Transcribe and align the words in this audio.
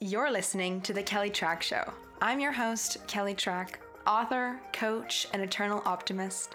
You're 0.00 0.30
listening 0.30 0.80
to 0.82 0.92
The 0.92 1.02
Kelly 1.02 1.28
Trach 1.28 1.60
Show. 1.60 1.82
I'm 2.22 2.38
your 2.38 2.52
host, 2.52 2.98
Kelly 3.08 3.34
Trach, 3.34 3.70
author, 4.06 4.60
coach, 4.72 5.26
and 5.32 5.42
eternal 5.42 5.82
optimist. 5.84 6.54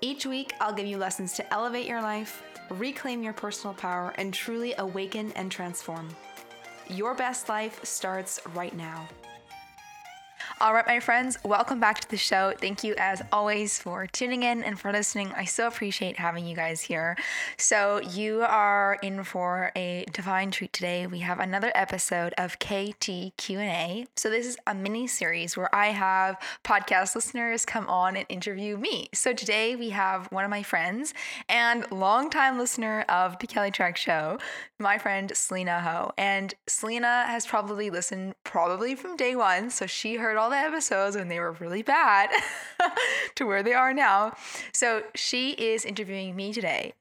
Each 0.00 0.24
week, 0.24 0.52
I'll 0.60 0.72
give 0.72 0.86
you 0.86 0.96
lessons 0.96 1.32
to 1.32 1.52
elevate 1.52 1.88
your 1.88 2.00
life, 2.00 2.44
reclaim 2.70 3.24
your 3.24 3.32
personal 3.32 3.74
power, 3.74 4.14
and 4.18 4.32
truly 4.32 4.72
awaken 4.78 5.32
and 5.32 5.50
transform. 5.50 6.08
Your 6.88 7.16
best 7.16 7.48
life 7.48 7.84
starts 7.84 8.38
right 8.54 8.76
now. 8.76 9.08
All 10.58 10.72
right, 10.72 10.86
my 10.86 11.00
friends, 11.00 11.36
welcome 11.44 11.80
back 11.80 12.00
to 12.00 12.08
the 12.08 12.16
show. 12.16 12.54
Thank 12.58 12.82
you, 12.82 12.94
as 12.96 13.20
always, 13.30 13.78
for 13.78 14.06
tuning 14.06 14.42
in 14.42 14.62
and 14.62 14.80
for 14.80 14.90
listening. 14.90 15.30
I 15.36 15.44
so 15.44 15.66
appreciate 15.66 16.16
having 16.16 16.46
you 16.46 16.56
guys 16.56 16.80
here. 16.80 17.14
So, 17.58 18.00
you 18.00 18.40
are 18.40 18.96
in 19.02 19.22
for 19.24 19.70
a 19.76 20.06
divine 20.12 20.50
treat 20.50 20.65
today. 20.76 21.06
We 21.06 21.20
have 21.20 21.40
another 21.40 21.72
episode 21.74 22.34
of 22.36 22.58
KT 22.58 23.34
Q&A. 23.38 24.06
So, 24.14 24.28
this 24.28 24.46
is 24.46 24.58
a 24.66 24.74
mini 24.74 25.06
series 25.06 25.56
where 25.56 25.74
I 25.74 25.86
have 25.86 26.38
podcast 26.64 27.14
listeners 27.14 27.64
come 27.64 27.88
on 27.88 28.14
and 28.14 28.26
interview 28.28 28.76
me. 28.76 29.08
So, 29.14 29.32
today 29.32 29.74
we 29.74 29.88
have 29.90 30.26
one 30.26 30.44
of 30.44 30.50
my 30.50 30.62
friends 30.62 31.14
and 31.48 31.90
longtime 31.90 32.58
listener 32.58 33.06
of 33.08 33.38
the 33.38 33.46
Kelly 33.46 33.70
Trach 33.70 33.96
Show, 33.96 34.38
my 34.78 34.98
friend 34.98 35.32
Selina 35.34 35.80
Ho. 35.80 36.12
And 36.18 36.52
Selina 36.66 37.24
has 37.26 37.46
probably 37.46 37.88
listened 37.88 38.34
probably 38.44 38.94
from 38.94 39.16
day 39.16 39.34
one. 39.34 39.70
So, 39.70 39.86
she 39.86 40.16
heard 40.16 40.36
all 40.36 40.50
the 40.50 40.56
episodes 40.56 41.16
when 41.16 41.28
they 41.28 41.40
were 41.40 41.52
really 41.52 41.82
bad 41.82 42.28
to 43.36 43.46
where 43.46 43.62
they 43.62 43.72
are 43.72 43.94
now. 43.94 44.34
So 44.72 45.04
she 45.14 45.52
is 45.52 45.86
interviewing 45.86 46.36
me 46.36 46.52
today. 46.52 46.92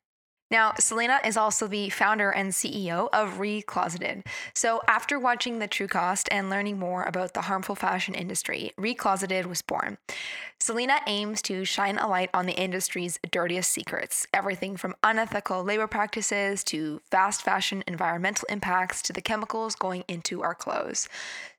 Now, 0.52 0.73
Selina 0.80 1.20
is 1.26 1.38
also 1.38 1.66
the 1.66 1.90
founder 1.90 2.30
and 2.30 2.52
CEO 2.52 3.09
of 3.12 3.40
Recloseted. 3.40 4.27
So, 4.54 4.80
after 4.88 5.18
watching 5.18 5.58
The 5.58 5.68
True 5.68 5.88
Cost 5.88 6.30
and 6.31 6.52
learning 6.52 6.77
more 6.77 7.02
about 7.04 7.34
the 7.34 7.41
harmful 7.41 7.74
fashion 7.74 8.13
industry, 8.13 8.71
Recloseted 8.77 9.48
was 9.48 9.63
born. 9.63 9.98
Selina 10.60 10.99
aims 11.07 11.41
to 11.43 11.65
shine 11.65 11.98
a 11.98 12.07
light 12.07 12.29
on 12.32 12.46
the 12.46 12.54
industry's 12.54 13.20
dirtiest 13.32 13.71
secrets 13.71 14.27
everything 14.35 14.77
from 14.77 14.96
unethical 15.04 15.63
labor 15.63 15.87
practices 15.87 16.63
to 16.65 17.02
fast 17.09 17.41
fashion 17.41 17.84
environmental 17.87 18.46
impacts 18.49 19.02
to 19.02 19.13
the 19.13 19.21
chemicals 19.21 19.74
going 19.74 20.04
into 20.07 20.43
our 20.43 20.54
clothes. 20.54 21.09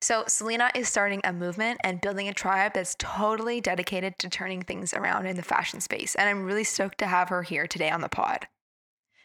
So, 0.01 0.23
Selina 0.29 0.71
is 0.77 0.89
starting 0.89 1.23
a 1.25 1.33
movement 1.33 1.81
and 1.83 2.01
building 2.01 2.29
a 2.29 2.33
tribe 2.33 2.75
that's 2.75 2.95
totally 3.01 3.61
dedicated 3.61 4.17
to 4.21 4.29
turning 4.29 4.63
things 4.63 4.95
around 4.95 5.27
in 5.27 5.35
the 5.35 5.43
fashion 5.43 5.81
space. 5.81 6.15
And 6.15 6.29
I'm 6.29 6.45
really 6.45 6.65
stoked 6.65 6.99
to 6.99 7.07
have 7.07 7.31
her 7.31 7.43
here 7.43 7.67
today 7.67 7.91
on 7.91 8.01
the 8.01 8.09
pod. 8.09 8.47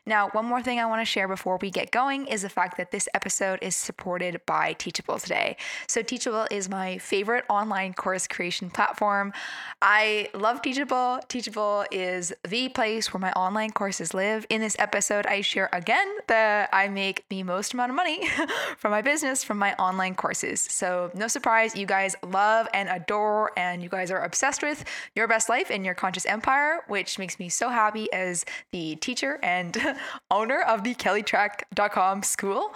Now, 0.08 0.30
one 0.30 0.46
more 0.46 0.64
thing 0.64 0.80
I 0.80 0.88
want 0.88 1.00
to 1.02 1.06
share 1.06 1.28
before 1.28 1.60
we 1.62 1.70
get 1.70 1.92
going 1.92 2.26
is 2.26 2.42
the 2.42 2.50
fact 2.50 2.78
that 2.78 2.90
this 2.90 3.08
episode 3.14 3.60
is 3.62 3.76
supported 3.76 4.42
by 4.48 4.74
Teachable 4.74 5.20
today. 5.20 5.58
So, 5.88 6.02
Teachable 6.02 6.48
is 6.50 6.68
my 6.68 6.98
favorite 6.98 7.46
online 7.50 7.94
course 7.94 8.26
creation 8.26 8.72
platform. 8.72 9.32
I 9.80 10.30
love 10.34 10.64
Teachable. 10.64 11.20
Teachable 11.28 11.86
is 11.92 12.34
the 12.48 12.70
place 12.70 13.14
where 13.14 13.22
my 13.22 13.32
online 13.34 13.70
courses 13.72 14.16
live. 14.16 14.48
In 14.50 14.60
this 14.60 14.76
episode, 14.80 15.28
I 15.28 15.42
share 15.42 15.70
again 15.72 16.08
that 16.28 16.70
I 16.74 16.88
make 16.88 17.24
the 17.30 17.44
most 17.44 17.76
amount 17.76 17.92
of 17.92 17.96
money 17.96 18.28
from 18.78 18.90
my 18.90 19.04
business 19.04 19.44
from 19.44 19.60
my 19.60 19.76
online 19.76 20.16
courses. 20.16 20.62
So, 20.62 21.12
no 21.14 21.28
surprise, 21.28 21.76
you 21.76 21.86
guys 21.86 22.16
love 22.28 22.68
and 22.74 22.90
adore, 22.90 23.52
and 23.56 23.84
you 23.84 23.90
guys 23.90 24.10
are 24.10 24.24
obsessed 24.24 24.64
with 24.64 24.84
your 25.16 25.28
best 25.28 25.48
life 25.48 25.70
and 25.70 25.86
your 25.86 25.94
conscious 25.94 26.26
empire, 26.26 26.82
which 26.88 27.20
makes 27.20 27.38
me 27.38 27.50
so 27.50 27.70
happy 27.70 28.12
as 28.12 28.46
the 28.72 28.96
teacher 28.96 29.40
and 29.44 29.78
owner 30.32 30.62
of 30.62 30.84
the 30.84 30.96
kellytrach.com 30.96 32.24
school. 32.24 32.74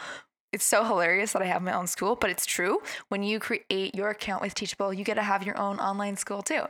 It's 0.55 0.63
so 0.63 0.85
hilarious 0.85 1.33
that 1.33 1.41
I 1.41 1.47
have 1.47 1.61
my 1.61 1.73
own 1.73 1.85
school, 1.85 2.15
but 2.15 2.29
it's 2.29 2.45
true. 2.45 2.79
When 3.09 3.23
you 3.23 3.39
create 3.39 3.93
your 3.93 4.11
account 4.11 4.41
with 4.41 4.53
Teachable, 4.53 4.93
you 4.93 5.03
get 5.03 5.15
to 5.15 5.21
have 5.21 5.45
your 5.45 5.57
own 5.59 5.79
online 5.79 6.15
school 6.15 6.41
too. 6.41 6.61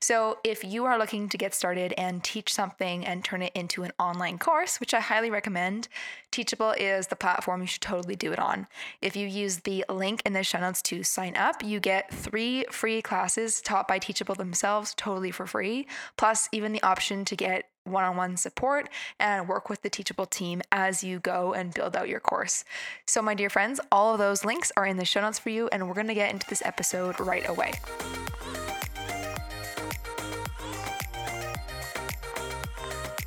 So, 0.00 0.38
if 0.44 0.62
you 0.62 0.84
are 0.84 0.96
looking 0.96 1.28
to 1.28 1.36
get 1.36 1.52
started 1.52 1.92
and 1.98 2.22
teach 2.22 2.54
something 2.54 3.04
and 3.04 3.24
turn 3.24 3.42
it 3.42 3.50
into 3.56 3.82
an 3.82 3.90
online 3.98 4.38
course, 4.38 4.78
which 4.78 4.94
I 4.94 5.00
highly 5.00 5.28
recommend, 5.28 5.88
Teachable 6.30 6.70
is 6.78 7.08
the 7.08 7.16
platform 7.16 7.62
you 7.62 7.66
should 7.66 7.82
totally 7.82 8.14
do 8.14 8.32
it 8.32 8.38
on. 8.38 8.68
If 9.00 9.16
you 9.16 9.26
use 9.26 9.56
the 9.56 9.84
link 9.88 10.22
in 10.24 10.34
the 10.34 10.44
show 10.44 10.60
notes 10.60 10.80
to 10.82 11.02
sign 11.02 11.36
up, 11.36 11.64
you 11.64 11.80
get 11.80 12.14
three 12.14 12.64
free 12.70 13.02
classes 13.02 13.60
taught 13.60 13.88
by 13.88 13.98
Teachable 13.98 14.36
themselves 14.36 14.94
totally 14.96 15.32
for 15.32 15.48
free, 15.48 15.88
plus, 16.16 16.48
even 16.52 16.70
the 16.70 16.82
option 16.84 17.24
to 17.24 17.34
get 17.34 17.71
one 17.84 18.04
on 18.04 18.16
one 18.16 18.36
support 18.36 18.88
and 19.18 19.48
work 19.48 19.68
with 19.68 19.82
the 19.82 19.90
Teachable 19.90 20.26
team 20.26 20.62
as 20.70 21.02
you 21.02 21.18
go 21.18 21.52
and 21.52 21.74
build 21.74 21.96
out 21.96 22.08
your 22.08 22.20
course. 22.20 22.64
So, 23.06 23.22
my 23.22 23.34
dear 23.34 23.50
friends, 23.50 23.80
all 23.90 24.12
of 24.12 24.18
those 24.18 24.44
links 24.44 24.72
are 24.76 24.86
in 24.86 24.96
the 24.96 25.04
show 25.04 25.20
notes 25.20 25.38
for 25.38 25.50
you, 25.50 25.68
and 25.72 25.88
we're 25.88 25.94
going 25.94 26.08
to 26.08 26.14
get 26.14 26.32
into 26.32 26.46
this 26.48 26.62
episode 26.64 27.18
right 27.20 27.48
away. 27.48 27.72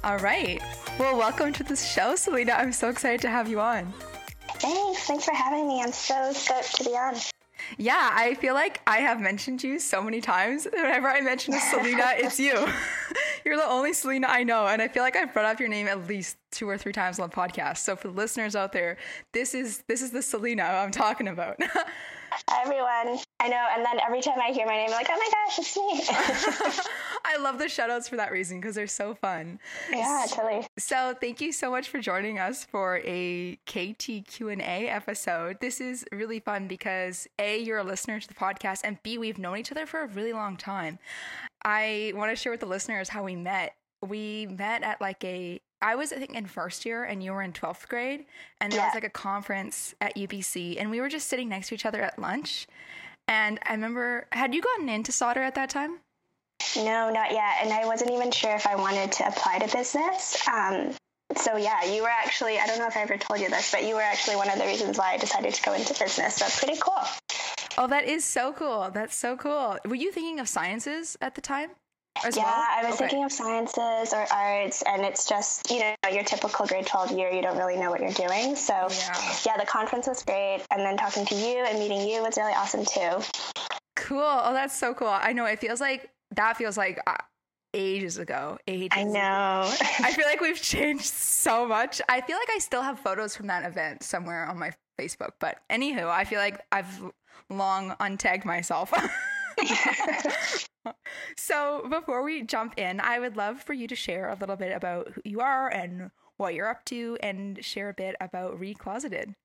All 0.03 0.17
right. 0.19 0.61
Well, 0.99 1.17
welcome 1.17 1.51
to 1.53 1.63
the 1.63 1.75
show, 1.75 2.15
Selina. 2.15 2.53
I'm 2.53 2.71
so 2.71 2.89
excited 2.89 3.21
to 3.21 3.29
have 3.29 3.49
you 3.49 3.59
on. 3.59 3.91
Thanks. 4.59 5.01
Thanks 5.01 5.25
for 5.25 5.33
having 5.33 5.67
me. 5.67 5.81
I'm 5.81 5.91
so 5.91 6.31
stoked 6.31 6.75
to 6.77 6.83
be 6.83 6.91
on. 6.91 7.15
Yeah, 7.77 8.11
I 8.13 8.35
feel 8.35 8.53
like 8.53 8.81
I 8.87 8.97
have 8.97 9.19
mentioned 9.19 9.63
you 9.63 9.79
so 9.79 10.01
many 10.01 10.21
times. 10.21 10.67
Whenever 10.71 11.07
I 11.07 11.21
mention 11.21 11.53
a 11.53 11.59
Selina, 11.59 12.13
it's 12.17 12.39
you. 12.39 12.67
You're 13.45 13.57
the 13.57 13.65
only 13.65 13.93
Selina 13.93 14.27
I 14.27 14.43
know, 14.43 14.67
and 14.67 14.81
I 14.81 14.87
feel 14.87 15.03
like 15.03 15.15
I've 15.15 15.33
brought 15.33 15.45
up 15.45 15.59
your 15.59 15.69
name 15.69 15.87
at 15.87 16.07
least 16.07 16.37
two 16.51 16.67
or 16.67 16.77
three 16.77 16.93
times 16.93 17.19
on 17.19 17.29
the 17.29 17.35
podcast. 17.35 17.77
So 17.77 17.95
for 17.95 18.07
the 18.07 18.13
listeners 18.13 18.55
out 18.55 18.71
there, 18.71 18.97
this 19.33 19.53
is 19.53 19.83
this 19.87 20.01
is 20.01 20.11
the 20.11 20.21
Selina 20.21 20.63
I'm 20.63 20.91
talking 20.91 21.27
about. 21.27 21.59
Everyone, 22.51 23.19
I 23.39 23.47
know, 23.47 23.67
and 23.75 23.85
then 23.85 23.99
every 24.05 24.21
time 24.21 24.39
I 24.39 24.51
hear 24.51 24.65
my 24.65 24.75
name, 24.75 24.89
I'm 24.89 24.93
like, 24.93 25.07
oh 25.09 25.17
my 25.17 25.29
gosh, 25.31 25.59
it's 25.59 25.77
me. 25.77 26.83
I 27.25 27.37
love 27.37 27.57
the 27.57 27.65
shoutouts 27.65 28.09
for 28.09 28.17
that 28.17 28.31
reason 28.31 28.59
because 28.59 28.75
they're 28.75 28.87
so 28.87 29.13
fun. 29.15 29.59
Yeah, 29.91 30.25
totally. 30.29 30.67
So 30.77 31.15
thank 31.19 31.41
you 31.41 31.51
so 31.51 31.71
much 31.71 31.89
for 31.89 31.99
joining 31.99 32.39
us 32.39 32.63
for 32.63 33.01
a 33.03 33.57
KT 33.65 34.27
Q&A 34.27 34.87
episode. 34.87 35.57
This 35.59 35.81
is 35.81 36.05
really 36.11 36.39
fun 36.39 36.67
because 36.67 37.27
A, 37.39 37.59
you're 37.59 37.79
a 37.79 37.83
listener 37.83 38.19
to 38.19 38.27
the 38.27 38.33
podcast, 38.33 38.81
and 38.83 39.01
B, 39.03 39.17
we've 39.17 39.37
known 39.37 39.57
each 39.57 39.71
other 39.71 39.85
for 39.85 40.01
a 40.01 40.07
really 40.07 40.33
long 40.33 40.57
time. 40.57 40.99
I 41.63 42.13
want 42.15 42.31
to 42.31 42.35
share 42.35 42.51
with 42.51 42.61
the 42.61 42.67
listeners 42.67 43.09
how 43.09 43.23
we 43.23 43.35
met. 43.35 43.75
We 44.05 44.45
met 44.45 44.83
at 44.83 45.01
like 45.01 45.23
a 45.23 45.59
I 45.81 45.95
was 45.95 46.11
I 46.11 46.17
think 46.17 46.35
in 46.35 46.45
first 46.45 46.85
year 46.85 47.03
and 47.03 47.23
you 47.23 47.31
were 47.31 47.41
in 47.41 47.53
12th 47.53 47.87
grade 47.87 48.25
and 48.59 48.71
there 48.71 48.79
yeah. 48.79 48.87
was 48.87 48.95
like 48.95 49.03
a 49.03 49.09
conference 49.09 49.93
at 50.01 50.15
UBC 50.15 50.79
and 50.79 50.89
we 50.89 51.01
were 51.01 51.09
just 51.09 51.27
sitting 51.27 51.49
next 51.49 51.69
to 51.69 51.75
each 51.75 51.85
other 51.85 52.01
at 52.01 52.17
lunch. 52.19 52.67
And 53.27 53.59
I 53.65 53.71
remember 53.71 54.27
had 54.31 54.53
you 54.53 54.61
gotten 54.61 54.89
into 54.89 55.11
Sauder 55.11 55.41
at 55.41 55.55
that 55.55 55.69
time? 55.69 55.99
No, 56.75 57.11
not 57.11 57.31
yet. 57.31 57.57
And 57.61 57.73
I 57.73 57.85
wasn't 57.85 58.11
even 58.11 58.31
sure 58.31 58.55
if 58.55 58.65
I 58.67 58.75
wanted 58.75 59.11
to 59.13 59.27
apply 59.27 59.59
to 59.59 59.75
business. 59.75 60.47
Um, 60.47 60.91
so 61.35 61.57
yeah, 61.57 61.83
you 61.83 62.03
were 62.03 62.09
actually 62.09 62.57
I 62.59 62.67
don't 62.67 62.79
know 62.79 62.87
if 62.87 62.95
I 62.95 63.01
ever 63.01 63.17
told 63.17 63.39
you 63.39 63.49
this, 63.49 63.71
but 63.71 63.83
you 63.83 63.95
were 63.95 64.01
actually 64.01 64.35
one 64.35 64.49
of 64.49 64.57
the 64.57 64.65
reasons 64.65 64.97
why 64.97 65.13
I 65.13 65.17
decided 65.17 65.53
to 65.53 65.63
go 65.63 65.73
into 65.73 65.93
business. 65.99 66.35
So 66.35 66.45
pretty 66.65 66.79
cool. 66.79 67.03
Oh, 67.77 67.87
that 67.87 68.05
is 68.05 68.23
so 68.23 68.53
cool. 68.53 68.89
That's 68.93 69.15
so 69.15 69.35
cool. 69.35 69.77
Were 69.85 69.95
you 69.95 70.11
thinking 70.11 70.39
of 70.39 70.47
sciences 70.47 71.17
at 71.21 71.35
the 71.35 71.41
time? 71.41 71.71
Yeah, 72.23 72.43
well? 72.43 72.45
I 72.47 72.81
was 72.83 72.95
okay. 72.95 73.05
thinking 73.05 73.23
of 73.23 73.31
sciences 73.31 74.13
or 74.13 74.25
arts, 74.31 74.83
and 74.87 75.03
it's 75.03 75.27
just, 75.27 75.69
you 75.69 75.79
know, 75.79 75.95
your 76.11 76.23
typical 76.23 76.65
grade 76.65 76.85
12 76.87 77.11
year, 77.11 77.31
you 77.31 77.41
don't 77.41 77.57
really 77.57 77.77
know 77.77 77.89
what 77.89 78.01
you're 78.01 78.11
doing. 78.11 78.55
So, 78.55 78.73
yeah. 78.73 79.35
yeah, 79.45 79.57
the 79.57 79.65
conference 79.65 80.07
was 80.07 80.23
great. 80.23 80.61
And 80.71 80.81
then 80.81 80.97
talking 80.97 81.25
to 81.25 81.35
you 81.35 81.65
and 81.65 81.79
meeting 81.79 82.07
you 82.07 82.21
was 82.21 82.37
really 82.37 82.53
awesome 82.53 82.85
too. 82.85 83.21
Cool. 83.95 84.21
Oh, 84.21 84.53
that's 84.53 84.77
so 84.77 84.93
cool. 84.93 85.07
I 85.07 85.33
know. 85.33 85.45
It 85.45 85.59
feels 85.59 85.81
like 85.81 86.09
that 86.35 86.57
feels 86.57 86.77
like 86.77 86.99
uh, 87.07 87.15
ages 87.73 88.17
ago. 88.17 88.57
Ages 88.67 88.89
I 88.91 89.03
know. 89.03 89.71
I 89.99 90.11
feel 90.13 90.25
like 90.29 90.41
we've 90.41 90.61
changed 90.61 91.05
so 91.05 91.67
much. 91.67 92.01
I 92.09 92.21
feel 92.21 92.37
like 92.37 92.49
I 92.53 92.59
still 92.59 92.81
have 92.81 92.99
photos 92.99 93.35
from 93.35 93.47
that 93.47 93.65
event 93.65 94.03
somewhere 94.03 94.45
on 94.45 94.57
my 94.57 94.71
Facebook. 94.99 95.31
But 95.39 95.59
anywho, 95.69 96.07
I 96.07 96.23
feel 96.23 96.39
like 96.39 96.61
I've 96.71 97.03
long 97.49 97.91
untagged 97.99 98.45
myself. 98.45 98.93
so 101.37 101.87
before 101.89 102.23
we 102.23 102.43
jump 102.43 102.73
in, 102.77 102.99
I 102.99 103.19
would 103.19 103.37
love 103.37 103.61
for 103.61 103.73
you 103.73 103.87
to 103.87 103.95
share 103.95 104.29
a 104.29 104.35
little 104.35 104.55
bit 104.55 104.75
about 104.75 105.11
who 105.13 105.21
you 105.23 105.39
are 105.41 105.69
and 105.69 106.11
what 106.37 106.53
you're 106.53 106.69
up 106.69 106.85
to 106.85 107.17
and 107.21 107.63
share 107.63 107.89
a 107.89 107.93
bit 107.93 108.15
about 108.19 108.59
Recloseted. 108.59 109.35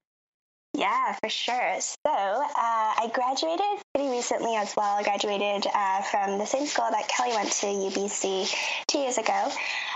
Yeah, 0.73 1.17
for 1.21 1.29
sure. 1.29 1.81
So 1.81 1.97
uh, 2.07 2.47
I 2.57 3.11
graduated 3.13 3.83
pretty 3.93 4.11
recently 4.11 4.55
as 4.55 4.75
well. 4.77 4.97
I 4.97 5.03
graduated 5.03 5.67
uh, 5.75 6.03
from 6.03 6.39
the 6.39 6.47
same 6.47 6.67
school 6.67 6.89
that 6.91 7.09
Kelly 7.09 7.33
went 7.35 7.51
to, 7.53 7.67
UBC, 7.67 8.55
two 8.87 8.99
years 8.99 9.19
ago. 9.19 9.51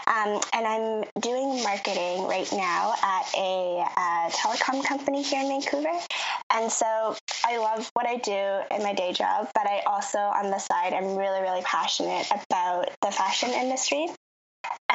Um, 0.07 0.41
and 0.53 0.67
I'm 0.67 1.05
doing 1.21 1.63
marketing 1.63 2.27
right 2.27 2.51
now 2.53 2.95
at 3.03 3.35
a 3.37 3.85
uh, 3.97 4.31
telecom 4.31 4.85
company 4.85 5.23
here 5.23 5.41
in 5.41 5.49
Vancouver. 5.49 5.97
And 6.53 6.71
so 6.71 7.17
I 7.47 7.59
love 7.59 7.89
what 7.95 8.07
I 8.07 8.17
do 8.17 8.61
in 8.75 8.83
my 8.83 8.95
day 8.95 9.13
job, 9.13 9.49
but 9.55 9.67
I 9.67 9.83
also, 9.87 10.19
on 10.19 10.51
the 10.51 10.59
side, 10.59 10.93
I'm 10.93 11.17
really, 11.17 11.41
really 11.41 11.63
passionate 11.63 12.27
about 12.31 12.91
the 13.01 13.13
fashion 13.13 13.51
industry. 13.51 14.09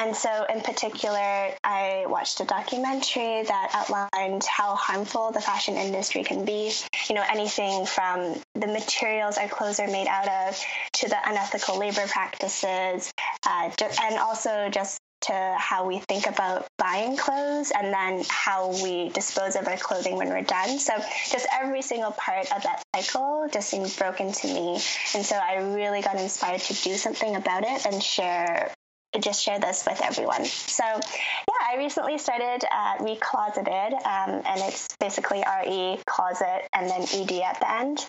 And 0.00 0.16
so, 0.16 0.46
in 0.48 0.62
particular, 0.62 1.50
I 1.62 2.04
watched 2.06 2.40
a 2.40 2.44
documentary 2.44 3.42
that 3.42 3.70
outlined 3.74 4.44
how 4.44 4.74
harmful 4.74 5.30
the 5.30 5.40
fashion 5.40 5.76
industry 5.76 6.24
can 6.24 6.44
be. 6.44 6.72
You 7.08 7.14
know, 7.14 7.24
anything 7.28 7.84
from 7.84 8.36
the 8.54 8.66
materials 8.66 9.36
our 9.36 9.48
clothes 9.48 9.78
are 9.78 9.88
made 9.88 10.06
out 10.06 10.26
of 10.26 10.64
to 10.94 11.08
the 11.08 11.18
unethical 11.26 11.78
labor 11.78 12.06
practices, 12.06 13.12
uh, 13.46 13.70
and 14.02 14.18
also 14.18 14.70
just 14.70 15.00
to 15.22 15.56
how 15.58 15.86
we 15.86 15.98
think 15.98 16.26
about 16.26 16.66
buying 16.78 17.16
clothes 17.16 17.70
and 17.70 17.92
then 17.92 18.24
how 18.30 18.70
we 18.82 19.10
dispose 19.10 19.54
of 19.54 19.68
our 19.68 19.76
clothing 19.76 20.16
when 20.16 20.28
we're 20.28 20.40
done. 20.40 20.78
So 20.78 20.94
just 21.30 21.46
every 21.52 21.82
single 21.82 22.12
part 22.12 22.50
of 22.52 22.62
that 22.62 22.82
cycle 22.96 23.46
just 23.52 23.68
seemed 23.68 23.94
broken 23.98 24.32
to 24.32 24.46
me. 24.46 24.80
And 25.14 25.24
so 25.24 25.36
I 25.36 25.56
really 25.56 26.00
got 26.00 26.16
inspired 26.16 26.62
to 26.62 26.74
do 26.74 26.94
something 26.94 27.36
about 27.36 27.64
it 27.64 27.84
and 27.84 28.02
share 28.02 28.72
just 29.18 29.42
share 29.42 29.58
this 29.58 29.84
with 29.86 30.00
everyone. 30.02 30.44
So, 30.44 30.84
yeah, 30.84 31.68
I 31.68 31.76
recently 31.78 32.18
started 32.18 32.64
uh, 32.70 32.98
Recloseted, 32.98 33.94
um, 33.94 34.42
and 34.46 34.60
it's 34.60 34.96
basically 34.98 35.42
R 35.44 35.64
E 35.66 35.98
closet 36.06 36.68
and 36.72 36.88
then 36.88 37.02
E 37.14 37.26
D 37.26 37.42
at 37.42 37.58
the 37.58 37.70
end. 37.70 38.06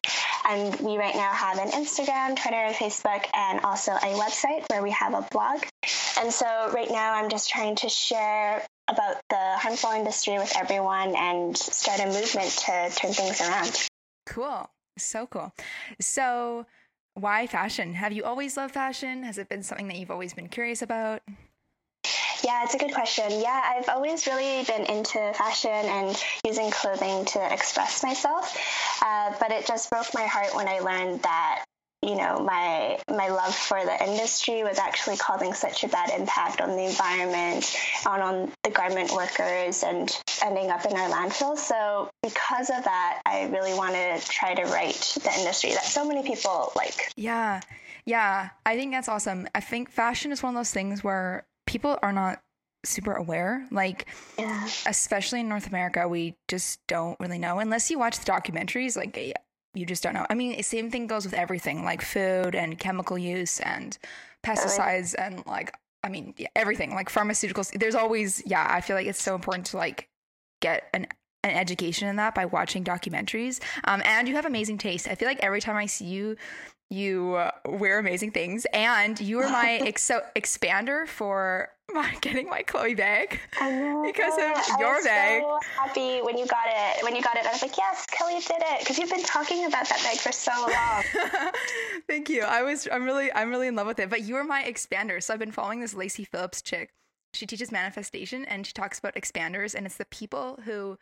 And 0.48 0.80
we 0.80 0.98
right 0.98 1.16
now 1.16 1.32
have 1.32 1.58
an 1.60 1.70
Instagram, 1.70 2.36
Twitter, 2.36 2.74
Facebook, 2.74 3.26
and 3.34 3.62
also 3.62 3.92
a 3.92 4.14
website 4.16 4.66
where 4.70 4.82
we 4.82 4.92
have 4.92 5.14
a 5.14 5.28
blog. 5.32 5.64
And 6.20 6.32
so, 6.32 6.72
right 6.74 6.90
now, 6.90 7.14
I'm 7.14 7.30
just 7.30 7.50
trying 7.50 7.76
to 7.78 7.90
share 7.90 8.66
about 8.88 9.18
the 9.30 9.58
harmful 9.58 9.92
industry 9.92 10.38
with 10.38 10.54
everyone 10.58 11.16
and 11.16 11.58
start 11.58 12.00
a 12.00 12.08
movement 12.08 12.50
to 12.50 12.92
turn 12.96 13.14
things 13.14 13.42
around. 13.42 13.88
Cool. 14.26 14.70
So 14.98 15.26
cool. 15.26 15.54
So, 16.00 16.66
why 17.22 17.48
fashion? 17.48 17.94
Have 17.94 18.12
you 18.12 18.24
always 18.24 18.58
loved 18.58 18.74
fashion? 18.74 19.24
Has 19.24 19.38
it 19.38 19.48
been 19.48 19.64
something 19.64 19.88
that 19.88 19.98
you've 19.98 20.12
always 20.12 20.34
been 20.34 20.50
curious 20.50 20.82
about? 20.82 21.22
Yeah, 22.44 22.64
it's 22.64 22.74
a 22.74 22.80
good 22.80 22.94
question. 22.94 23.26
Yeah, 23.30 23.62
I've 23.64 23.88
always 23.90 24.26
really 24.26 24.64
been 24.64 24.86
into 24.88 25.32
fashion 25.36 25.70
and 25.70 26.24
using 26.46 26.72
clothing 26.72 27.26
to 27.26 27.54
express 27.54 28.04
myself. 28.04 28.58
Uh, 29.04 29.34
but 29.40 29.52
it 29.52 29.68
just 29.68 29.90
broke 29.92 30.08
my 30.16 30.26
heart 30.26 30.56
when 30.56 30.68
I 30.68 30.80
learned 30.80 31.22
that 31.22 31.64
you 32.02 32.16
know 32.16 32.40
my 32.40 32.98
my 33.10 33.28
love 33.28 33.54
for 33.54 33.84
the 33.84 34.04
industry 34.04 34.64
was 34.64 34.80
actually 34.80 35.18
causing 35.18 35.54
such 35.54 35.84
a 35.84 35.88
bad 35.88 36.10
impact 36.10 36.60
on 36.60 36.70
the 36.70 36.86
environment 36.86 37.76
on 38.06 38.22
on 38.22 38.52
the 38.64 38.72
garment 38.72 39.12
workers 39.12 39.84
and 39.84 40.16
ending 40.44 40.72
up 40.72 40.86
in 40.86 40.94
our 40.94 41.10
landfills. 41.10 41.58
So 41.58 42.10
because 42.24 42.70
of 42.70 42.84
that 42.84 43.22
i 43.26 43.46
really 43.46 43.74
want 43.74 43.94
to 43.94 44.20
try 44.30 44.54
to 44.54 44.64
right 44.64 45.18
the 45.24 45.32
industry 45.40 45.72
that 45.72 45.84
so 45.84 46.08
many 46.08 46.24
people 46.24 46.72
like. 46.76 47.12
Yeah. 47.16 47.62
Yeah. 48.06 48.50
I 48.66 48.76
think 48.76 48.92
that's 48.92 49.08
awesome. 49.08 49.48
I 49.54 49.60
think 49.60 49.92
fashion 49.92 50.32
is 50.32 50.42
one 50.42 50.56
of 50.56 50.60
those 50.60 50.72
things 50.72 51.04
where 51.04 51.46
people 51.68 52.00
are 52.02 52.12
not 52.12 52.42
super 52.84 53.14
aware. 53.14 53.68
Like 53.70 54.08
yeah. 54.40 54.68
especially 54.88 55.42
in 55.42 55.50
north 55.50 55.68
america 55.68 56.08
we 56.08 56.36
just 56.48 56.80
don't 56.88 57.20
really 57.20 57.38
know 57.38 57.60
unless 57.60 57.92
you 57.92 58.00
watch 58.00 58.18
the 58.18 58.26
documentaries 58.26 58.98
like 58.98 59.14
you 59.74 59.86
just 59.86 60.04
don't 60.04 60.14
know. 60.14 60.26
I 60.30 60.36
mean, 60.36 60.62
same 60.64 60.92
thing 60.92 61.08
goes 61.08 61.26
with 61.26 61.34
everything 61.34 61.84
like 61.84 62.02
food 62.02 62.56
and 62.56 62.78
chemical 62.78 63.18
use 63.18 63.60
and 63.62 63.98
pesticides 64.44 65.16
and 65.18 65.46
like 65.46 65.74
I 66.04 66.10
mean, 66.10 66.34
yeah, 66.38 66.48
everything 66.56 66.94
like 66.96 67.10
pharmaceuticals. 67.10 67.78
There's 67.80 67.96
always 67.96 68.42
yeah, 68.46 68.66
I 68.70 68.82
feel 68.82 68.96
like 68.96 69.08
it's 69.08 69.22
so 69.22 69.36
important 69.36 69.68
to 69.68 69.78
like 69.78 70.10
get 70.62 70.90
an 70.94 71.08
an 71.44 71.52
education 71.52 72.08
in 72.08 72.18
that 72.18 72.36
by 72.36 72.46
watching 72.46 72.84
documentaries. 72.84 73.62
Um, 73.86 74.02
and 74.06 74.28
you 74.28 74.36
have 74.36 74.46
amazing 74.46 74.78
taste. 74.78 75.08
I 75.08 75.16
feel 75.16 75.28
like 75.28 75.40
every 75.40 75.62
time 75.62 75.76
I 75.76 75.86
see 75.88 76.06
you 76.06 76.38
you 76.92 77.36
uh, 77.36 77.52
wear 77.66 78.00
amazing 78.00 78.32
things, 78.32 78.66
and 78.74 79.20
you 79.20 79.40
are 79.40 79.50
my 79.50 79.82
ex- 79.86 80.12
expander 80.36 81.08
for 81.08 81.70
my 81.94 82.14
getting 82.22 82.50
my 82.50 82.62
Chloe 82.64 82.94
bag 82.94 83.40
because 83.52 84.34
of 84.34 84.80
your 84.80 84.98
I 84.98 85.02
bag. 85.04 85.42
So 85.42 85.60
happy 85.78 86.22
when 86.22 86.38
you 86.38 86.46
got 86.46 86.66
it. 86.68 87.04
When 87.04 87.16
you 87.16 87.22
got 87.22 87.38
it, 87.38 87.46
I 87.46 87.52
was 87.52 87.62
like, 87.62 87.78
"Yes, 87.78 88.06
Kelly 88.08 88.40
did 88.40 88.62
it," 88.62 88.80
because 88.80 88.98
you've 88.98 89.10
been 89.10 89.24
talking 89.24 89.66
about 89.66 89.88
that 89.88 90.04
bag 90.04 90.18
for 90.18 90.34
so 90.34 90.52
long. 90.52 91.52
Thank 92.08 92.30
you. 92.30 92.42
I 92.42 92.62
was. 92.64 92.88
I'm 92.92 93.06
really. 93.06 93.32
I'm 93.34 93.50
really 93.50 93.68
in 93.68 93.76
love 93.76 93.88
with 93.88 94.00
it. 94.00 94.10
But 94.10 94.24
you 94.24 94.36
are 94.36 94.44
my 94.44 94.64
expander. 94.64 95.24
So 95.24 95.34
I've 95.34 95.40
been 95.40 95.52
following 95.52 95.80
this 95.80 95.94
Lacy 95.94 96.26
Phillips 96.26 96.62
chick. 96.62 96.92
She 97.34 97.46
teaches 97.46 97.72
manifestation 97.72 98.44
and 98.44 98.68
she 98.68 98.74
talks 98.74 99.00
about 99.00 99.16
expanders, 99.16 99.74
and 99.74 99.86
it's 99.86 99.96
the 99.96 100.06
people 100.06 100.60
who 100.66 100.98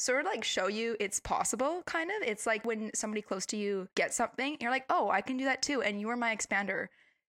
sort 0.00 0.20
of 0.20 0.26
like 0.26 0.42
show 0.42 0.66
you 0.66 0.96
it's 0.98 1.20
possible 1.20 1.82
kind 1.86 2.10
of 2.10 2.26
it's 2.26 2.46
like 2.46 2.64
when 2.64 2.90
somebody 2.94 3.20
close 3.20 3.44
to 3.44 3.56
you 3.56 3.86
gets 3.94 4.16
something 4.16 4.56
you're 4.60 4.70
like 4.70 4.84
oh 4.88 5.10
i 5.10 5.20
can 5.20 5.36
do 5.36 5.44
that 5.44 5.60
too 5.62 5.82
and 5.82 6.00
you 6.00 6.08
are 6.08 6.16
my 6.16 6.34
expander 6.34 6.86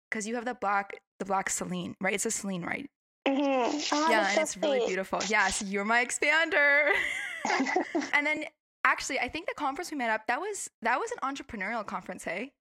because 0.09 0.25
you 0.27 0.35
have 0.35 0.45
the 0.45 0.53
black 0.55 0.93
the 1.19 1.25
black 1.25 1.49
celine 1.49 1.95
right 1.99 2.13
it's 2.13 2.25
a 2.25 2.31
celine 2.31 2.63
right 2.63 2.89
mm-hmm. 3.27 3.95
oh, 3.95 4.09
yeah 4.09 4.25
and 4.25 4.35
so 4.35 4.41
it's 4.41 4.51
sweet. 4.51 4.63
really 4.63 4.87
beautiful 4.87 5.19
yes 5.27 5.61
you're 5.61 5.85
my 5.85 6.03
expander 6.03 6.91
and 8.13 8.25
then 8.25 8.45
actually 8.85 9.19
i 9.19 9.27
think 9.27 9.47
the 9.47 9.53
conference 9.55 9.91
we 9.91 9.97
met 9.97 10.09
up 10.09 10.25
that 10.27 10.39
was 10.39 10.69
that 10.81 10.97
was 10.97 11.11
an 11.11 11.35
entrepreneurial 11.35 11.85
conference 11.85 12.23
hey 12.23 12.51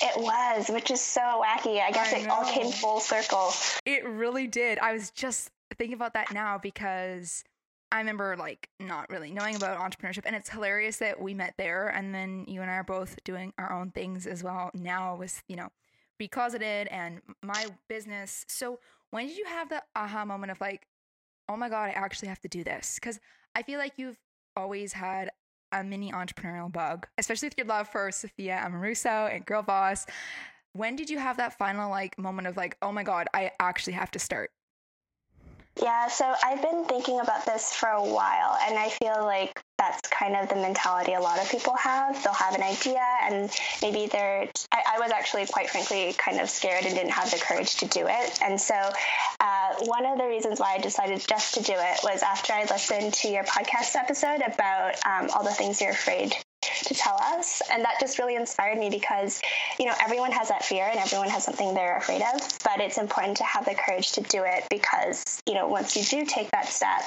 it 0.00 0.20
was, 0.20 0.68
which 0.68 0.90
is 0.90 1.00
so 1.00 1.20
wacky. 1.20 1.80
I 1.80 1.90
guess 1.92 2.12
I 2.12 2.18
it 2.18 2.28
all 2.28 2.44
came 2.44 2.70
full 2.72 3.00
circle. 3.00 3.52
It 3.86 4.04
really 4.04 4.46
did. 4.46 4.78
I 4.78 4.92
was 4.92 5.10
just 5.10 5.50
thinking 5.76 5.94
about 5.94 6.14
that 6.14 6.32
now 6.32 6.58
because 6.58 7.44
I 7.90 7.98
remember 7.98 8.36
like 8.36 8.68
not 8.78 9.08
really 9.08 9.30
knowing 9.30 9.56
about 9.56 9.78
entrepreneurship 9.78 10.24
and 10.26 10.36
it's 10.36 10.50
hilarious 10.50 10.98
that 10.98 11.20
we 11.20 11.32
met 11.32 11.54
there 11.56 11.88
and 11.88 12.14
then 12.14 12.44
you 12.46 12.60
and 12.60 12.70
I 12.70 12.74
are 12.74 12.84
both 12.84 13.22
doing 13.24 13.52
our 13.58 13.72
own 13.72 13.90
things 13.90 14.26
as 14.26 14.42
well 14.42 14.70
now 14.74 15.16
with, 15.16 15.42
you 15.48 15.56
know, 15.56 15.68
Recloseted 16.20 16.88
and 16.90 17.20
my 17.42 17.66
business. 17.88 18.44
So 18.48 18.80
when 19.10 19.28
did 19.28 19.38
you 19.38 19.44
have 19.44 19.68
the 19.68 19.82
aha 19.94 20.24
moment 20.24 20.50
of 20.50 20.60
like, 20.60 20.86
oh 21.48 21.56
my 21.56 21.68
God, 21.68 21.90
I 21.90 21.92
actually 21.92 22.28
have 22.28 22.40
to 22.40 22.48
do 22.48 22.64
this? 22.64 22.96
Because 22.96 23.20
I 23.54 23.62
feel 23.62 23.78
like 23.78 23.92
you've 23.96 24.18
always 24.56 24.92
had 24.92 25.30
a 25.70 25.84
mini 25.84 26.10
entrepreneurial 26.10 26.72
bug, 26.72 27.06
especially 27.18 27.46
with 27.46 27.58
your 27.58 27.66
love 27.68 27.88
for 27.88 28.10
Sophia 28.10 28.60
Amoruso 28.66 29.32
and 29.32 29.46
Girl 29.46 29.62
Boss. 29.62 30.06
When 30.72 30.96
did 30.96 31.08
you 31.08 31.18
have 31.18 31.36
that 31.36 31.56
final 31.56 31.88
like 31.88 32.18
moment 32.18 32.48
of 32.48 32.56
like, 32.56 32.76
oh 32.82 32.90
my 32.90 33.04
God, 33.04 33.28
I 33.32 33.52
actually 33.60 33.92
have 33.92 34.10
to 34.12 34.18
start? 34.18 34.50
Yeah, 35.80 36.08
so 36.08 36.34
I've 36.42 36.60
been 36.60 36.84
thinking 36.86 37.20
about 37.20 37.46
this 37.46 37.72
for 37.72 37.88
a 37.88 38.02
while, 38.02 38.58
and 38.62 38.76
I 38.76 38.88
feel 38.88 39.24
like 39.24 39.62
that's 39.78 40.08
kind 40.08 40.34
of 40.34 40.48
the 40.48 40.56
mentality 40.56 41.12
a 41.12 41.20
lot 41.20 41.40
of 41.40 41.48
people 41.48 41.74
have. 41.76 42.20
They'll 42.24 42.32
have 42.32 42.54
an 42.56 42.62
idea, 42.62 43.04
and 43.22 43.48
maybe 43.80 44.06
they're. 44.06 44.48
I, 44.72 44.96
I 44.96 44.98
was 44.98 45.12
actually, 45.12 45.46
quite 45.46 45.70
frankly, 45.70 46.14
kind 46.18 46.40
of 46.40 46.50
scared 46.50 46.84
and 46.84 46.94
didn't 46.94 47.12
have 47.12 47.30
the 47.30 47.38
courage 47.38 47.76
to 47.76 47.86
do 47.86 48.06
it. 48.08 48.40
And 48.42 48.60
so, 48.60 48.74
uh, 48.74 49.74
one 49.84 50.04
of 50.04 50.18
the 50.18 50.26
reasons 50.26 50.58
why 50.58 50.74
I 50.74 50.78
decided 50.78 51.24
just 51.28 51.54
to 51.54 51.62
do 51.62 51.74
it 51.74 52.00
was 52.02 52.22
after 52.22 52.54
I 52.54 52.62
listened 52.64 53.14
to 53.14 53.28
your 53.28 53.44
podcast 53.44 53.94
episode 53.94 54.40
about 54.40 54.96
um, 55.06 55.30
all 55.34 55.44
the 55.44 55.54
things 55.54 55.80
you're 55.80 55.90
afraid 55.90 56.34
to 56.84 56.94
tell 56.94 57.16
us. 57.20 57.62
And 57.72 57.84
that 57.84 57.96
just 58.00 58.18
really 58.18 58.36
inspired 58.36 58.78
me 58.78 58.90
because, 58.90 59.40
you 59.78 59.86
know, 59.86 59.94
everyone 60.00 60.32
has 60.32 60.48
that 60.48 60.64
fear 60.64 60.86
and 60.90 60.98
everyone 60.98 61.28
has 61.28 61.44
something 61.44 61.74
they're 61.74 61.96
afraid 61.96 62.22
of, 62.22 62.40
but 62.64 62.80
it's 62.80 62.98
important 62.98 63.36
to 63.38 63.44
have 63.44 63.64
the 63.64 63.74
courage 63.74 64.12
to 64.12 64.20
do 64.22 64.44
it 64.44 64.64
because, 64.70 65.40
you 65.46 65.54
know, 65.54 65.68
once 65.68 65.96
you 65.96 66.04
do 66.04 66.24
take 66.24 66.50
that 66.50 66.66
step, 66.66 67.02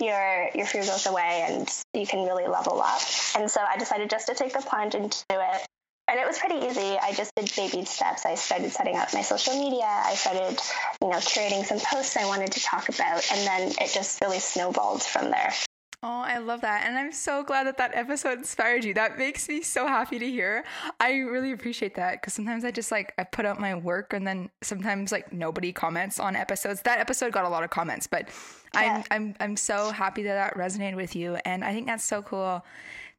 your 0.00 0.50
your 0.54 0.66
fear 0.66 0.82
goes 0.84 1.06
away 1.06 1.46
and 1.48 1.68
you 1.94 2.06
can 2.06 2.24
really 2.24 2.46
level 2.46 2.80
up. 2.80 3.00
And 3.36 3.50
so 3.50 3.60
I 3.60 3.76
decided 3.76 4.10
just 4.10 4.26
to 4.28 4.34
take 4.34 4.52
the 4.52 4.60
plunge 4.60 4.94
and 4.94 5.10
do 5.28 5.36
it. 5.38 5.66
And 6.08 6.18
it 6.18 6.26
was 6.26 6.38
pretty 6.38 6.66
easy. 6.66 6.96
I 6.98 7.12
just 7.12 7.34
did 7.34 7.52
baby 7.54 7.84
steps. 7.84 8.24
I 8.24 8.34
started 8.34 8.72
setting 8.72 8.96
up 8.96 9.12
my 9.12 9.20
social 9.20 9.54
media. 9.58 9.84
I 9.84 10.14
started, 10.14 10.58
you 11.02 11.08
know, 11.08 11.18
curating 11.18 11.64
some 11.64 11.78
posts 11.80 12.16
I 12.16 12.24
wanted 12.24 12.52
to 12.52 12.60
talk 12.60 12.88
about. 12.88 13.30
And 13.30 13.46
then 13.46 13.72
it 13.78 13.92
just 13.92 14.18
really 14.22 14.38
snowballed 14.38 15.02
from 15.02 15.30
there. 15.30 15.52
Oh, 16.00 16.20
I 16.20 16.38
love 16.38 16.60
that. 16.60 16.86
And 16.86 16.96
I'm 16.96 17.10
so 17.10 17.42
glad 17.42 17.66
that 17.66 17.76
that 17.78 17.90
episode 17.92 18.38
inspired 18.38 18.84
you. 18.84 18.94
That 18.94 19.18
makes 19.18 19.48
me 19.48 19.62
so 19.62 19.84
happy 19.84 20.20
to 20.20 20.30
hear. 20.30 20.64
I 21.00 21.14
really 21.18 21.50
appreciate 21.50 21.96
that 21.96 22.20
because 22.20 22.34
sometimes 22.34 22.64
I 22.64 22.70
just 22.70 22.92
like, 22.92 23.12
I 23.18 23.24
put 23.24 23.44
out 23.44 23.58
my 23.58 23.74
work 23.74 24.12
and 24.12 24.24
then 24.24 24.48
sometimes 24.62 25.10
like 25.10 25.32
nobody 25.32 25.72
comments 25.72 26.20
on 26.20 26.36
episodes. 26.36 26.82
That 26.82 27.00
episode 27.00 27.32
got 27.32 27.46
a 27.46 27.48
lot 27.48 27.64
of 27.64 27.70
comments, 27.70 28.06
but 28.06 28.28
yeah. 28.74 29.02
I'm, 29.10 29.22
I'm, 29.22 29.34
I'm 29.40 29.56
so 29.56 29.90
happy 29.90 30.22
that 30.22 30.34
that 30.34 30.54
resonated 30.54 30.94
with 30.94 31.16
you. 31.16 31.34
And 31.44 31.64
I 31.64 31.72
think 31.72 31.88
that's 31.88 32.04
so 32.04 32.22
cool 32.22 32.64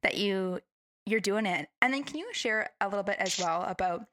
that 0.01 0.15
you, 0.15 0.61
you're 1.05 1.19
doing 1.19 1.45
it. 1.45 1.67
And 1.81 1.93
then 1.93 2.03
can 2.03 2.17
you 2.17 2.29
share 2.31 2.69
a 2.79 2.87
little 2.87 3.03
bit 3.03 3.17
as 3.19 3.37
well 3.37 3.63
about 3.63 4.05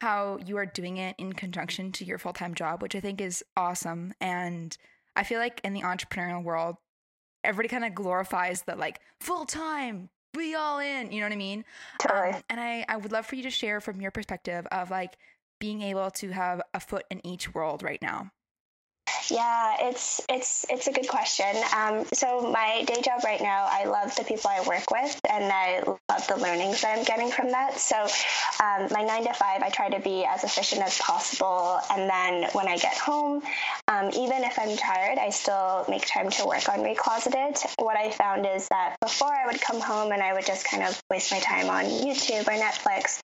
how 0.00 0.38
you 0.44 0.56
are 0.56 0.66
doing 0.66 0.96
it 0.96 1.14
in 1.18 1.34
conjunction 1.34 1.92
to 1.92 2.04
your 2.04 2.18
full 2.18 2.32
time 2.32 2.54
job, 2.54 2.82
which 2.82 2.96
I 2.96 3.00
think 3.00 3.20
is 3.20 3.44
awesome. 3.56 4.12
And 4.20 4.76
I 5.14 5.22
feel 5.22 5.38
like 5.38 5.60
in 5.62 5.72
the 5.72 5.82
entrepreneurial 5.82 6.42
world, 6.42 6.76
everybody 7.44 7.68
kind 7.68 7.84
of 7.84 7.94
glorifies 7.94 8.62
the 8.62 8.76
like 8.76 9.00
full 9.20 9.44
time, 9.44 10.10
be 10.34 10.54
all 10.54 10.78
in. 10.78 11.12
You 11.12 11.20
know 11.20 11.26
what 11.26 11.32
I 11.32 11.36
mean? 11.36 11.64
Totally. 12.00 12.30
Um, 12.34 12.42
and 12.50 12.60
I, 12.60 12.84
I 12.88 12.96
would 12.96 13.12
love 13.12 13.26
for 13.26 13.36
you 13.36 13.42
to 13.44 13.50
share 13.50 13.80
from 13.80 14.00
your 14.00 14.10
perspective 14.10 14.66
of 14.70 14.90
like 14.90 15.16
being 15.60 15.82
able 15.82 16.10
to 16.12 16.30
have 16.30 16.62
a 16.74 16.80
foot 16.80 17.04
in 17.10 17.24
each 17.26 17.54
world 17.54 17.82
right 17.82 18.00
now. 18.00 18.30
Yeah, 19.30 19.76
it's 19.80 20.22
it's 20.28 20.64
it's 20.70 20.86
a 20.86 20.92
good 20.92 21.08
question. 21.08 21.54
Um, 21.76 22.06
so 22.14 22.50
my 22.50 22.84
day 22.86 23.02
job 23.02 23.22
right 23.24 23.40
now, 23.40 23.66
I 23.70 23.84
love 23.84 24.14
the 24.16 24.24
people 24.24 24.50
I 24.50 24.66
work 24.66 24.90
with, 24.90 25.20
and 25.28 25.52
I 25.52 25.82
love 25.84 26.26
the 26.28 26.36
learnings 26.36 26.80
that 26.80 26.96
I'm 26.96 27.04
getting 27.04 27.30
from 27.30 27.50
that. 27.50 27.78
So 27.78 27.96
um, 28.64 28.88
my 28.90 29.02
nine 29.02 29.24
to 29.24 29.34
five, 29.34 29.62
I 29.62 29.68
try 29.68 29.90
to 29.90 30.00
be 30.00 30.24
as 30.24 30.44
efficient 30.44 30.82
as 30.82 30.98
possible, 30.98 31.78
and 31.90 32.08
then 32.08 32.48
when 32.52 32.68
I 32.68 32.78
get 32.78 32.96
home, 32.96 33.42
um, 33.88 34.10
even 34.16 34.44
if 34.44 34.58
I'm 34.58 34.76
tired, 34.76 35.18
I 35.18 35.28
still 35.30 35.84
make 35.88 36.06
time 36.06 36.30
to 36.30 36.46
work 36.46 36.68
on 36.68 36.78
Recloseted. 36.80 37.62
What 37.78 37.96
I 37.96 38.10
found 38.10 38.46
is 38.46 38.66
that 38.68 38.96
before 39.00 39.32
I 39.34 39.46
would 39.46 39.60
come 39.60 39.80
home 39.80 40.12
and 40.12 40.22
I 40.22 40.32
would 40.32 40.46
just 40.46 40.66
kind 40.66 40.82
of 40.82 41.00
waste 41.10 41.32
my 41.32 41.40
time 41.40 41.68
on 41.68 41.84
YouTube 41.84 42.46
or 42.48 42.52
Netflix, 42.52 43.20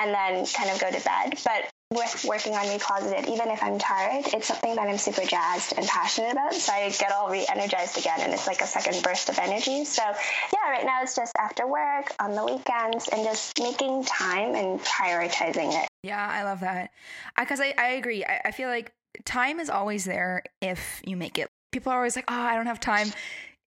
and 0.00 0.12
then 0.12 0.46
kind 0.46 0.70
of 0.70 0.80
go 0.80 0.90
to 0.90 1.04
bed. 1.04 1.38
But 1.44 1.70
with 1.94 2.24
working 2.28 2.54
on 2.54 2.66
Recloseted, 2.66 3.28
even 3.28 3.48
if 3.48 3.62
I'm 3.62 3.78
tired, 3.78 4.26
it's 4.34 4.48
something 4.48 4.74
that 4.74 4.88
I'm 4.88 4.98
super 4.98 5.24
jazzed 5.24 5.74
and 5.76 5.86
passionate 5.86 6.32
about. 6.32 6.54
So 6.54 6.72
I 6.72 6.90
get 6.90 7.12
all 7.12 7.30
re 7.30 7.46
energized 7.48 7.96
again, 7.98 8.20
and 8.20 8.32
it's 8.32 8.46
like 8.46 8.60
a 8.60 8.66
second 8.66 9.02
burst 9.02 9.28
of 9.28 9.38
energy. 9.38 9.84
So, 9.84 10.02
yeah, 10.02 10.70
right 10.70 10.84
now 10.84 11.02
it's 11.02 11.16
just 11.16 11.32
after 11.38 11.66
work, 11.66 12.12
on 12.20 12.34
the 12.34 12.44
weekends, 12.44 13.08
and 13.08 13.24
just 13.24 13.58
making 13.60 14.04
time 14.04 14.54
and 14.54 14.80
prioritizing 14.80 15.82
it. 15.82 15.88
Yeah, 16.02 16.28
I 16.30 16.42
love 16.42 16.60
that. 16.60 16.90
Because 17.38 17.60
I, 17.60 17.74
I, 17.78 17.84
I, 17.84 17.88
agree. 17.92 18.24
I, 18.24 18.40
I 18.46 18.50
feel 18.50 18.68
like 18.68 18.92
time 19.24 19.60
is 19.60 19.70
always 19.70 20.04
there 20.04 20.42
if 20.60 21.00
you 21.04 21.16
make 21.16 21.38
it. 21.38 21.48
People 21.72 21.92
are 21.92 21.96
always 21.96 22.16
like, 22.16 22.26
oh, 22.28 22.34
I 22.34 22.56
don't 22.56 22.66
have 22.66 22.80
time 22.80 23.08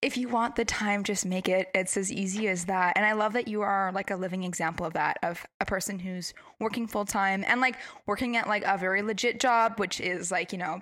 if 0.01 0.15
you 0.15 0.29
want 0.29 0.55
the 0.55 0.65
time, 0.65 1.03
just 1.03 1.25
make 1.25 1.49
it. 1.49 1.69
It's 1.73 1.97
as 1.97 2.11
easy 2.11 2.47
as 2.47 2.65
that. 2.65 2.93
And 2.95 3.05
I 3.05 3.13
love 3.13 3.33
that 3.33 3.47
you 3.47 3.61
are 3.61 3.91
like 3.93 4.11
a 4.11 4.15
living 4.15 4.43
example 4.43 4.85
of 4.85 4.93
that, 4.93 5.17
of 5.23 5.45
a 5.59 5.65
person 5.65 5.97
who's 5.97 6.33
working 6.59 6.87
full 6.87 7.05
time 7.05 7.43
and 7.47 7.59
like 7.61 7.77
working 8.05 8.37
at 8.37 8.47
like 8.47 8.63
a 8.63 8.77
very 8.77 9.01
legit 9.01 9.39
job, 9.39 9.79
which 9.79 9.99
is 9.99 10.31
like, 10.31 10.51
you 10.51 10.59
know, 10.59 10.81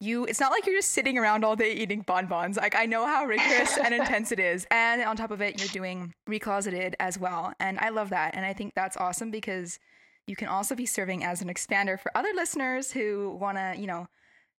you 0.00 0.24
it's 0.24 0.40
not 0.40 0.52
like 0.52 0.64
you're 0.64 0.76
just 0.76 0.92
sitting 0.92 1.18
around 1.18 1.44
all 1.44 1.56
day 1.56 1.72
eating 1.72 2.02
bonbons. 2.02 2.56
Like 2.56 2.74
I 2.74 2.86
know 2.86 3.06
how 3.06 3.26
rigorous 3.26 3.76
and 3.76 3.92
intense 3.94 4.32
it 4.32 4.38
is. 4.38 4.66
And 4.70 5.02
on 5.02 5.16
top 5.16 5.30
of 5.30 5.42
it, 5.42 5.58
you're 5.58 5.68
doing 5.68 6.14
recloseted 6.28 6.94
as 7.00 7.18
well. 7.18 7.52
And 7.60 7.78
I 7.78 7.90
love 7.90 8.10
that. 8.10 8.34
And 8.34 8.46
I 8.46 8.54
think 8.54 8.72
that's 8.74 8.96
awesome 8.96 9.30
because 9.30 9.78
you 10.26 10.36
can 10.36 10.48
also 10.48 10.74
be 10.74 10.86
serving 10.86 11.22
as 11.22 11.42
an 11.42 11.48
expander 11.48 12.00
for 12.00 12.16
other 12.16 12.30
listeners 12.34 12.92
who 12.92 13.36
want 13.40 13.58
to, 13.58 13.74
you 13.76 13.86
know, 13.86 14.06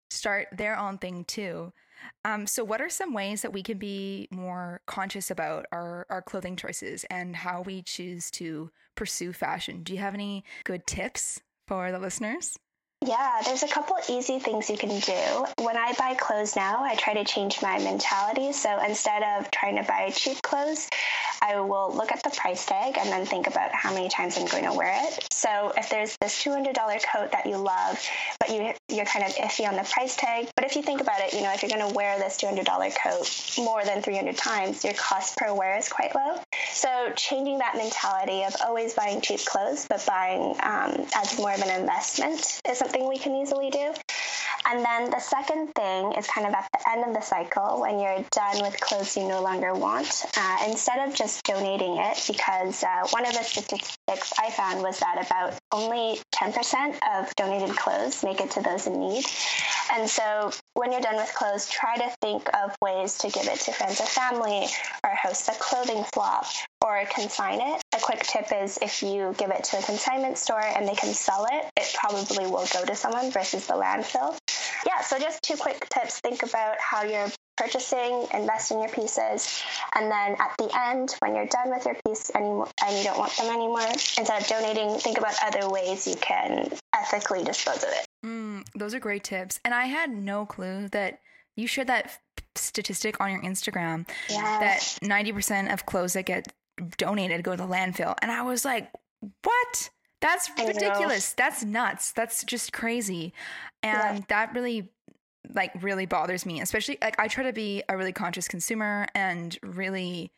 start 0.09 0.47
their 0.51 0.77
own 0.77 0.97
thing 0.97 1.23
too. 1.25 1.71
Um, 2.25 2.47
so, 2.47 2.63
what 2.63 2.81
are 2.81 2.89
some 2.89 3.13
ways 3.13 3.41
that 3.41 3.53
we 3.53 3.63
can 3.63 3.77
be 3.77 4.27
more 4.31 4.81
conscious 4.85 5.31
about 5.31 5.65
our, 5.71 6.05
our 6.09 6.21
clothing 6.21 6.55
choices 6.55 7.05
and 7.09 7.35
how 7.35 7.61
we 7.61 7.81
choose 7.81 8.29
to 8.31 8.71
pursue 8.95 9.33
fashion? 9.33 9.83
Do 9.83 9.93
you 9.93 9.99
have 9.99 10.13
any 10.13 10.43
good 10.63 10.85
tips 10.85 11.41
for 11.67 11.91
the 11.91 11.99
listeners? 11.99 12.57
Yeah, 13.05 13.41
there's 13.45 13.63
a 13.63 13.67
couple 13.67 13.95
easy 14.09 14.39
things 14.39 14.69
you 14.69 14.77
can 14.77 14.99
do. 14.99 15.45
When 15.63 15.77
I 15.77 15.93
buy 15.97 16.15
clothes 16.15 16.57
now, 16.57 16.83
I 16.83 16.95
try 16.95 17.13
to 17.13 17.23
change 17.23 17.61
my 17.61 17.79
mentality. 17.79 18.51
So 18.51 18.77
instead 18.85 19.23
of 19.23 19.49
trying 19.51 19.77
to 19.77 19.83
buy 19.83 20.11
cheap 20.13 20.41
clothes, 20.41 20.89
I 21.41 21.61
will 21.61 21.95
look 21.95 22.11
at 22.11 22.21
the 22.23 22.29
price 22.29 22.65
tag 22.65 22.97
and 22.97 23.09
then 23.09 23.25
think 23.25 23.47
about 23.47 23.71
how 23.71 23.93
many 23.93 24.09
times 24.09 24.37
I'm 24.37 24.47
going 24.47 24.65
to 24.65 24.73
wear 24.73 24.93
it. 25.07 25.25
So 25.31 25.71
if 25.77 25.89
there's 25.89 26.17
this 26.17 26.43
$200 26.43 26.75
coat 27.13 27.31
that 27.31 27.45
you 27.45 27.55
love, 27.55 28.05
but 28.37 28.49
you 28.49 28.73
you're 28.89 29.05
kind 29.05 29.23
of 29.23 29.31
iffy 29.35 29.65
on 29.65 29.77
the 29.77 29.83
price 29.83 30.17
tag, 30.17 30.49
but 30.55 30.65
if 30.65 30.75
you 30.75 30.81
think 30.81 30.99
about 30.99 31.21
it, 31.21 31.31
you 31.33 31.41
know, 31.41 31.53
if 31.53 31.63
you're 31.63 31.69
going 31.69 31.87
to 31.87 31.95
wear 31.95 32.19
this 32.19 32.37
$200 32.41 32.65
coat 33.01 33.63
more 33.63 33.85
than 33.85 34.01
300 34.01 34.35
times, 34.35 34.83
your 34.83 34.93
cost 34.95 35.37
per 35.37 35.53
wear 35.53 35.77
is 35.77 35.87
quite 35.87 36.13
low. 36.15 36.41
So 36.73 37.13
changing 37.15 37.59
that 37.59 37.77
mentality 37.77 38.43
of 38.43 38.55
always 38.65 38.93
buying 38.93 39.21
cheap 39.21 39.45
clothes, 39.45 39.85
but 39.89 40.05
buying 40.05 40.55
um, 40.61 41.05
as 41.15 41.37
more 41.37 41.53
of 41.53 41.61
an 41.61 41.79
investment 41.79 42.59
is 42.67 42.81
something 42.89 43.07
we 43.07 43.19
can 43.19 43.35
easily 43.35 43.69
do. 43.69 43.93
And 44.65 44.83
then 44.83 45.09
the 45.09 45.19
second 45.19 45.73
thing 45.73 46.13
is 46.13 46.27
kind 46.27 46.45
of 46.45 46.53
at 46.53 46.67
the 46.73 46.91
end 46.91 47.05
of 47.05 47.13
the 47.13 47.21
cycle 47.21 47.81
when 47.81 47.99
you're 47.99 48.23
done 48.31 48.61
with 48.61 48.79
clothes 48.79 49.15
you 49.15 49.27
no 49.27 49.41
longer 49.41 49.73
want. 49.73 50.25
Uh, 50.37 50.57
instead 50.67 51.07
of 51.07 51.15
just 51.15 51.43
donating 51.43 51.97
it, 51.97 52.23
because 52.27 52.83
uh, 52.83 53.07
one 53.11 53.25
of 53.25 53.33
the 53.33 53.43
statistics 53.43 54.33
I 54.37 54.51
found 54.51 54.81
was 54.81 54.99
that 54.99 55.25
about 55.25 55.57
only 55.71 56.19
10% 56.35 56.99
of 57.15 57.35
donated 57.35 57.75
clothes 57.75 58.23
make 58.23 58.41
it 58.41 58.51
to 58.51 58.61
those 58.61 58.85
in 58.85 58.99
need. 58.99 59.25
And 59.93 60.09
so 60.09 60.51
when 60.79 60.93
you're 60.93 61.01
done 61.01 61.17
with 61.17 61.33
clothes, 61.35 61.69
try 61.69 61.97
to 61.97 62.09
think 62.21 62.47
of 62.55 62.73
ways 62.81 63.17
to 63.17 63.29
give 63.29 63.47
it 63.47 63.59
to 63.59 63.71
friends 63.73 63.99
or 63.99 64.05
family 64.05 64.65
or 65.03 65.09
host 65.13 65.49
a 65.49 65.51
clothing 65.59 66.05
swap 66.13 66.45
or 66.81 67.03
consign 67.13 67.59
it. 67.59 67.81
A 67.93 67.99
quick 67.99 68.23
tip 68.23 68.47
is 68.63 68.79
if 68.81 69.03
you 69.03 69.35
give 69.37 69.51
it 69.51 69.65
to 69.65 69.79
a 69.79 69.81
consignment 69.81 70.37
store 70.37 70.63
and 70.63 70.87
they 70.87 70.95
can 70.95 71.13
sell 71.13 71.45
it, 71.51 71.65
it 71.75 71.93
probably 71.93 72.45
will 72.45 72.65
go 72.71 72.85
to 72.85 72.95
someone 72.95 73.29
versus 73.29 73.67
the 73.67 73.73
landfill. 73.73 74.37
Yeah, 74.85 75.01
so 75.01 75.19
just 75.19 75.43
two 75.43 75.57
quick 75.57 75.85
tips. 75.89 76.21
Think 76.21 76.43
about 76.43 76.77
how 76.79 77.03
you're 77.03 77.27
purchasing, 77.57 78.25
invest 78.33 78.71
in 78.71 78.79
your 78.79 78.87
pieces, 78.87 79.61
and 79.93 80.09
then 80.09 80.37
at 80.39 80.55
the 80.57 80.71
end, 80.87 81.13
when 81.19 81.35
you're 81.35 81.47
done 81.47 81.69
with 81.69 81.85
your 81.85 81.97
piece 82.05 82.29
and 82.29 82.45
you 82.45 83.03
don't 83.03 83.19
want 83.19 83.35
them 83.35 83.47
anymore, 83.47 83.85
instead 83.91 84.41
of 84.41 84.47
donating, 84.47 84.97
think 84.97 85.17
about 85.17 85.33
other 85.43 85.69
ways 85.69 86.07
you 86.07 86.15
can 86.15 86.71
ethically 86.93 87.43
dispose 87.43 87.83
of 87.83 87.89
it. 87.89 88.07
Mm, 88.25 88.48
those 88.75 88.93
are 88.93 88.99
great 88.99 89.23
tips. 89.23 89.59
And 89.63 89.73
I 89.73 89.85
had 89.85 90.09
no 90.09 90.45
clue 90.45 90.87
that 90.89 91.19
you 91.55 91.67
shared 91.67 91.87
that 91.87 92.19
statistic 92.55 93.19
on 93.19 93.31
your 93.31 93.41
Instagram 93.41 94.07
yes. 94.29 94.99
that 94.99 95.07
90% 95.07 95.73
of 95.73 95.85
clothes 95.85 96.13
that 96.13 96.25
get 96.25 96.47
donated 96.97 97.43
go 97.43 97.51
to 97.51 97.57
the 97.57 97.67
landfill. 97.67 98.15
And 98.21 98.31
I 98.31 98.41
was 98.41 98.65
like, 98.65 98.89
what? 99.43 99.89
That's 100.21 100.49
ridiculous. 100.57 101.33
That's 101.33 101.63
nuts. 101.63 102.11
That's 102.11 102.43
just 102.43 102.73
crazy. 102.73 103.33
And 103.83 104.19
yeah. 104.19 104.25
that 104.27 104.53
really 104.53 104.91
like 105.53 105.71
really 105.81 106.05
bothers 106.05 106.45
me, 106.45 106.61
especially 106.61 106.97
like 107.01 107.17
I 107.19 107.27
try 107.27 107.45
to 107.45 107.53
be 107.53 107.83
a 107.87 107.97
really 107.97 108.11
conscious 108.11 108.47
consumer 108.47 109.07
and 109.15 109.57
really 109.63 110.31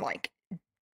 like 0.00 0.30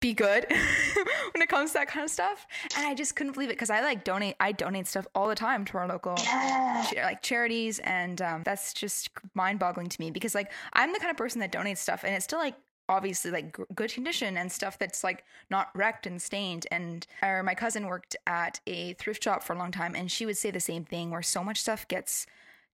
be 0.02 0.12
good 0.12 0.44
when 1.32 1.42
it 1.42 1.48
comes 1.48 1.70
to 1.70 1.78
that 1.78 1.88
kind 1.88 2.04
of 2.04 2.10
stuff. 2.10 2.46
And 2.76 2.86
I 2.86 2.94
just 2.94 3.16
couldn't 3.16 3.32
believe 3.32 3.48
it 3.48 3.54
because 3.54 3.70
I 3.70 3.80
like 3.80 4.04
donate. 4.04 4.36
I 4.38 4.52
donate 4.52 4.86
stuff 4.86 5.06
all 5.14 5.28
the 5.28 5.34
time 5.34 5.64
to 5.66 5.78
our 5.78 5.88
local 5.88 6.14
yeah. 6.18 7.04
like 7.04 7.22
charities, 7.22 7.78
and 7.78 8.20
um, 8.20 8.42
that's 8.44 8.74
just 8.74 9.08
mind 9.34 9.58
boggling 9.58 9.88
to 9.88 10.00
me 10.00 10.10
because 10.10 10.34
like 10.34 10.52
I'm 10.74 10.92
the 10.92 10.98
kind 10.98 11.10
of 11.10 11.16
person 11.16 11.40
that 11.40 11.52
donates 11.52 11.78
stuff, 11.78 12.04
and 12.04 12.14
it's 12.14 12.24
still 12.24 12.38
like 12.38 12.56
obviously 12.88 13.30
like 13.30 13.56
g- 13.56 13.62
good 13.74 13.92
condition 13.92 14.36
and 14.36 14.50
stuff 14.50 14.78
that's 14.78 15.02
like 15.02 15.24
not 15.50 15.70
wrecked 15.74 16.06
and 16.06 16.20
stained 16.20 16.66
and 16.70 17.06
or 17.22 17.42
my 17.42 17.54
cousin 17.54 17.86
worked 17.86 18.16
at 18.26 18.60
a 18.66 18.92
thrift 18.94 19.22
shop 19.22 19.42
for 19.42 19.54
a 19.54 19.58
long 19.58 19.70
time 19.70 19.94
and 19.94 20.10
she 20.10 20.26
would 20.26 20.36
say 20.36 20.50
the 20.50 20.60
same 20.60 20.84
thing 20.84 21.10
where 21.10 21.22
so 21.22 21.44
much 21.44 21.60
stuff 21.60 21.86
gets 21.86 22.26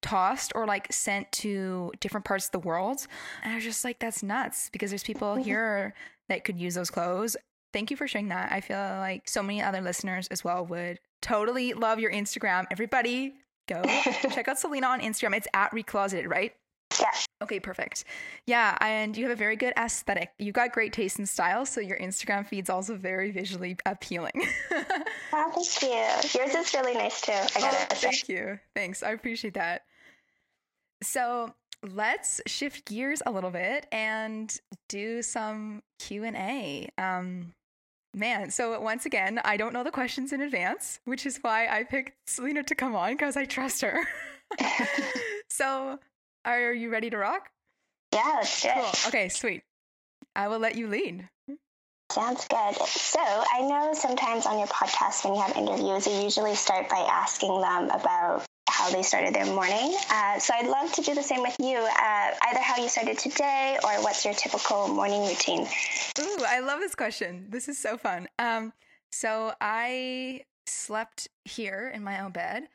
tossed 0.02 0.52
or 0.55 0.67
like 0.67 0.93
sent 0.93 1.31
to 1.33 1.93
different 2.00 2.25
parts 2.25 2.47
of 2.47 2.52
the 2.52 2.59
world 2.61 3.07
and 3.43 3.52
i 3.52 3.55
was 3.57 3.64
just 3.64 3.85
like 3.85 3.99
that's 3.99 4.23
nuts 4.23 4.71
because 4.73 4.90
there's 4.90 5.02
people 5.02 5.33
mm-hmm. 5.35 5.43
here 5.43 5.95
that 6.28 6.45
could 6.45 6.59
use 6.59 6.75
those 6.75 6.90
clothes 6.90 7.37
thank 7.73 7.90
you 7.90 7.97
for 7.97 8.07
sharing 8.07 8.28
that 8.28 8.52
i 8.52 8.61
feel 8.61 8.76
like 8.76 9.28
so 9.28 9.43
many 9.43 9.62
other 9.62 9.81
listeners 9.81 10.28
as 10.28 10.45
well 10.45 10.64
would 10.64 10.99
totally 11.21 11.73
love 11.73 11.99
your 11.99 12.12
instagram 12.12 12.64
everybody 12.71 13.35
go 13.67 13.83
check 14.31 14.47
out 14.47 14.59
selina 14.59 14.87
on 14.87 15.00
instagram 15.00 15.37
it's 15.37 15.49
at 15.52 15.71
recloseted 15.73 16.28
right 16.28 16.52
yeah. 17.00 17.11
Okay, 17.43 17.61
perfect. 17.61 18.05
Yeah, 18.47 18.76
and 18.81 19.17
you 19.17 19.25
have 19.25 19.33
a 19.33 19.37
very 19.37 19.57
good 19.57 19.73
aesthetic. 19.78 20.31
You 20.38 20.52
got 20.52 20.73
great 20.73 20.93
taste 20.93 21.19
and 21.19 21.28
style, 21.28 21.67
so 21.67 21.81
your 21.81 21.99
Instagram 21.99 22.47
feed's 22.47 22.71
also 22.71 22.97
very 22.97 23.31
visually 23.31 23.76
appealing. 23.87 24.33
oh, 25.33 25.50
thank 25.55 25.83
you. 25.83 26.40
Yours 26.40 26.55
is 26.55 26.75
really 26.75 26.95
nice 26.95 27.21
too. 27.21 27.33
I 27.33 27.47
gotta 27.61 27.87
oh. 27.90 27.95
Thank 27.95 28.28
you. 28.28 28.59
Thanks. 28.75 29.02
I 29.02 29.11
appreciate 29.12 29.55
that. 29.55 29.83
So 31.02 31.55
let's 31.83 32.40
shift 32.47 32.87
gears 32.87 33.23
a 33.25 33.31
little 33.31 33.50
bit 33.50 33.87
and 33.93 34.55
do 34.88 35.23
some 35.23 35.83
Q 35.99 36.25
and 36.25 36.37
A. 36.37 36.88
Um, 36.99 37.52
man, 38.14 38.50
so 38.50 38.81
once 38.81 39.07
again, 39.07 39.40
I 39.45 39.57
don't 39.57 39.73
know 39.73 39.85
the 39.85 39.90
questions 39.90 40.33
in 40.33 40.40
advance, 40.40 41.00
which 41.05 41.26
is 41.26 41.38
why 41.40 41.69
I 41.69 41.85
picked 41.85 42.12
Selina 42.26 42.62
to 42.64 42.75
come 42.75 42.97
on 42.97 43.12
because 43.12 43.37
I 43.37 43.45
trust 43.45 43.83
her. 43.83 44.07
so 45.50 45.99
are 46.45 46.73
you 46.73 46.90
ready 46.90 47.11
to 47.11 47.19
rock? 47.19 47.50
Yeah, 48.12 48.33
let's 48.37 48.62
do 48.62 48.69
cool. 48.73 48.90
Okay, 49.09 49.28
sweet. 49.28 49.62
I 50.35 50.49
will 50.49 50.59
let 50.59 50.76
you 50.76 50.88
lead. 50.88 51.28
Sounds 52.11 52.47
good. 52.49 52.75
So 52.87 53.21
I 53.21 53.61
know 53.61 53.90
sometimes 53.93 54.47
on 54.47 54.59
your 54.59 54.69
podcast 54.69 55.25
when 55.25 55.35
you 55.35 55.43
have 55.43 55.57
interviews, 55.57 56.07
you 56.07 56.23
usually 56.23 56.55
start 56.55 56.88
by 56.88 57.00
asking 57.00 57.61
them 57.61 57.90
about 57.90 58.48
how 58.78 58.88
they 58.90 59.02
started 59.02 59.35
their 59.35 59.44
morning. 59.47 59.97
Uh, 60.08 60.38
so 60.38 60.54
I'd 60.54 60.68
love 60.68 60.92
to 60.92 61.02
do 61.02 61.12
the 61.12 61.23
same 61.23 61.42
with 61.42 61.56
you. 61.58 61.78
Uh, 61.78 62.30
either 62.42 62.61
how 62.61 62.80
you 62.80 62.88
started 62.88 63.18
today 63.18 63.76
or 63.82 63.90
what's 64.04 64.25
your 64.25 64.35
typical 64.35 64.87
morning 64.87 65.26
routine. 65.26 65.66
Ooh, 66.20 66.44
I 66.47 66.61
love 66.61 66.78
this 66.78 66.94
question. 66.94 67.47
This 67.50 67.68
is 67.68 67.76
so 67.76 67.99
fun. 67.99 68.28
Um, 68.38 68.73
so 69.11 69.52
I 69.61 70.42
slept 70.66 71.26
here 71.44 71.90
in 71.92 72.04
my 72.04 72.20
own 72.23 72.30
bed, 72.30 72.68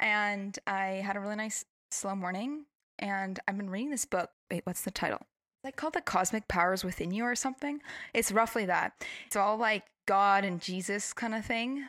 and 0.00 0.58
I 0.66 1.02
had 1.04 1.16
a 1.16 1.20
really 1.20 1.36
nice 1.36 1.66
slow 1.90 2.14
morning. 2.14 2.64
And 2.98 3.38
I've 3.46 3.58
been 3.58 3.68
reading 3.68 3.90
this 3.90 4.06
book. 4.06 4.30
Wait, 4.50 4.64
what's 4.64 4.80
the 4.80 4.90
title? 4.90 5.18
It's 5.20 5.64
like 5.64 5.76
called 5.76 5.92
The 5.92 6.00
Cosmic 6.00 6.48
Powers 6.48 6.84
Within 6.84 7.12
You 7.12 7.24
or 7.24 7.34
something. 7.34 7.82
It's 8.14 8.32
roughly 8.32 8.64
that. 8.64 8.92
It's 9.26 9.36
all 9.36 9.58
like 9.58 9.82
God 10.06 10.44
and 10.44 10.58
Jesus 10.58 11.12
kind 11.12 11.34
of 11.34 11.44
thing. 11.44 11.84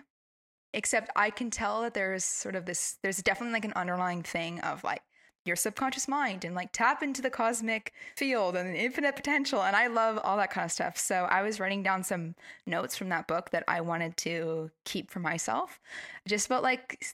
Except 0.76 1.10
I 1.16 1.30
can 1.30 1.50
tell 1.50 1.82
that 1.82 1.94
there's 1.94 2.26
sort 2.26 2.56
of 2.56 2.66
this, 2.66 3.00
there's 3.02 3.18
definitely 3.24 3.54
like 3.54 3.66
an 3.66 3.74
underlying 3.76 4.24
thing 4.24 4.60
of 4.60 4.84
like 4.84 5.02
your 5.46 5.56
subconscious 5.56 6.08
mind 6.08 6.44
and 6.44 6.54
like 6.54 6.72
tap 6.74 7.02
into 7.02 7.22
the 7.22 7.30
cosmic 7.30 7.94
field 8.18 8.58
and 8.58 8.76
infinite 8.76 9.16
potential. 9.16 9.64
And 9.64 9.76
I 9.76 9.88
love 9.88 10.20
all 10.24 10.36
that 10.38 10.52
kind 10.52 10.66
of 10.66 10.72
stuff. 10.72 10.98
So 10.98 11.28
I 11.30 11.44
was 11.44 11.60
writing 11.60 11.82
down 11.82 12.04
some 12.04 12.36
notes 12.66 12.98
from 12.98 13.10
that 13.10 13.28
book 13.28 13.52
that 13.52 13.64
I 13.68 13.80
wanted 13.80 14.18
to 14.18 14.70
keep 14.84 15.10
for 15.10 15.20
myself. 15.20 15.80
Just 16.28 16.48
about 16.48 16.64
like 16.64 17.06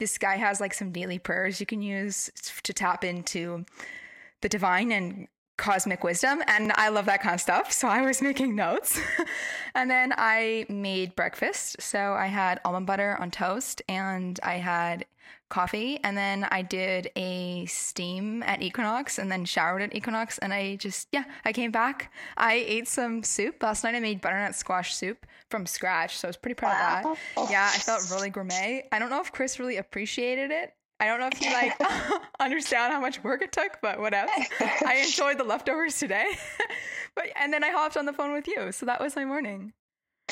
this 0.00 0.18
guy 0.18 0.36
has 0.36 0.60
like 0.60 0.74
some 0.74 0.90
daily 0.90 1.20
prayers 1.20 1.60
you 1.60 1.66
can 1.66 1.82
use 1.82 2.30
to 2.64 2.72
tap 2.72 3.04
into 3.04 3.64
the 4.42 4.48
divine 4.48 4.90
and 4.90 5.28
cosmic 5.56 6.02
wisdom 6.02 6.42
and 6.46 6.72
I 6.74 6.88
love 6.88 7.06
that 7.06 7.22
kind 7.22 7.34
of 7.34 7.40
stuff. 7.40 7.72
So 7.72 7.88
I 7.88 8.02
was 8.02 8.20
making 8.20 8.56
notes. 8.56 9.00
and 9.74 9.90
then 9.90 10.12
I 10.16 10.66
made 10.68 11.14
breakfast. 11.14 11.80
So 11.80 12.14
I 12.14 12.26
had 12.26 12.60
almond 12.64 12.86
butter 12.86 13.16
on 13.20 13.30
toast 13.30 13.82
and 13.88 14.38
I 14.42 14.54
had 14.54 15.06
coffee 15.48 16.00
and 16.02 16.16
then 16.16 16.44
I 16.50 16.62
did 16.62 17.10
a 17.14 17.64
steam 17.66 18.42
at 18.42 18.62
Equinox 18.62 19.18
and 19.18 19.30
then 19.30 19.44
showered 19.44 19.82
at 19.82 19.94
Equinox 19.94 20.38
and 20.38 20.52
I 20.52 20.76
just 20.76 21.08
yeah, 21.12 21.24
I 21.44 21.52
came 21.52 21.70
back. 21.70 22.12
I 22.36 22.54
ate 22.54 22.88
some 22.88 23.22
soup. 23.22 23.62
Last 23.62 23.84
night 23.84 23.94
I 23.94 24.00
made 24.00 24.20
butternut 24.20 24.56
squash 24.56 24.94
soup 24.94 25.26
from 25.50 25.66
scratch, 25.66 26.18
so 26.18 26.26
I 26.26 26.30
was 26.30 26.36
pretty 26.36 26.54
proud 26.54 27.04
wow. 27.04 27.12
of 27.12 27.18
that. 27.36 27.50
Yeah, 27.52 27.70
I 27.72 27.78
felt 27.78 28.10
really 28.10 28.30
gourmet. 28.30 28.88
I 28.90 28.98
don't 28.98 29.10
know 29.10 29.20
if 29.20 29.30
Chris 29.30 29.60
really 29.60 29.76
appreciated 29.76 30.50
it 30.50 30.74
I 31.04 31.08
don't 31.08 31.20
know 31.20 31.28
if 31.30 31.40
you 31.42 31.52
like 31.52 31.78
understand 32.40 32.90
how 32.90 32.98
much 32.98 33.22
work 33.22 33.42
it 33.42 33.52
took, 33.52 33.78
but 33.82 34.00
whatever. 34.00 34.32
I 34.86 35.02
enjoyed 35.04 35.36
the 35.36 35.44
leftovers 35.44 35.98
today. 35.98 36.26
but 37.14 37.26
and 37.36 37.52
then 37.52 37.62
I 37.62 37.68
hopped 37.68 37.98
on 37.98 38.06
the 38.06 38.12
phone 38.14 38.32
with 38.32 38.48
you. 38.48 38.72
So 38.72 38.86
that 38.86 39.02
was 39.02 39.14
my 39.14 39.26
morning. 39.26 39.74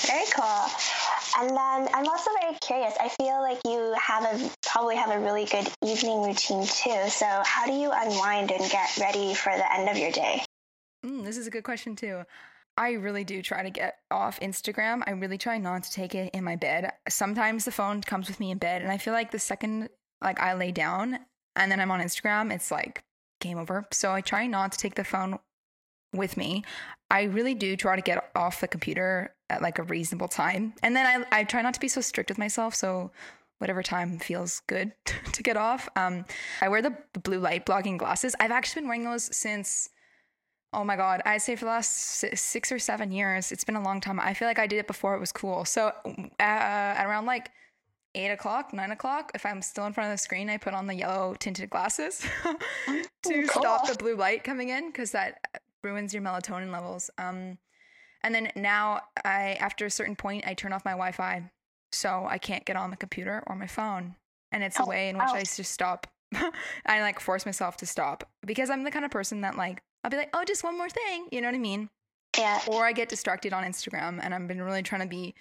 Very 0.01 0.25
cool. 0.35 0.67
And 1.39 1.51
then 1.51 1.95
I'm 1.95 2.09
also 2.09 2.31
very 2.41 2.57
curious. 2.63 2.95
I 2.99 3.11
feel 3.11 3.43
like 3.43 3.61
you 3.67 3.95
have 4.01 4.25
a 4.25 4.51
probably 4.67 4.97
have 4.97 5.11
a 5.11 5.21
really 5.21 5.45
good 5.45 5.69
evening 5.85 6.23
routine 6.23 6.65
too. 6.65 7.11
So 7.11 7.27
how 7.45 7.67
do 7.67 7.73
you 7.73 7.91
unwind 7.93 8.51
and 8.51 8.71
get 8.71 8.97
ready 8.97 9.35
for 9.35 9.55
the 9.55 9.75
end 9.75 9.91
of 9.91 9.99
your 9.99 10.11
day? 10.11 10.43
Mm, 11.05 11.23
this 11.23 11.37
is 11.37 11.47
a 11.47 11.51
good 11.51 11.65
question 11.65 11.97
too. 11.97 12.23
I 12.79 12.93
really 12.93 13.25
do 13.25 13.43
try 13.43 13.63
to 13.63 13.69
get 13.69 13.99
off 14.11 14.41
Instagram. 14.41 15.03
I 15.07 15.11
really 15.11 15.37
try 15.37 15.59
not 15.59 15.83
to 15.83 15.93
take 15.93 16.15
it 16.15 16.31
in 16.33 16.45
my 16.45 16.57
bed. 16.57 16.93
Sometimes 17.11 17.67
the 17.67 17.73
phone 17.73 18.01
comes 18.01 18.29
with 18.29 18.41
me 18.41 18.51
in 18.51 18.57
bed, 18.57 18.81
and 18.81 18.91
I 18.91 18.97
feel 18.97 19.13
like 19.13 19.31
the 19.31 19.39
second 19.39 19.91
like 20.23 20.41
I 20.41 20.55
lay 20.55 20.73
down 20.73 21.19
and 21.57 21.71
then 21.71 21.81
I'm 21.81 21.91
on 21.91 22.01
Instagram, 22.01 22.53
it's 22.53 22.71
like 22.71 23.05
game 23.41 23.59
over. 23.59 23.87
So 23.93 24.13
I 24.13 24.21
try 24.21 24.47
not 24.47 24.73
to 24.73 24.79
take 24.79 24.95
the 24.95 25.05
phone 25.05 25.39
with 26.15 26.37
me. 26.37 26.65
I 27.11 27.25
really 27.25 27.55
do 27.55 27.77
try 27.77 27.97
to 27.97 28.03
get 28.03 28.31
off 28.35 28.61
the 28.61 28.69
computer 28.69 29.35
at 29.51 29.63
like 29.63 29.79
a 29.79 29.83
reasonable 29.83 30.29
time. 30.29 30.75
And 30.83 30.97
then 30.97 31.25
I, 31.33 31.41
I 31.41 31.45
try 31.45 31.63
not 31.63 31.75
to 31.75 31.81
be 31.81 31.89
so 31.89 32.01
strict 32.01 32.31
with 32.31 32.39
myself. 32.39 32.75
So 32.75 33.11
whatever 33.59 33.83
time 33.83 34.19
feels 34.19 34.61
good 34.67 34.93
to 35.33 35.43
get 35.43 35.57
off. 35.57 35.89
Um, 35.97 36.25
I 36.61 36.69
wear 36.69 36.83
the 36.83 36.97
blue 37.23 37.39
light 37.39 37.67
blocking 37.67 37.97
glasses. 37.97 38.35
I've 38.41 38.51
actually 38.51 38.83
been 38.83 38.89
wearing 38.89 39.05
those 39.05 39.35
since, 39.37 39.89
oh 40.73 40.85
my 40.85 40.97
God, 40.97 41.23
I'd 41.25 41.43
say 41.43 41.55
for 41.57 41.67
the 41.67 41.71
last 41.71 41.95
six 42.35 42.73
or 42.73 42.79
seven 42.79 43.13
years. 43.13 43.53
It's 43.53 43.65
been 43.65 43.77
a 43.77 43.83
long 43.83 44.01
time. 44.01 44.19
I 44.19 44.35
feel 44.35 44.49
like 44.49 44.59
I 44.59 44.67
did 44.67 44.79
it 44.79 44.87
before 44.87 45.15
it 45.15 45.21
was 45.21 45.33
cool. 45.33 45.65
So 45.65 45.93
uh, 46.41 46.95
around 46.99 47.27
like 47.27 47.51
eight 48.15 48.31
o'clock, 48.31 48.73
nine 48.73 48.91
o'clock, 48.91 49.33
if 49.35 49.47
I'm 49.47 49.63
still 49.63 49.87
in 49.87 49.93
front 49.93 50.11
of 50.11 50.15
the 50.15 50.23
screen, 50.23 50.51
I 50.51 50.57
put 50.57 50.75
on 50.75 50.87
the 50.87 50.95
yellow 50.95 51.35
tinted 51.35 51.71
glasses 51.71 52.27
to 53.25 53.47
stop 53.47 53.89
the 53.89 53.95
blue 53.95 54.17
light 54.17 54.45
coming 54.45 54.69
in 54.69 54.89
because 54.89 55.13
that 55.13 55.39
ruins 55.83 56.13
your 56.13 56.23
melatonin 56.23 56.73
levels. 56.73 57.11
Um, 57.19 57.59
and 58.23 58.35
then 58.35 58.53
now, 58.55 59.01
I 59.25 59.57
after 59.61 59.87
a 59.87 59.91
certain 59.91 60.17
point, 60.17 60.45
I 60.47 60.55
turn 60.55 60.73
off 60.73 60.85
my 60.85 60.93
Wi-Fi, 60.93 61.51
so 61.91 62.27
I 62.29 62.39
can't 62.39 62.65
get 62.65 62.77
on 62.77 62.91
the 62.91 62.97
computer 62.97 63.43
or 63.47 63.57
my 63.57 63.67
phone, 63.67 64.15
and 64.53 64.63
it's 64.63 64.79
oh, 64.79 64.85
a 64.85 64.87
way 64.87 65.09
in 65.09 65.17
which 65.17 65.29
I 65.29 65.43
just 65.43 65.73
stop. 65.73 66.07
I 66.87 67.01
like 67.03 67.21
force 67.21 67.45
myself 67.45 67.77
to 67.79 67.87
stop 67.87 68.29
because 68.47 68.71
I'm 68.71 68.85
the 68.85 68.91
kind 68.91 69.05
of 69.05 69.11
person 69.11 69.41
that 69.41 69.57
like 69.57 69.83
I'll 70.05 70.11
be 70.11 70.17
like, 70.17 70.31
oh, 70.35 70.45
just 70.45 70.63
one 70.63 70.79
more 70.79 70.89
thing, 70.89 71.27
you 71.33 71.41
know 71.41 71.49
what 71.49 71.55
I 71.55 71.59
mean? 71.59 71.89
Yeah. 72.39 72.61
Or 72.67 72.87
I 72.87 72.93
get 72.93 73.09
distracted 73.09 73.53
on 73.53 73.65
Instagram, 73.65 74.21
and 74.23 74.35
I've 74.35 74.47
been 74.47 74.63
really 74.63 74.83
trying 74.83 75.03
to 75.03 75.09
be 75.09 75.35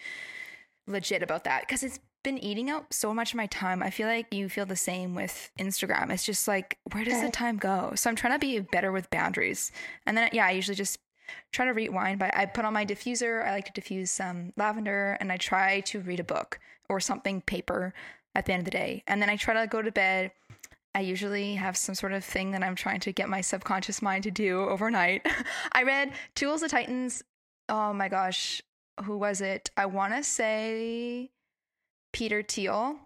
legit 0.92 1.24
about 1.24 1.44
that 1.46 1.62
because 1.62 1.84
it's 1.84 2.00
been 2.24 2.38
eating 2.38 2.70
up 2.70 2.94
so 2.94 3.14
much 3.14 3.32
of 3.32 3.38
my 3.38 3.48
time. 3.48 3.82
I 3.82 3.90
feel 3.90 4.08
like 4.08 4.34
you 4.34 4.48
feel 4.48 4.66
the 4.66 4.76
same 4.76 5.16
with 5.16 5.50
Instagram. 5.60 6.12
It's 6.12 6.26
just 6.26 6.48
like, 6.48 6.78
where 6.92 7.04
does 7.04 7.22
the 7.22 7.32
time 7.32 7.58
go? 7.58 7.94
So 7.96 8.10
I'm 8.10 8.16
trying 8.16 8.34
to 8.34 8.40
be 8.40 8.60
better 8.60 8.92
with 8.92 9.10
boundaries. 9.10 9.72
And 10.06 10.16
then, 10.16 10.30
yeah, 10.34 10.46
I 10.46 10.52
usually 10.52 10.76
just 10.76 11.00
try 11.52 11.66
to 11.66 11.72
rewind 11.72 12.20
but 12.20 12.36
I 12.36 12.46
put 12.46 12.66
on 12.66 12.74
my 12.74 12.86
diffuser. 12.86 13.46
I 13.46 13.52
like 13.52 13.66
to 13.66 13.72
diffuse 13.74 14.12
some 14.12 14.54
lavender 14.58 15.18
and 15.20 15.32
I 15.32 15.38
try 15.38 15.80
to 15.82 16.02
read 16.02 16.20
a 16.20 16.26
book 16.26 16.60
or 16.90 17.00
something 17.00 17.42
paper 17.42 17.94
at 18.36 18.46
the 18.46 18.54
end 18.54 18.62
of 18.62 18.66
the 18.66 18.72
day. 18.72 19.04
And 19.08 19.22
then 19.22 19.30
I 19.30 19.36
try 19.36 19.54
to 19.54 19.68
go 19.68 19.82
to 19.82 19.92
bed. 19.92 20.32
I 20.94 21.00
usually 21.02 21.56
have 21.56 21.78
some 21.78 21.96
sort 21.96 22.12
of 22.12 22.24
thing 22.24 22.52
that 22.52 22.64
I'm 22.64 22.76
trying 22.76 23.00
to 23.02 23.14
get 23.14 23.30
my 23.30 23.42
subconscious 23.42 24.02
mind 24.02 24.24
to 24.24 24.32
do 24.32 24.62
overnight. 24.62 25.26
I 25.72 25.84
read 25.84 26.12
Tools 26.36 26.64
of 26.64 26.72
Titans. 26.72 27.24
Oh 27.70 27.94
my 27.94 28.10
gosh. 28.10 28.62
Who 29.04 29.18
was 29.18 29.42
it? 29.42 29.70
I 29.78 29.86
want 29.86 30.14
to 30.14 30.24
say 30.24 31.32
Peter 32.14 32.44
Thiel, 32.44 33.00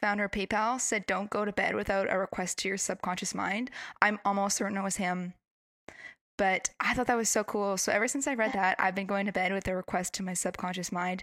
founder 0.00 0.24
of 0.24 0.30
PayPal, 0.30 0.80
said, 0.80 1.06
Don't 1.06 1.30
go 1.30 1.44
to 1.44 1.52
bed 1.52 1.74
without 1.74 2.12
a 2.12 2.18
request 2.18 2.58
to 2.58 2.68
your 2.68 2.78
subconscious 2.78 3.34
mind. 3.34 3.70
I'm 4.02 4.18
almost 4.24 4.56
certain 4.56 4.76
it 4.76 4.82
was 4.82 4.96
him. 4.96 5.34
But 6.36 6.70
I 6.80 6.94
thought 6.94 7.06
that 7.06 7.16
was 7.16 7.28
so 7.28 7.44
cool. 7.44 7.76
So 7.76 7.92
ever 7.92 8.08
since 8.08 8.26
I 8.26 8.34
read 8.34 8.52
that, 8.54 8.76
I've 8.80 8.94
been 8.94 9.06
going 9.06 9.26
to 9.26 9.32
bed 9.32 9.52
with 9.52 9.68
a 9.68 9.76
request 9.76 10.14
to 10.14 10.22
my 10.22 10.34
subconscious 10.34 10.90
mind. 10.90 11.22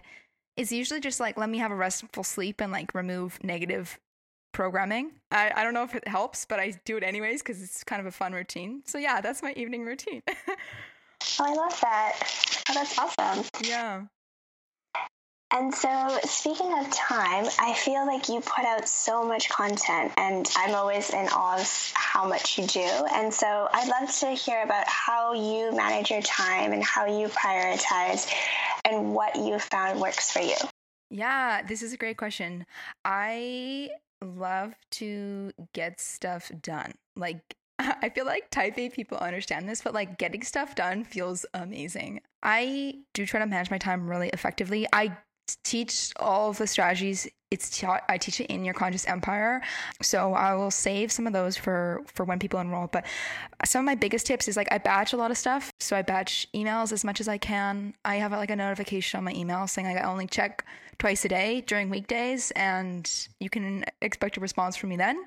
It's 0.56 0.72
usually 0.72 1.00
just 1.00 1.20
like, 1.20 1.36
let 1.36 1.50
me 1.50 1.58
have 1.58 1.70
a 1.70 1.76
restful 1.76 2.24
sleep 2.24 2.60
and 2.60 2.72
like 2.72 2.94
remove 2.94 3.42
negative 3.44 3.98
programming. 4.52 5.12
I, 5.30 5.50
I 5.54 5.64
don't 5.64 5.74
know 5.74 5.82
if 5.82 5.94
it 5.94 6.06
helps, 6.06 6.44
but 6.44 6.60
I 6.60 6.74
do 6.84 6.96
it 6.96 7.02
anyways 7.02 7.42
because 7.42 7.62
it's 7.62 7.84
kind 7.84 8.00
of 8.00 8.06
a 8.06 8.10
fun 8.10 8.32
routine. 8.32 8.82
So 8.86 8.98
yeah, 8.98 9.20
that's 9.20 9.42
my 9.42 9.52
evening 9.52 9.84
routine. 9.84 10.22
oh, 11.40 11.44
I 11.44 11.54
love 11.54 11.80
that. 11.80 12.18
Oh, 12.68 12.74
that's 12.74 12.98
awesome. 12.98 13.44
Yeah. 13.62 14.02
And 15.54 15.74
so, 15.74 16.18
speaking 16.24 16.72
of 16.78 16.90
time, 16.90 17.44
I 17.58 17.74
feel 17.74 18.06
like 18.06 18.30
you 18.30 18.40
put 18.40 18.64
out 18.64 18.88
so 18.88 19.22
much 19.22 19.50
content, 19.50 20.12
and 20.16 20.48
I'm 20.56 20.74
always 20.74 21.10
in 21.10 21.28
awe 21.28 21.60
of 21.60 21.92
how 21.94 22.26
much 22.26 22.58
you 22.58 22.66
do. 22.66 22.88
And 23.12 23.32
so, 23.32 23.68
I'd 23.70 23.88
love 23.88 24.10
to 24.20 24.28
hear 24.28 24.62
about 24.62 24.88
how 24.88 25.34
you 25.34 25.76
manage 25.76 26.10
your 26.10 26.22
time 26.22 26.72
and 26.72 26.82
how 26.82 27.04
you 27.04 27.28
prioritize 27.28 28.32
and 28.86 29.14
what 29.14 29.36
you 29.36 29.58
found 29.58 30.00
works 30.00 30.30
for 30.30 30.40
you. 30.40 30.56
Yeah, 31.10 31.60
this 31.60 31.82
is 31.82 31.92
a 31.92 31.98
great 31.98 32.16
question. 32.16 32.64
I 33.04 33.90
love 34.22 34.72
to 34.92 35.52
get 35.74 36.00
stuff 36.00 36.50
done. 36.62 36.94
Like, 37.14 37.56
I 37.78 38.08
feel 38.10 38.26
like 38.26 38.50
type 38.50 38.78
A 38.78 38.88
people 38.88 39.18
understand 39.18 39.68
this, 39.68 39.82
but 39.82 39.94
like 39.94 40.18
getting 40.18 40.42
stuff 40.42 40.74
done 40.74 41.04
feels 41.04 41.46
amazing. 41.54 42.20
I 42.42 42.96
do 43.14 43.26
try 43.26 43.40
to 43.40 43.46
manage 43.46 43.70
my 43.70 43.78
time 43.78 44.08
really 44.08 44.28
effectively. 44.30 44.86
I 44.92 45.16
teach 45.64 46.12
all 46.16 46.50
of 46.50 46.58
the 46.58 46.66
strategies 46.66 47.28
it's 47.52 47.78
taught 47.78 48.02
i 48.08 48.16
teach 48.16 48.40
it 48.40 48.46
in 48.46 48.64
your 48.64 48.74
conscious 48.74 49.06
empire. 49.06 49.62
So 50.00 50.34
i 50.34 50.54
will 50.54 50.70
save 50.70 51.12
some 51.12 51.26
of 51.26 51.32
those 51.32 51.56
for 51.56 52.02
for 52.06 52.24
when 52.24 52.38
people 52.38 52.58
enroll. 52.60 52.88
But 52.88 53.04
some 53.64 53.80
of 53.80 53.86
my 53.86 53.94
biggest 53.94 54.26
tips 54.26 54.48
is 54.48 54.56
like 54.56 54.68
i 54.72 54.78
batch 54.78 55.12
a 55.12 55.16
lot 55.16 55.30
of 55.30 55.38
stuff. 55.38 55.72
So 55.78 55.96
i 55.96 56.02
batch 56.02 56.48
emails 56.54 56.92
as 56.92 57.04
much 57.04 57.20
as 57.20 57.28
i 57.28 57.38
can. 57.38 57.94
I 58.04 58.16
have 58.16 58.32
like 58.32 58.50
a 58.50 58.56
notification 58.56 59.18
on 59.18 59.24
my 59.24 59.32
email 59.32 59.66
saying 59.66 59.86
like 59.86 59.98
i 59.98 60.02
only 60.02 60.26
check 60.26 60.64
twice 60.98 61.24
a 61.24 61.28
day 61.28 61.62
during 61.66 61.90
weekdays 61.90 62.52
and 62.52 63.28
you 63.40 63.50
can 63.50 63.84
expect 64.00 64.36
a 64.36 64.40
response 64.40 64.76
from 64.76 64.90
me 64.90 64.96
then. 64.96 65.18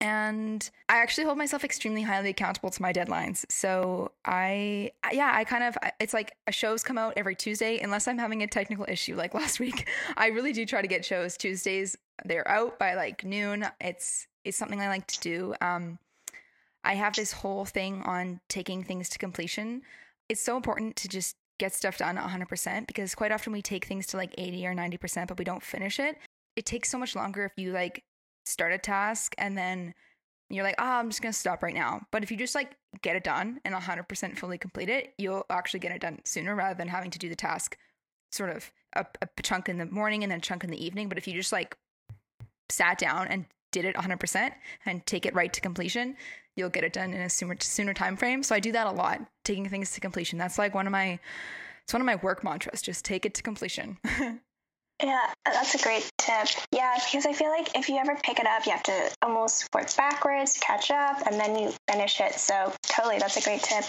And 0.00 0.68
I 0.88 0.98
actually 0.98 1.24
hold 1.24 1.38
myself 1.38 1.64
extremely 1.64 2.02
highly 2.02 2.30
accountable 2.30 2.70
to 2.70 2.80
my 2.80 2.92
deadlines. 2.92 3.44
So 3.50 4.12
I, 4.24 4.92
yeah, 5.12 5.32
I 5.34 5.42
kind 5.42 5.64
of, 5.64 5.76
it's 5.98 6.14
like 6.14 6.36
a 6.46 6.52
shows 6.52 6.84
come 6.84 6.98
out 6.98 7.14
every 7.16 7.34
Tuesday, 7.34 7.80
unless 7.80 8.06
I'm 8.06 8.18
having 8.18 8.44
a 8.44 8.46
technical 8.46 8.86
issue 8.88 9.16
like 9.16 9.34
last 9.40 9.58
week. 9.58 9.88
I 10.16 10.28
really 10.28 10.52
do 10.52 10.64
try 10.64 10.82
to 10.82 10.88
get 10.88 11.04
shows 11.04 11.36
Tuesdays. 11.58 11.96
They're 12.24 12.48
out 12.48 12.78
by 12.78 12.94
like 12.94 13.24
noon. 13.24 13.66
It's, 13.80 14.28
it's 14.44 14.56
something 14.56 14.80
I 14.80 14.88
like 14.88 15.06
to 15.08 15.20
do. 15.20 15.54
Um, 15.60 15.98
I 16.84 16.94
have 16.94 17.14
this 17.14 17.32
whole 17.32 17.64
thing 17.64 18.02
on 18.02 18.40
taking 18.48 18.84
things 18.84 19.08
to 19.10 19.18
completion. 19.18 19.82
It's 20.28 20.40
so 20.40 20.56
important 20.56 20.94
to 20.96 21.08
just 21.08 21.36
get 21.58 21.74
stuff 21.74 21.98
done 21.98 22.16
100% 22.16 22.86
because 22.86 23.16
quite 23.16 23.32
often 23.32 23.52
we 23.52 23.60
take 23.60 23.84
things 23.84 24.06
to 24.06 24.16
like 24.16 24.34
80 24.38 24.66
or 24.68 24.74
90%, 24.74 25.26
but 25.26 25.38
we 25.38 25.44
don't 25.44 25.62
finish 25.62 25.98
it. 25.98 26.16
It 26.54 26.64
takes 26.64 26.90
so 26.90 26.98
much 26.98 27.16
longer 27.16 27.44
if 27.44 27.52
you 27.56 27.72
like 27.72 28.04
start 28.46 28.72
a 28.72 28.78
task 28.78 29.34
and 29.36 29.58
then 29.58 29.94
you're 30.50 30.64
like, 30.64 30.76
oh, 30.78 30.84
I'm 30.84 31.10
just 31.10 31.20
going 31.20 31.32
to 31.32 31.38
stop 31.38 31.62
right 31.62 31.74
now. 31.74 32.02
But 32.12 32.22
if 32.22 32.30
you 32.30 32.36
just 32.36 32.54
like 32.54 32.76
get 33.02 33.16
it 33.16 33.24
done 33.24 33.60
and 33.64 33.74
100% 33.74 34.38
fully 34.38 34.58
complete 34.58 34.88
it, 34.88 35.12
you'll 35.18 35.44
actually 35.50 35.80
get 35.80 35.92
it 35.92 36.00
done 36.00 36.20
sooner 36.24 36.54
rather 36.54 36.76
than 36.76 36.88
having 36.88 37.10
to 37.10 37.18
do 37.18 37.28
the 37.28 37.36
task 37.36 37.76
sort 38.30 38.50
of 38.50 38.70
a, 38.94 39.06
a 39.22 39.42
chunk 39.42 39.68
in 39.68 39.78
the 39.78 39.86
morning 39.86 40.22
and 40.22 40.30
then 40.30 40.38
a 40.38 40.42
chunk 40.42 40.64
in 40.64 40.70
the 40.70 40.84
evening. 40.84 41.08
But 41.08 41.18
if 41.18 41.26
you 41.26 41.34
just 41.34 41.52
like 41.52 41.76
sat 42.70 42.98
down 42.98 43.28
and 43.28 43.46
did 43.72 43.84
it 43.84 43.96
100% 43.96 44.52
and 44.86 45.06
take 45.06 45.26
it 45.26 45.34
right 45.34 45.52
to 45.52 45.60
completion, 45.60 46.16
you'll 46.56 46.70
get 46.70 46.84
it 46.84 46.92
done 46.92 47.12
in 47.12 47.20
a 47.20 47.30
sooner, 47.30 47.56
sooner 47.60 47.94
time 47.94 48.16
frame. 48.16 48.42
So 48.42 48.54
I 48.54 48.60
do 48.60 48.72
that 48.72 48.86
a 48.86 48.92
lot, 48.92 49.20
taking 49.44 49.68
things 49.68 49.92
to 49.92 50.00
completion. 50.00 50.38
That's 50.38 50.58
like 50.58 50.74
one 50.74 50.86
of 50.86 50.92
my, 50.92 51.18
it's 51.84 51.92
one 51.92 52.00
of 52.00 52.06
my 52.06 52.16
work 52.16 52.42
mantras, 52.42 52.82
just 52.82 53.04
take 53.04 53.24
it 53.24 53.34
to 53.34 53.42
completion. 53.42 53.98
Yeah, 55.02 55.32
that's 55.44 55.76
a 55.76 55.78
great 55.78 56.10
tip. 56.18 56.48
Yeah, 56.72 56.98
because 57.04 57.24
I 57.24 57.32
feel 57.32 57.50
like 57.50 57.76
if 57.76 57.88
you 57.88 57.98
ever 57.98 58.16
pick 58.24 58.40
it 58.40 58.46
up, 58.46 58.66
you 58.66 58.72
have 58.72 58.82
to 58.84 59.10
almost 59.22 59.68
work 59.72 59.94
backwards, 59.96 60.58
catch 60.60 60.90
up, 60.90 61.24
and 61.24 61.38
then 61.38 61.56
you 61.56 61.72
finish 61.88 62.20
it. 62.20 62.34
So 62.34 62.72
totally, 62.82 63.18
that's 63.18 63.36
a 63.36 63.40
great 63.40 63.62
tip. 63.62 63.84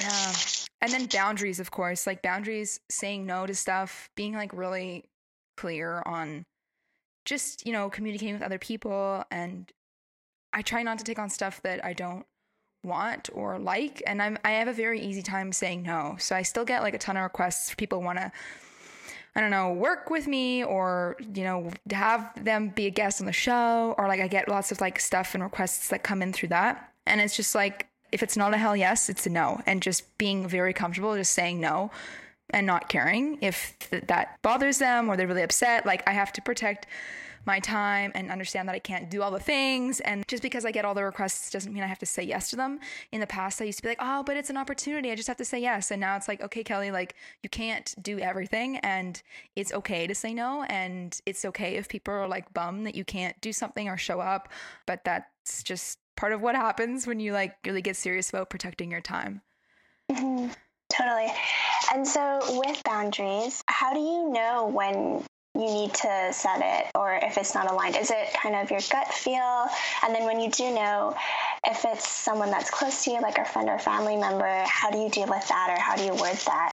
Yeah. 0.00 0.32
And 0.80 0.92
then 0.92 1.06
boundaries, 1.06 1.58
of 1.58 1.70
course, 1.70 2.06
like 2.06 2.22
boundaries, 2.22 2.80
saying 2.90 3.24
no 3.24 3.46
to 3.46 3.54
stuff, 3.54 4.10
being 4.14 4.34
like 4.34 4.52
really 4.52 5.04
clear 5.56 6.02
on 6.04 6.44
just, 7.24 7.66
you 7.66 7.72
know, 7.72 7.88
communicating 7.88 8.34
with 8.34 8.42
other 8.42 8.58
people. 8.58 9.24
And 9.30 9.72
I 10.52 10.62
try 10.62 10.82
not 10.82 10.98
to 10.98 11.04
take 11.04 11.18
on 11.18 11.30
stuff 11.30 11.62
that 11.62 11.84
I 11.84 11.92
don't 11.92 12.26
want 12.84 13.30
or 13.32 13.58
like. 13.58 14.02
And 14.06 14.22
I'm, 14.22 14.38
I 14.44 14.52
have 14.52 14.68
a 14.68 14.72
very 14.72 15.00
easy 15.00 15.22
time 15.22 15.52
saying 15.52 15.82
no. 15.82 16.16
So 16.18 16.36
I 16.36 16.42
still 16.42 16.64
get 16.64 16.82
like 16.82 16.94
a 16.94 16.98
ton 16.98 17.16
of 17.16 17.22
requests. 17.22 17.70
For 17.70 17.76
people 17.76 18.02
want 18.02 18.18
to, 18.18 18.30
I 19.34 19.40
don't 19.40 19.50
know, 19.50 19.72
work 19.72 20.10
with 20.10 20.26
me 20.26 20.62
or, 20.62 21.16
you 21.34 21.42
know, 21.42 21.70
have 21.90 22.32
them 22.44 22.68
be 22.68 22.86
a 22.86 22.90
guest 22.90 23.20
on 23.20 23.26
the 23.26 23.32
show. 23.32 23.94
Or 23.98 24.08
like 24.08 24.20
I 24.20 24.28
get 24.28 24.48
lots 24.48 24.70
of 24.72 24.80
like 24.80 25.00
stuff 25.00 25.34
and 25.34 25.42
requests 25.42 25.88
that 25.88 26.02
come 26.02 26.22
in 26.22 26.32
through 26.32 26.50
that. 26.50 26.92
And 27.06 27.20
it's 27.20 27.34
just 27.34 27.54
like, 27.54 27.88
if 28.12 28.22
it's 28.22 28.36
not 28.36 28.54
a 28.54 28.56
hell 28.56 28.76
yes, 28.76 29.08
it's 29.08 29.26
a 29.26 29.30
no. 29.30 29.60
And 29.66 29.82
just 29.82 30.16
being 30.18 30.48
very 30.48 30.72
comfortable 30.72 31.16
just 31.16 31.32
saying 31.32 31.60
no 31.60 31.90
and 32.50 32.66
not 32.66 32.88
caring 32.88 33.38
if 33.40 33.76
th- 33.90 34.04
that 34.06 34.40
bothers 34.42 34.78
them 34.78 35.08
or 35.08 35.16
they're 35.16 35.26
really 35.26 35.42
upset. 35.42 35.84
Like 35.84 36.02
I 36.06 36.12
have 36.12 36.32
to 36.34 36.42
protect 36.42 36.86
my 37.46 37.60
time 37.60 38.10
and 38.14 38.30
understand 38.30 38.68
that 38.68 38.74
I 38.74 38.80
can't 38.80 39.08
do 39.08 39.22
all 39.22 39.30
the 39.30 39.38
things. 39.38 40.00
And 40.00 40.26
just 40.26 40.42
because 40.42 40.64
I 40.64 40.72
get 40.72 40.84
all 40.84 40.94
the 40.94 41.04
requests 41.04 41.50
doesn't 41.50 41.72
mean 41.72 41.84
I 41.84 41.86
have 41.86 42.00
to 42.00 42.06
say 42.06 42.24
yes 42.24 42.50
to 42.50 42.56
them. 42.56 42.80
In 43.12 43.20
the 43.20 43.26
past, 43.26 43.62
I 43.62 43.64
used 43.64 43.78
to 43.78 43.82
be 43.82 43.88
like, 43.90 43.98
oh, 44.00 44.24
but 44.24 44.36
it's 44.36 44.50
an 44.50 44.56
opportunity. 44.56 45.12
I 45.12 45.14
just 45.14 45.28
have 45.28 45.36
to 45.36 45.44
say 45.44 45.60
yes. 45.60 45.92
And 45.92 46.00
now 46.00 46.16
it's 46.16 46.26
like, 46.26 46.42
okay, 46.42 46.64
Kelly, 46.64 46.90
like 46.90 47.14
you 47.42 47.48
can't 47.48 47.94
do 48.02 48.18
everything 48.18 48.78
and 48.78 49.22
it's 49.54 49.72
okay 49.72 50.08
to 50.08 50.14
say 50.14 50.34
no. 50.34 50.64
And 50.64 51.18
it's 51.24 51.44
okay 51.44 51.76
if 51.76 51.88
people 51.88 52.12
are 52.12 52.26
like 52.26 52.52
bummed 52.52 52.84
that 52.86 52.96
you 52.96 53.04
can't 53.04 53.40
do 53.40 53.52
something 53.52 53.88
or 53.88 53.96
show 53.96 54.20
up. 54.20 54.48
But 54.84 55.04
that's 55.04 55.62
just 55.62 56.00
part 56.16 56.32
of 56.32 56.40
what 56.40 56.54
happens 56.54 57.06
when 57.06 57.20
you 57.20 57.32
like 57.32 57.56
really 57.64 57.82
get 57.82 57.96
serious 57.96 58.30
about 58.30 58.50
protecting 58.50 58.90
your 58.90 59.00
time. 59.00 59.42
Mm-hmm. 60.10 60.52
Totally. 60.90 61.32
And 61.92 62.06
so, 62.06 62.40
with 62.58 62.82
boundaries, 62.84 63.62
how 63.66 63.92
do 63.92 64.00
you 64.00 64.30
know 64.32 64.68
when 64.72 65.24
you 65.54 65.72
need 65.72 65.94
to 65.94 66.28
set 66.32 66.60
it 66.62 66.90
or 66.94 67.18
if 67.22 67.38
it's 67.38 67.54
not 67.54 67.70
aligned? 67.70 67.96
Is 67.96 68.10
it 68.10 68.32
kind 68.34 68.54
of 68.54 68.70
your 68.70 68.80
gut 68.90 69.12
feel? 69.12 69.66
And 70.04 70.14
then, 70.14 70.24
when 70.24 70.40
you 70.40 70.50
do 70.50 70.74
know 70.74 71.16
if 71.66 71.84
it's 71.84 72.08
someone 72.08 72.50
that's 72.50 72.70
close 72.70 73.04
to 73.04 73.10
you, 73.10 73.20
like 73.20 73.38
a 73.38 73.44
friend 73.44 73.68
or 73.68 73.78
family 73.78 74.16
member, 74.16 74.64
how 74.66 74.90
do 74.90 74.98
you 74.98 75.10
deal 75.10 75.28
with 75.28 75.46
that 75.48 75.70
or 75.70 75.80
how 75.80 75.96
do 75.96 76.04
you 76.04 76.14
word 76.14 76.36
that? 76.46 76.70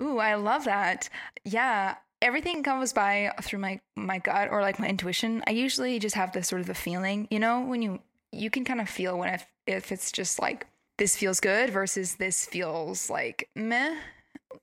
Ooh, 0.00 0.18
I 0.18 0.34
love 0.34 0.64
that. 0.64 1.08
Yeah, 1.44 1.96
everything 2.22 2.62
comes 2.62 2.92
by 2.92 3.32
through 3.42 3.58
my 3.58 3.80
my 3.96 4.18
gut 4.18 4.48
or 4.50 4.62
like 4.62 4.78
my 4.78 4.88
intuition. 4.88 5.42
I 5.46 5.50
usually 5.50 5.98
just 5.98 6.14
have 6.16 6.32
this 6.32 6.48
sort 6.48 6.60
of 6.62 6.70
a 6.70 6.74
feeling, 6.74 7.28
you 7.30 7.38
know, 7.38 7.60
when 7.60 7.82
you 7.82 8.00
you 8.36 8.50
can 8.50 8.64
kind 8.64 8.80
of 8.80 8.88
feel 8.88 9.18
when 9.18 9.32
if 9.32 9.46
if 9.66 9.92
it's 9.92 10.12
just 10.12 10.40
like 10.40 10.66
this 10.98 11.16
feels 11.16 11.40
good 11.40 11.70
versus 11.70 12.16
this 12.16 12.46
feels 12.46 13.10
like 13.10 13.48
meh. 13.54 13.96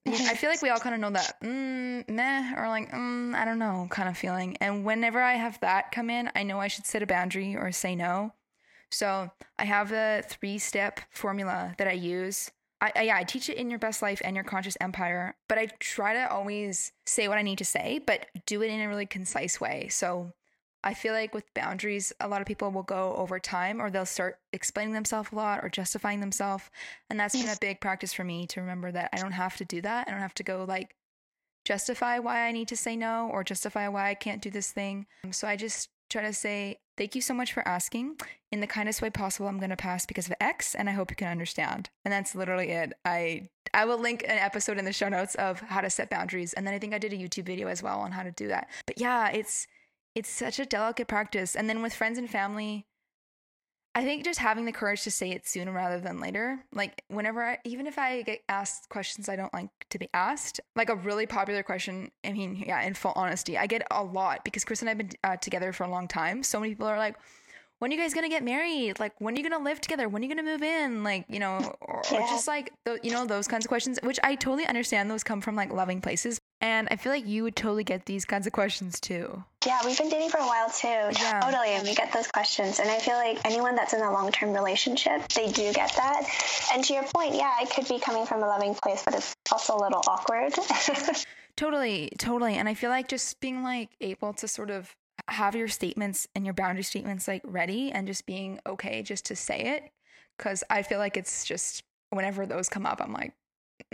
I 0.05 0.35
feel 0.35 0.49
like 0.49 0.61
we 0.61 0.69
all 0.69 0.79
kind 0.79 0.95
of 0.95 1.01
know 1.01 1.11
that 1.11 1.41
mm, 1.41 2.07
meh 2.09 2.53
or 2.57 2.67
like 2.67 2.91
mm, 2.91 3.35
I 3.35 3.45
don't 3.45 3.59
know 3.59 3.87
kind 3.89 4.09
of 4.09 4.17
feeling. 4.17 4.57
And 4.57 4.85
whenever 4.85 5.21
I 5.21 5.33
have 5.33 5.59
that 5.61 5.91
come 5.91 6.09
in, 6.09 6.29
I 6.35 6.43
know 6.43 6.59
I 6.59 6.67
should 6.67 6.85
set 6.85 7.03
a 7.03 7.07
boundary 7.07 7.55
or 7.55 7.71
say 7.71 7.95
no. 7.95 8.33
So 8.91 9.31
I 9.57 9.65
have 9.65 9.91
a 9.91 10.23
three 10.27 10.57
step 10.59 10.99
formula 11.11 11.75
that 11.77 11.87
I 11.87 11.93
use. 11.93 12.51
I, 12.81 12.91
I, 12.95 13.01
yeah, 13.03 13.17
I 13.17 13.23
teach 13.23 13.49
it 13.49 13.57
in 13.57 13.69
your 13.69 13.79
best 13.79 14.01
life 14.01 14.21
and 14.23 14.35
your 14.35 14.43
conscious 14.43 14.77
empire, 14.81 15.35
but 15.47 15.57
I 15.57 15.67
try 15.79 16.13
to 16.13 16.29
always 16.29 16.91
say 17.05 17.27
what 17.27 17.37
I 17.37 17.41
need 17.41 17.59
to 17.59 17.65
say, 17.65 18.01
but 18.05 18.25
do 18.45 18.61
it 18.61 18.69
in 18.69 18.81
a 18.81 18.87
really 18.89 19.05
concise 19.05 19.61
way. 19.61 19.87
So 19.89 20.33
I 20.83 20.93
feel 20.93 21.13
like 21.13 21.33
with 21.33 21.53
boundaries, 21.53 22.11
a 22.19 22.27
lot 22.27 22.41
of 22.41 22.47
people 22.47 22.71
will 22.71 22.83
go 22.83 23.15
over 23.15 23.39
time 23.39 23.81
or 23.81 23.89
they'll 23.89 24.05
start 24.05 24.39
explaining 24.51 24.93
themselves 24.93 25.29
a 25.31 25.35
lot 25.35 25.63
or 25.63 25.69
justifying 25.69 26.19
themselves. 26.19 26.69
And 27.09 27.19
that's 27.19 27.35
been 27.35 27.49
a 27.49 27.57
big 27.59 27.79
practice 27.79 28.13
for 28.13 28.23
me 28.23 28.47
to 28.47 28.61
remember 28.61 28.91
that 28.91 29.09
I 29.13 29.17
don't 29.17 29.31
have 29.31 29.57
to 29.57 29.65
do 29.65 29.81
that. 29.81 30.07
I 30.07 30.11
don't 30.11 30.19
have 30.19 30.33
to 30.35 30.43
go 30.43 30.65
like 30.67 30.95
justify 31.65 32.19
why 32.19 32.47
I 32.47 32.51
need 32.51 32.67
to 32.67 32.77
say 32.77 32.95
no 32.95 33.29
or 33.31 33.43
justify 33.43 33.87
why 33.87 34.09
I 34.09 34.13
can't 34.13 34.41
do 34.41 34.49
this 34.49 34.71
thing. 34.71 35.05
Um, 35.23 35.31
so 35.31 35.47
I 35.47 35.55
just 35.55 35.89
try 36.09 36.23
to 36.23 36.33
say, 36.33 36.79
Thank 36.95 37.15
you 37.15 37.21
so 37.21 37.33
much 37.33 37.53
for 37.53 37.67
asking. 37.67 38.17
In 38.51 38.59
the 38.59 38.67
kindest 38.67 39.01
way 39.01 39.09
possible, 39.09 39.47
I'm 39.47 39.57
going 39.57 39.71
to 39.71 39.75
pass 39.75 40.05
because 40.05 40.27
of 40.27 40.35
X, 40.39 40.75
and 40.75 40.87
I 40.87 40.91
hope 40.91 41.09
you 41.09 41.15
can 41.15 41.27
understand. 41.27 41.89
And 42.05 42.11
that's 42.11 42.35
literally 42.35 42.69
it. 42.69 42.93
I 43.03 43.49
I 43.73 43.85
will 43.85 43.97
link 43.97 44.21
an 44.23 44.37
episode 44.37 44.77
in 44.77 44.85
the 44.85 44.93
show 44.93 45.09
notes 45.09 45.33
of 45.35 45.59
how 45.61 45.81
to 45.81 45.89
set 45.89 46.11
boundaries, 46.11 46.53
and 46.53 46.67
then 46.67 46.75
I 46.75 46.77
think 46.77 46.93
I 46.93 46.99
did 46.99 47.13
a 47.13 47.17
YouTube 47.17 47.47
video 47.47 47.67
as 47.67 47.81
well 47.81 47.99
on 47.99 48.11
how 48.11 48.21
to 48.21 48.31
do 48.31 48.47
that. 48.49 48.69
But 48.85 48.99
yeah, 49.01 49.29
it's 49.29 49.65
it's 50.15 50.29
such 50.29 50.59
a 50.59 50.65
delicate 50.65 51.07
practice. 51.07 51.55
And 51.55 51.69
then 51.69 51.81
with 51.81 51.93
friends 51.93 52.17
and 52.17 52.29
family, 52.29 52.85
I 53.95 54.03
think 54.03 54.25
just 54.25 54.39
having 54.39 54.65
the 54.65 54.71
courage 54.71 55.03
to 55.03 55.11
say 55.11 55.31
it 55.31 55.47
sooner 55.47 55.71
rather 55.71 55.99
than 55.99 56.19
later. 56.19 56.63
Like 56.73 57.03
whenever 57.09 57.43
I, 57.43 57.59
even 57.63 57.85
if 57.85 57.99
I 57.99 58.23
get 58.23 58.41
asked 58.49 58.89
questions 58.89 59.29
I 59.29 59.35
don't 59.35 59.53
like 59.53 59.69
to 59.91 59.99
be 59.99 60.09
asked, 60.13 60.59
like 60.75 60.89
a 60.89 60.95
really 60.95 61.27
popular 61.27 61.61
question. 61.61 62.11
I 62.23 62.33
mean, 62.33 62.55
yeah, 62.55 62.81
in 62.81 62.95
full 62.95 63.13
honesty, 63.15 63.57
I 63.57 63.67
get 63.67 63.85
a 63.91 64.03
lot 64.03 64.43
because 64.43 64.65
Chris 64.65 64.81
and 64.81 64.89
I've 64.89 64.97
been 64.97 65.11
uh, 65.23 65.37
together 65.37 65.71
for 65.73 65.83
a 65.83 65.89
long 65.89 66.07
time. 66.07 66.41
So 66.41 66.59
many 66.59 66.71
people 66.71 66.87
are 66.87 66.97
like, 66.97 67.17
when 67.79 67.91
are 67.91 67.95
you 67.95 68.01
guys 68.01 68.13
gonna 68.13 68.29
get 68.29 68.43
married? 68.43 68.99
Like, 68.99 69.13
when 69.19 69.35
are 69.35 69.37
you 69.37 69.47
gonna 69.47 69.63
live 69.63 69.81
together? 69.81 70.07
When 70.07 70.21
are 70.21 70.25
you 70.25 70.33
gonna 70.33 70.49
move 70.49 70.63
in? 70.63 71.03
Like, 71.03 71.25
you 71.27 71.39
know, 71.39 71.75
or, 71.81 72.01
yeah. 72.11 72.17
or 72.17 72.27
just 72.29 72.47
like, 72.47 72.71
you 73.03 73.11
know, 73.11 73.25
those 73.25 73.47
kinds 73.47 73.65
of 73.65 73.69
questions, 73.69 73.99
which 74.03 74.19
I 74.23 74.35
totally 74.35 74.65
understand. 74.65 75.11
Those 75.11 75.23
come 75.23 75.41
from 75.41 75.55
like 75.55 75.71
loving 75.71 76.01
places. 76.01 76.39
And 76.63 76.87
I 76.89 76.95
feel 76.95 77.11
like 77.11 77.27
you 77.27 77.43
would 77.43 77.57
totally 77.57 77.83
get 77.83 78.05
these 78.05 78.23
kinds 78.23 78.47
of 78.47 78.53
questions 78.53 78.97
too. 78.97 79.43
Yeah, 79.65 79.81
we've 79.83 79.97
been 79.97 80.07
dating 80.07 80.29
for 80.29 80.37
a 80.37 80.47
while 80.47 80.69
too. 80.69 80.87
Yeah. 80.87 81.41
Totally. 81.41 81.71
And 81.71 81.85
we 81.85 81.93
get 81.93 82.13
those 82.13 82.27
questions. 82.27 82.79
And 82.79 82.89
I 82.89 82.99
feel 82.99 83.15
like 83.15 83.37
anyone 83.43 83.75
that's 83.75 83.91
in 83.91 83.99
a 83.99 84.09
long 84.09 84.31
term 84.31 84.53
relationship, 84.53 85.27
they 85.35 85.51
do 85.51 85.73
get 85.73 85.91
that. 85.97 86.23
And 86.73 86.81
to 86.85 86.93
your 86.93 87.03
point, 87.03 87.35
yeah, 87.35 87.55
it 87.61 87.69
could 87.69 87.89
be 87.89 87.99
coming 87.99 88.25
from 88.25 88.43
a 88.43 88.47
loving 88.47 88.75
place, 88.75 89.03
but 89.03 89.13
it's 89.13 89.35
also 89.51 89.75
a 89.75 89.81
little 89.83 90.01
awkward. 90.07 90.53
totally, 91.57 92.13
totally. 92.17 92.55
And 92.55 92.69
I 92.69 92.75
feel 92.75 92.89
like 92.89 93.09
just 93.09 93.41
being 93.41 93.61
like 93.61 93.89
able 93.99 94.31
to 94.35 94.47
sort 94.47 94.69
of 94.69 94.95
have 95.27 95.57
your 95.57 95.67
statements 95.67 96.29
and 96.33 96.45
your 96.45 96.53
boundary 96.53 96.83
statements 96.83 97.27
like 97.27 97.41
ready 97.43 97.91
and 97.91 98.07
just 98.07 98.25
being 98.25 98.61
okay 98.65 99.03
just 99.03 99.25
to 99.25 99.35
say 99.35 99.75
it. 99.75 99.91
Cause 100.39 100.63
I 100.69 100.81
feel 100.83 100.97
like 100.97 101.17
it's 101.17 101.43
just 101.43 101.83
whenever 102.09 102.45
those 102.45 102.69
come 102.69 102.85
up, 102.85 103.01
I'm 103.01 103.11
like, 103.11 103.33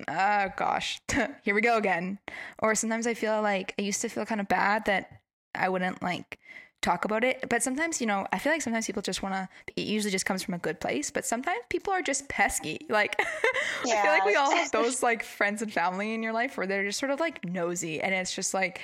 oh 0.08 0.48
gosh, 0.58 1.00
here 1.44 1.56
we 1.56 1.62
go 1.62 1.78
again. 1.78 2.20
Or 2.60 2.76
sometimes 2.76 3.08
I 3.08 3.14
feel 3.14 3.42
like 3.42 3.74
I 3.78 3.82
used 3.84 4.02
to 4.02 4.10
feel 4.10 4.26
kind 4.26 4.42
of 4.42 4.48
bad 4.48 4.86
that 4.86 5.22
I 5.56 5.70
wouldn't 5.70 6.02
like 6.02 6.40
talk 6.82 7.06
about 7.06 7.24
it. 7.24 7.46
But 7.50 7.64
sometimes, 7.64 8.00
you 8.00 8.08
know, 8.08 8.26
I 8.32 8.40
feel 8.40 8.52
like 8.52 8.62
sometimes 8.62 8.88
people 8.88 9.02
just 9.02 9.22
want 9.22 9.36
to, 9.36 9.50
it 9.76 9.82
usually 9.86 10.12
just 10.12 10.26
comes 10.26 10.44
from 10.44 10.54
a 10.54 10.60
good 10.60 10.80
place, 10.80 11.12
but 11.12 11.26
sometimes 11.26 11.60
people 11.70 11.94
are 11.94 12.02
just 12.02 12.28
pesky. 12.30 12.80
Like, 12.90 13.16
yeah. 13.86 14.00
I 14.00 14.02
feel 14.02 14.12
like 14.12 14.26
we 14.26 14.36
all 14.36 14.52
have 14.52 14.72
those 14.74 15.02
like 15.04 15.24
friends 15.24 15.62
and 15.62 15.72
family 15.72 16.14
in 16.14 16.24
your 16.24 16.34
life 16.34 16.58
where 16.58 16.68
they're 16.68 16.86
just 16.86 17.00
sort 17.00 17.12
of 17.12 17.20
like 17.20 17.46
nosy 17.46 18.02
and 18.02 18.14
it's 18.14 18.34
just 18.34 18.54
like, 18.54 18.82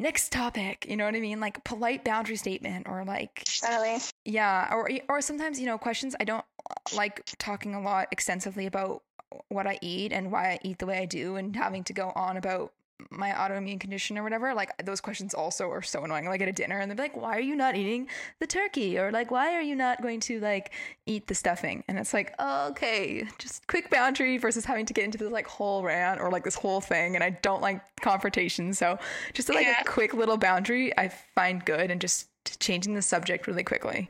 next 0.00 0.30
topic 0.30 0.86
you 0.88 0.96
know 0.96 1.04
what 1.04 1.16
i 1.16 1.20
mean 1.20 1.40
like 1.40 1.64
polite 1.64 2.04
boundary 2.04 2.36
statement 2.36 2.86
or 2.88 3.04
like 3.04 3.42
yeah 4.24 4.72
or 4.72 4.88
or 5.08 5.20
sometimes 5.20 5.58
you 5.58 5.66
know 5.66 5.76
questions 5.76 6.14
i 6.20 6.24
don't 6.24 6.44
like 6.94 7.20
talking 7.38 7.74
a 7.74 7.80
lot 7.80 8.06
extensively 8.12 8.66
about 8.66 9.02
what 9.48 9.66
I 9.66 9.78
eat 9.82 10.12
and 10.12 10.32
why 10.32 10.52
I 10.52 10.58
eat 10.62 10.78
the 10.78 10.86
way 10.86 10.98
I 10.98 11.04
do 11.04 11.36
and 11.36 11.54
having 11.54 11.84
to 11.84 11.92
go 11.92 12.12
on 12.14 12.36
about 12.36 12.72
my 13.10 13.30
autoimmune 13.30 13.78
condition 13.78 14.18
or 14.18 14.22
whatever, 14.22 14.54
like 14.54 14.72
those 14.84 15.00
questions 15.00 15.32
also 15.32 15.70
are 15.70 15.82
so 15.82 16.04
annoying. 16.04 16.26
Like 16.26 16.40
at 16.40 16.48
a 16.48 16.52
dinner 16.52 16.78
and 16.78 16.90
they're 16.90 16.98
like, 16.98 17.16
why 17.16 17.36
are 17.36 17.40
you 17.40 17.54
not 17.54 17.76
eating 17.76 18.08
the 18.40 18.46
turkey? 18.46 18.98
Or 18.98 19.12
like, 19.12 19.30
why 19.30 19.54
are 19.54 19.62
you 19.62 19.76
not 19.76 20.02
going 20.02 20.20
to 20.20 20.40
like 20.40 20.72
eat 21.06 21.26
the 21.26 21.34
stuffing? 21.34 21.84
And 21.88 21.98
it's 21.98 22.12
like, 22.12 22.34
oh, 22.38 22.68
okay, 22.70 23.28
just 23.38 23.66
quick 23.66 23.90
boundary 23.90 24.38
versus 24.38 24.64
having 24.64 24.86
to 24.86 24.94
get 24.94 25.04
into 25.04 25.18
this 25.18 25.30
like 25.30 25.46
whole 25.46 25.82
rant 25.82 26.20
or 26.20 26.30
like 26.30 26.44
this 26.44 26.56
whole 26.56 26.80
thing. 26.80 27.14
And 27.14 27.22
I 27.22 27.30
don't 27.30 27.62
like 27.62 27.82
confrontation. 28.00 28.74
So 28.74 28.98
just 29.32 29.48
like 29.48 29.64
yeah. 29.64 29.80
a 29.80 29.84
quick 29.84 30.14
little 30.14 30.36
boundary 30.36 30.96
I 30.98 31.08
find 31.34 31.64
good 31.64 31.90
and 31.90 32.00
just 32.00 32.28
changing 32.58 32.94
the 32.94 33.02
subject 33.02 33.46
really 33.46 33.64
quickly. 33.64 34.08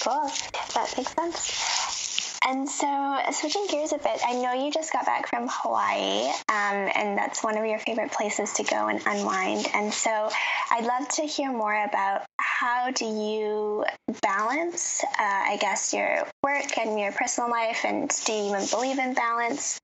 Cool. 0.00 0.30
That 0.74 0.94
makes 0.96 1.14
sense. 1.14 1.99
And 2.46 2.68
so, 2.68 3.18
switching 3.32 3.66
gears 3.68 3.92
a 3.92 3.98
bit, 3.98 4.20
I 4.26 4.32
know 4.32 4.54
you 4.54 4.72
just 4.72 4.92
got 4.92 5.04
back 5.04 5.28
from 5.28 5.46
Hawaii, 5.50 6.26
um, 6.48 6.90
and 6.94 7.16
that's 7.16 7.44
one 7.44 7.58
of 7.58 7.66
your 7.66 7.78
favorite 7.78 8.12
places 8.12 8.54
to 8.54 8.64
go 8.64 8.88
and 8.88 9.00
unwind. 9.04 9.68
And 9.74 9.92
so, 9.92 10.30
I'd 10.70 10.84
love 10.84 11.06
to 11.10 11.22
hear 11.22 11.52
more 11.52 11.84
about 11.84 12.22
how 12.38 12.90
do 12.92 13.04
you 13.04 13.84
balance, 14.22 15.04
uh, 15.04 15.08
I 15.18 15.58
guess, 15.60 15.92
your 15.92 16.26
work 16.42 16.78
and 16.78 16.98
your 16.98 17.12
personal 17.12 17.50
life, 17.50 17.84
and 17.84 18.10
do 18.24 18.32
you 18.32 18.48
even 18.48 18.66
believe 18.70 18.98
in 18.98 19.12
balance? 19.12 19.78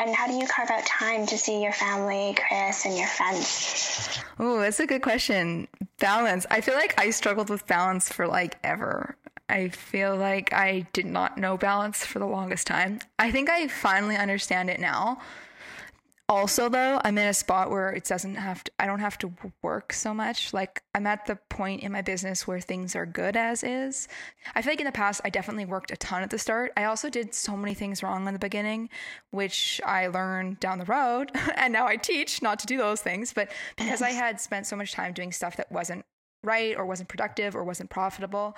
And 0.00 0.14
how 0.14 0.26
do 0.26 0.34
you 0.34 0.48
carve 0.48 0.70
out 0.70 0.84
time 0.86 1.26
to 1.26 1.38
see 1.38 1.62
your 1.62 1.72
family, 1.72 2.34
Chris, 2.36 2.86
and 2.86 2.98
your 2.98 3.06
friends? 3.06 4.18
Oh, 4.38 4.58
that's 4.58 4.80
a 4.80 4.86
good 4.86 5.02
question. 5.02 5.68
Balance. 6.00 6.44
I 6.50 6.60
feel 6.60 6.74
like 6.74 7.00
I 7.00 7.10
struggled 7.10 7.50
with 7.50 7.66
balance 7.68 8.08
for 8.08 8.26
like 8.26 8.58
ever. 8.64 9.16
I 9.50 9.68
feel 9.68 10.16
like 10.16 10.52
I 10.52 10.86
did 10.92 11.06
not 11.06 11.36
know 11.36 11.56
balance 11.56 12.04
for 12.06 12.18
the 12.18 12.26
longest 12.26 12.66
time. 12.66 13.00
I 13.18 13.30
think 13.30 13.50
I 13.50 13.68
finally 13.68 14.16
understand 14.16 14.70
it 14.70 14.80
now. 14.80 15.18
also 16.30 16.68
though 16.68 17.00
i'm 17.04 17.18
in 17.18 17.26
a 17.26 17.34
spot 17.34 17.70
where 17.70 17.90
it 17.90 18.04
doesn't 18.04 18.36
have 18.36 18.62
to 18.62 18.70
i 18.78 18.86
don't 18.86 19.00
have 19.00 19.18
to 19.18 19.32
work 19.62 19.92
so 19.92 20.14
much. 20.14 20.54
Like 20.54 20.80
i'm 20.94 21.06
at 21.06 21.26
the 21.26 21.36
point 21.48 21.82
in 21.82 21.90
my 21.90 22.02
business 22.02 22.46
where 22.46 22.60
things 22.60 22.94
are 22.94 23.04
good 23.04 23.36
as 23.36 23.64
is. 23.64 24.06
I 24.54 24.62
feel 24.62 24.72
like 24.72 24.80
in 24.80 24.86
the 24.86 24.92
past 24.92 25.20
i 25.24 25.30
definitely 25.30 25.64
worked 25.64 25.90
a 25.90 25.96
ton 25.96 26.22
at 26.22 26.30
the 26.30 26.38
start. 26.38 26.72
I 26.76 26.84
also 26.84 27.10
did 27.10 27.34
so 27.34 27.56
many 27.56 27.74
things 27.74 28.02
wrong 28.04 28.28
in 28.28 28.32
the 28.32 28.38
beginning 28.38 28.88
which 29.32 29.80
i 29.84 30.06
learned 30.06 30.60
down 30.60 30.78
the 30.78 30.84
road. 30.84 31.32
And 31.56 31.72
now 31.72 31.86
i 31.88 31.96
teach 31.96 32.40
not 32.42 32.60
to 32.60 32.66
do 32.66 32.78
those 32.78 33.00
things. 33.00 33.32
But 33.32 33.50
because 33.76 34.00
i 34.00 34.10
had 34.10 34.40
spent 34.40 34.66
so 34.66 34.76
much 34.76 34.92
time 34.92 35.12
doing 35.12 35.32
stuff 35.32 35.56
that 35.56 35.72
wasn't 35.72 36.04
right 36.44 36.76
or 36.76 36.86
wasn't 36.86 37.08
productive 37.08 37.56
or 37.56 37.64
wasn't 37.64 37.90
profitable 37.90 38.56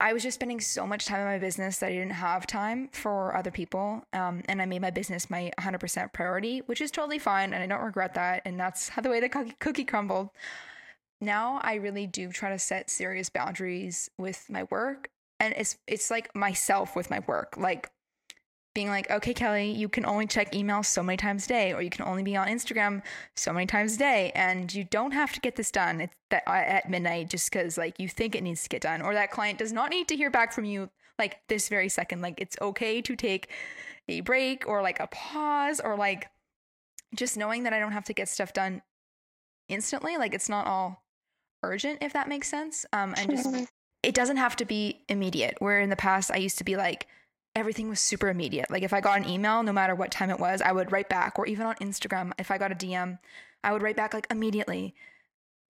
I 0.00 0.14
was 0.14 0.22
just 0.22 0.36
spending 0.36 0.60
so 0.60 0.86
much 0.86 1.04
time 1.04 1.20
in 1.20 1.26
my 1.26 1.38
business 1.38 1.78
that 1.78 1.88
I 1.88 1.92
didn't 1.92 2.12
have 2.12 2.46
time 2.46 2.88
for 2.92 3.36
other 3.36 3.50
people. 3.50 4.02
Um, 4.14 4.42
and 4.48 4.62
I 4.62 4.66
made 4.66 4.80
my 4.80 4.90
business 4.90 5.28
my 5.28 5.52
100% 5.58 6.12
priority, 6.14 6.60
which 6.60 6.80
is 6.80 6.90
totally 6.90 7.18
fine. 7.18 7.52
And 7.52 7.62
I 7.62 7.66
don't 7.66 7.84
regret 7.84 8.14
that. 8.14 8.40
And 8.46 8.58
that's 8.58 8.88
how 8.88 9.02
the 9.02 9.10
way 9.10 9.20
the 9.20 9.28
cookie, 9.58 9.84
crumbled. 9.84 10.30
Now 11.20 11.60
I 11.62 11.74
really 11.74 12.06
do 12.06 12.32
try 12.32 12.48
to 12.48 12.58
set 12.58 12.88
serious 12.88 13.28
boundaries 13.28 14.10
with 14.16 14.46
my 14.48 14.64
work. 14.70 15.10
And 15.38 15.54
it's 15.56 15.76
it's 15.86 16.10
like 16.10 16.34
myself 16.34 16.96
with 16.96 17.10
my 17.10 17.20
work. 17.26 17.56
Like 17.58 17.90
being 18.74 18.88
like, 18.88 19.10
okay, 19.10 19.34
Kelly, 19.34 19.72
you 19.72 19.88
can 19.88 20.06
only 20.06 20.26
check 20.26 20.54
email 20.54 20.82
so 20.82 21.02
many 21.02 21.16
times 21.16 21.46
a 21.46 21.48
day, 21.48 21.72
or 21.72 21.82
you 21.82 21.90
can 21.90 22.04
only 22.06 22.22
be 22.22 22.36
on 22.36 22.46
Instagram 22.46 23.02
so 23.34 23.52
many 23.52 23.66
times 23.66 23.96
a 23.96 23.98
day, 23.98 24.30
and 24.34 24.72
you 24.72 24.84
don't 24.84 25.10
have 25.10 25.32
to 25.32 25.40
get 25.40 25.56
this 25.56 25.72
done 25.72 26.08
at, 26.30 26.42
at 26.46 26.88
midnight 26.88 27.30
just 27.30 27.50
because 27.50 27.76
like 27.76 27.98
you 27.98 28.08
think 28.08 28.34
it 28.34 28.42
needs 28.42 28.62
to 28.62 28.68
get 28.68 28.82
done, 28.82 29.02
or 29.02 29.12
that 29.14 29.30
client 29.30 29.58
does 29.58 29.72
not 29.72 29.90
need 29.90 30.06
to 30.08 30.16
hear 30.16 30.30
back 30.30 30.52
from 30.52 30.64
you 30.64 30.88
like 31.18 31.40
this 31.48 31.68
very 31.68 31.88
second. 31.88 32.20
Like 32.20 32.40
it's 32.40 32.56
okay 32.60 33.02
to 33.02 33.16
take 33.16 33.48
a 34.08 34.20
break 34.20 34.66
or 34.68 34.82
like 34.82 35.00
a 35.00 35.08
pause, 35.08 35.80
or 35.80 35.96
like 35.96 36.28
just 37.14 37.36
knowing 37.36 37.64
that 37.64 37.72
I 37.72 37.80
don't 37.80 37.92
have 37.92 38.04
to 38.04 38.12
get 38.12 38.28
stuff 38.28 38.52
done 38.52 38.82
instantly. 39.68 40.16
Like 40.16 40.32
it's 40.32 40.48
not 40.48 40.68
all 40.68 41.02
urgent, 41.64 41.98
if 42.02 42.12
that 42.12 42.28
makes 42.28 42.48
sense. 42.48 42.86
Um, 42.92 43.14
and 43.16 43.30
just 43.30 43.68
it 44.04 44.14
doesn't 44.14 44.36
have 44.36 44.54
to 44.56 44.64
be 44.64 45.02
immediate. 45.08 45.56
Where 45.58 45.80
in 45.80 45.90
the 45.90 45.96
past 45.96 46.30
I 46.30 46.36
used 46.36 46.58
to 46.58 46.64
be 46.64 46.76
like 46.76 47.08
everything 47.54 47.88
was 47.88 48.00
super 48.00 48.28
immediate. 48.28 48.70
Like 48.70 48.82
if 48.82 48.92
I 48.92 49.00
got 49.00 49.18
an 49.18 49.28
email, 49.28 49.62
no 49.62 49.72
matter 49.72 49.94
what 49.94 50.10
time 50.10 50.30
it 50.30 50.38
was, 50.38 50.62
I 50.62 50.72
would 50.72 50.92
write 50.92 51.08
back. 51.08 51.38
Or 51.38 51.46
even 51.46 51.66
on 51.66 51.74
Instagram, 51.76 52.32
if 52.38 52.50
I 52.50 52.58
got 52.58 52.72
a 52.72 52.74
DM, 52.74 53.18
I 53.64 53.72
would 53.72 53.82
write 53.82 53.96
back 53.96 54.14
like 54.14 54.26
immediately. 54.30 54.94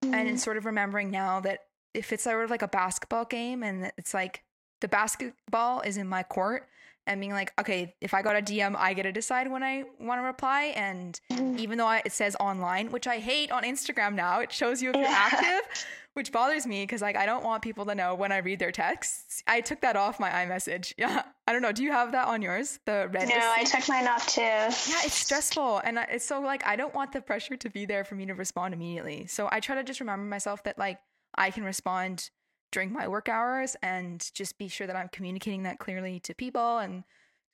Mm-hmm. 0.03 0.13
And 0.13 0.29
it's 0.29 0.43
sort 0.43 0.57
of 0.57 0.65
remembering 0.65 1.11
now 1.11 1.39
that 1.41 1.65
if 1.93 2.13
it's 2.13 2.23
sort 2.23 2.43
of 2.43 2.49
like 2.49 2.61
a 2.61 2.67
basketball 2.67 3.25
game 3.25 3.63
and 3.63 3.91
it's 3.97 4.13
like 4.13 4.43
the 4.79 4.87
basketball 4.87 5.81
is 5.81 5.97
in 5.97 6.07
my 6.07 6.23
court 6.23 6.67
and 7.07 7.19
being 7.19 7.33
like, 7.33 7.51
okay, 7.59 7.95
if 8.01 8.13
I 8.13 8.21
got 8.21 8.35
a 8.35 8.41
DM, 8.41 8.75
I 8.77 8.93
get 8.93 9.03
to 9.03 9.11
decide 9.11 9.49
when 9.51 9.63
I 9.63 9.83
want 9.99 10.19
to 10.21 10.25
reply. 10.25 10.73
And 10.75 11.19
mm-hmm. 11.31 11.59
even 11.59 11.77
though 11.77 11.87
I, 11.87 12.01
it 12.05 12.11
says 12.11 12.35
online, 12.39 12.91
which 12.91 13.07
I 13.07 13.17
hate 13.17 13.51
on 13.51 13.63
Instagram 13.63 14.13
now, 14.13 14.39
it 14.39 14.51
shows 14.51 14.81
you 14.81 14.89
if 14.91 14.95
you're 14.95 15.05
yeah. 15.05 15.29
active 15.31 15.85
which 16.13 16.31
bothers 16.31 16.67
me 16.67 16.83
because 16.83 17.01
like 17.01 17.15
I 17.15 17.25
don't 17.25 17.43
want 17.43 17.63
people 17.63 17.85
to 17.85 17.95
know 17.95 18.15
when 18.15 18.31
I 18.31 18.37
read 18.37 18.59
their 18.59 18.71
texts. 18.71 19.43
I 19.47 19.61
took 19.61 19.81
that 19.81 19.95
off 19.95 20.19
my 20.19 20.29
iMessage. 20.29 20.93
Yeah, 21.01 21.23
I 21.47 21.53
don't 21.53 21.63
know. 21.63 21.71
Do 21.71 21.83
you 21.83 21.91
have 21.91 22.11
that 22.11 22.27
on 22.27 22.43
yours? 22.43 22.79
The 22.85 23.09
red. 23.11 23.27
No, 23.27 23.35
I 23.35 23.63
took 23.63 23.89
mine 23.89 24.07
off 24.07 24.27
too. 24.27 24.41
Yeah, 24.41 24.99
it's 25.03 25.15
stressful, 25.15 25.79
and 25.79 25.97
it's 26.11 26.25
so 26.25 26.41
like 26.41 26.63
I 26.65 26.75
don't 26.75 26.93
want 26.93 27.11
the 27.11 27.21
pressure 27.21 27.55
to 27.55 27.69
be 27.71 27.85
there 27.85 28.03
for 28.03 28.13
me 28.13 28.27
to 28.27 28.33
respond 28.33 28.75
immediately. 28.75 29.25
So 29.25 29.49
I 29.51 29.59
try 29.59 29.75
to 29.75 29.83
just 29.83 29.99
remember 29.99 30.25
myself 30.25 30.63
that 30.65 30.77
like 30.77 30.99
I 31.33 31.49
can 31.49 31.63
respond 31.63 32.29
during 32.71 32.91
my 32.91 33.07
work 33.07 33.29
hours 33.29 33.75
and 33.81 34.29
just 34.33 34.57
be 34.57 34.67
sure 34.67 34.87
that 34.87 34.95
I'm 34.95 35.09
communicating 35.09 35.63
that 35.63 35.79
clearly 35.79 36.19
to 36.21 36.33
people 36.33 36.77
and 36.77 37.03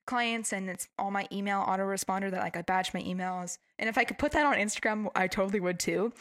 clients 0.05 0.53
and 0.53 0.69
it's 0.69 0.87
all 0.97 1.11
my 1.11 1.27
email 1.31 1.63
autoresponder 1.67 2.31
that 2.31 2.41
like 2.41 2.55
I 2.55 2.61
batch 2.61 2.93
my 2.93 3.01
emails. 3.01 3.57
And 3.77 3.89
if 3.89 3.97
I 3.97 4.03
could 4.03 4.17
put 4.17 4.31
that 4.31 4.45
on 4.45 4.55
Instagram, 4.55 5.09
I 5.15 5.27
totally 5.27 5.59
would 5.59 5.79
too. 5.79 6.13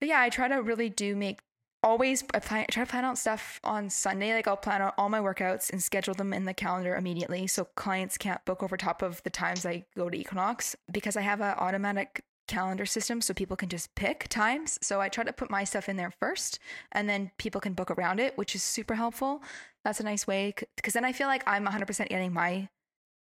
But 0.00 0.08
yeah, 0.08 0.20
I 0.20 0.28
try 0.28 0.48
to 0.48 0.56
really 0.56 0.90
do 0.90 1.16
make 1.16 1.40
always 1.82 2.24
I 2.32 2.38
try 2.38 2.64
to 2.66 2.86
plan 2.86 3.04
out 3.04 3.18
stuff 3.18 3.60
on 3.62 3.90
Sunday. 3.90 4.34
Like 4.34 4.48
I'll 4.48 4.56
plan 4.56 4.82
out 4.82 4.94
all 4.98 5.08
my 5.08 5.20
workouts 5.20 5.70
and 5.70 5.82
schedule 5.82 6.14
them 6.14 6.32
in 6.32 6.44
the 6.44 6.54
calendar 6.54 6.96
immediately, 6.96 7.46
so 7.46 7.64
clients 7.76 8.16
can't 8.16 8.44
book 8.44 8.62
over 8.62 8.76
top 8.76 9.02
of 9.02 9.22
the 9.22 9.30
times 9.30 9.64
I 9.66 9.84
go 9.96 10.08
to 10.08 10.18
Equinox 10.18 10.74
because 10.90 11.16
I 11.16 11.20
have 11.20 11.40
an 11.40 11.54
automatic 11.58 12.24
calendar 12.46 12.86
system, 12.86 13.20
so 13.20 13.34
people 13.34 13.56
can 13.56 13.68
just 13.68 13.94
pick 13.94 14.28
times. 14.28 14.78
So 14.82 15.00
I 15.00 15.08
try 15.08 15.24
to 15.24 15.32
put 15.32 15.50
my 15.50 15.64
stuff 15.64 15.88
in 15.88 15.96
there 15.96 16.10
first, 16.10 16.58
and 16.92 17.08
then 17.08 17.30
people 17.38 17.60
can 17.60 17.74
book 17.74 17.90
around 17.90 18.20
it, 18.20 18.36
which 18.36 18.54
is 18.54 18.62
super 18.62 18.94
helpful. 18.94 19.42
That's 19.84 20.00
a 20.00 20.04
nice 20.04 20.26
way 20.26 20.54
because 20.76 20.94
then 20.94 21.04
I 21.04 21.12
feel 21.12 21.28
like 21.28 21.42
I'm 21.46 21.66
100% 21.66 22.08
getting 22.08 22.32
my 22.32 22.68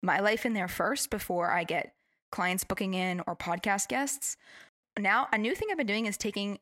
my 0.02 0.20
life 0.20 0.46
in 0.46 0.54
there 0.54 0.68
first 0.68 1.10
before 1.10 1.50
I 1.52 1.64
get 1.64 1.94
clients 2.32 2.64
booking 2.64 2.94
in 2.94 3.22
or 3.26 3.36
podcast 3.36 3.88
guests. 3.88 4.36
Now, 5.00 5.28
a 5.32 5.38
new 5.38 5.56
thing 5.56 5.70
I've 5.72 5.78
been 5.78 5.88
doing 5.88 6.06
is 6.08 6.18
taking 6.18 6.60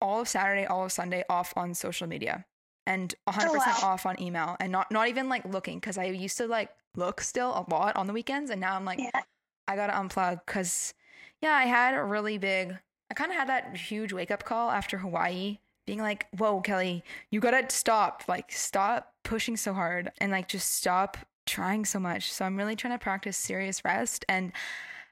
all 0.00 0.20
of 0.20 0.28
Saturday, 0.28 0.66
all 0.66 0.84
of 0.84 0.92
Sunday 0.92 1.24
off 1.30 1.52
on 1.56 1.72
social 1.74 2.06
media 2.06 2.44
and 2.86 3.14
100% 3.28 3.46
oh, 3.48 3.54
wow. 3.54 3.78
off 3.82 4.06
on 4.06 4.20
email 4.20 4.56
and 4.60 4.70
not 4.70 4.90
not 4.90 5.08
even 5.08 5.28
like 5.28 5.44
looking 5.46 5.80
cuz 5.80 5.96
I 5.96 6.04
used 6.04 6.36
to 6.38 6.46
like 6.46 6.70
look 6.96 7.20
still 7.20 7.50
a 7.50 7.64
lot 7.72 7.96
on 7.96 8.06
the 8.06 8.12
weekends 8.12 8.50
and 8.50 8.60
now 8.60 8.76
I'm 8.76 8.84
like 8.84 8.98
yeah. 8.98 9.22
I 9.66 9.76
got 9.76 9.86
to 9.86 9.94
unplug 9.94 10.44
cuz 10.46 10.94
yeah, 11.40 11.52
I 11.52 11.64
had 11.64 11.94
a 11.94 12.02
really 12.02 12.38
big 12.38 12.78
I 13.10 13.14
kind 13.14 13.30
of 13.30 13.36
had 13.36 13.48
that 13.48 13.76
huge 13.76 14.12
wake 14.12 14.30
up 14.30 14.44
call 14.44 14.70
after 14.70 14.98
Hawaii 14.98 15.58
being 15.86 16.00
like, 16.00 16.26
"Whoa, 16.36 16.60
Kelly, 16.60 17.04
you 17.30 17.40
got 17.40 17.52
to 17.52 17.74
stop. 17.74 18.24
Like 18.26 18.50
stop 18.50 19.14
pushing 19.22 19.56
so 19.56 19.72
hard 19.74 20.10
and 20.18 20.32
like 20.32 20.48
just 20.48 20.72
stop 20.72 21.18
trying 21.46 21.84
so 21.84 22.00
much." 22.00 22.32
So 22.32 22.44
I'm 22.44 22.56
really 22.56 22.76
trying 22.76 22.94
to 22.94 23.02
practice 23.02 23.36
serious 23.36 23.84
rest 23.84 24.24
and 24.28 24.52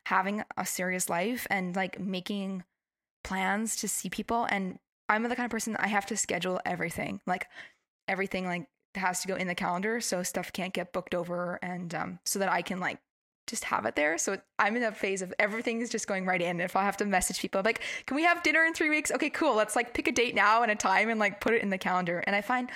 having 0.06 0.42
a 0.56 0.66
serious 0.66 1.08
life 1.08 1.46
and 1.50 1.76
like 1.76 2.00
making 2.00 2.64
plans 3.22 3.76
to 3.76 3.88
see 3.88 4.10
people 4.10 4.46
and 4.50 4.78
I'm 5.08 5.22
the 5.22 5.36
kind 5.36 5.44
of 5.44 5.50
person 5.50 5.76
I 5.78 5.88
have 5.88 6.06
to 6.06 6.16
schedule 6.16 6.60
everything. 6.64 7.20
Like 7.26 7.46
everything 8.08 8.46
like 8.46 8.66
has 8.94 9.20
to 9.22 9.28
go 9.28 9.36
in 9.36 9.46
the 9.46 9.54
calendar 9.54 10.00
so 10.00 10.22
stuff 10.22 10.52
can't 10.52 10.74
get 10.74 10.92
booked 10.92 11.14
over 11.14 11.58
and 11.62 11.94
um 11.94 12.18
so 12.24 12.38
that 12.38 12.50
I 12.50 12.62
can 12.62 12.80
like 12.80 12.98
just 13.46 13.64
have 13.64 13.87
it 13.87 13.96
there. 13.96 14.18
So 14.18 14.38
I'm 14.59 14.76
in 14.76 14.83
a 14.83 14.92
phase 14.92 15.22
of 15.22 15.35
everything 15.38 15.81
is 15.81 15.90
just 15.90 16.07
going 16.07 16.26
right 16.26 16.40
in. 16.40 16.61
If 16.61 16.76
I 16.76 16.85
have 16.85 16.96
to 16.98 17.05
message 17.05 17.40
people 17.40 17.62
like, 17.64 17.83
can 18.07 18.14
we 18.14 18.24
have 18.24 18.42
dinner 18.42 18.64
in 18.64 18.74
three 18.74 18.90
weeks? 18.90 19.11
Okay, 19.11 19.31
cool. 19.31 19.55
Let's 19.55 19.76
like 19.76 19.94
pick 19.94 20.09
a 20.09 20.12
date 20.12 20.35
now 20.35 20.62
and 20.62 20.70
a 20.70 20.76
time 20.76 21.09
and 21.09 21.18
like 21.18 21.40
put 21.40 21.55
it 21.55 21.62
in 21.62 21.70
the 21.70 21.78
calendar. 21.78 22.22
And 22.26 22.37
I 22.37 22.40
find 22.40 22.70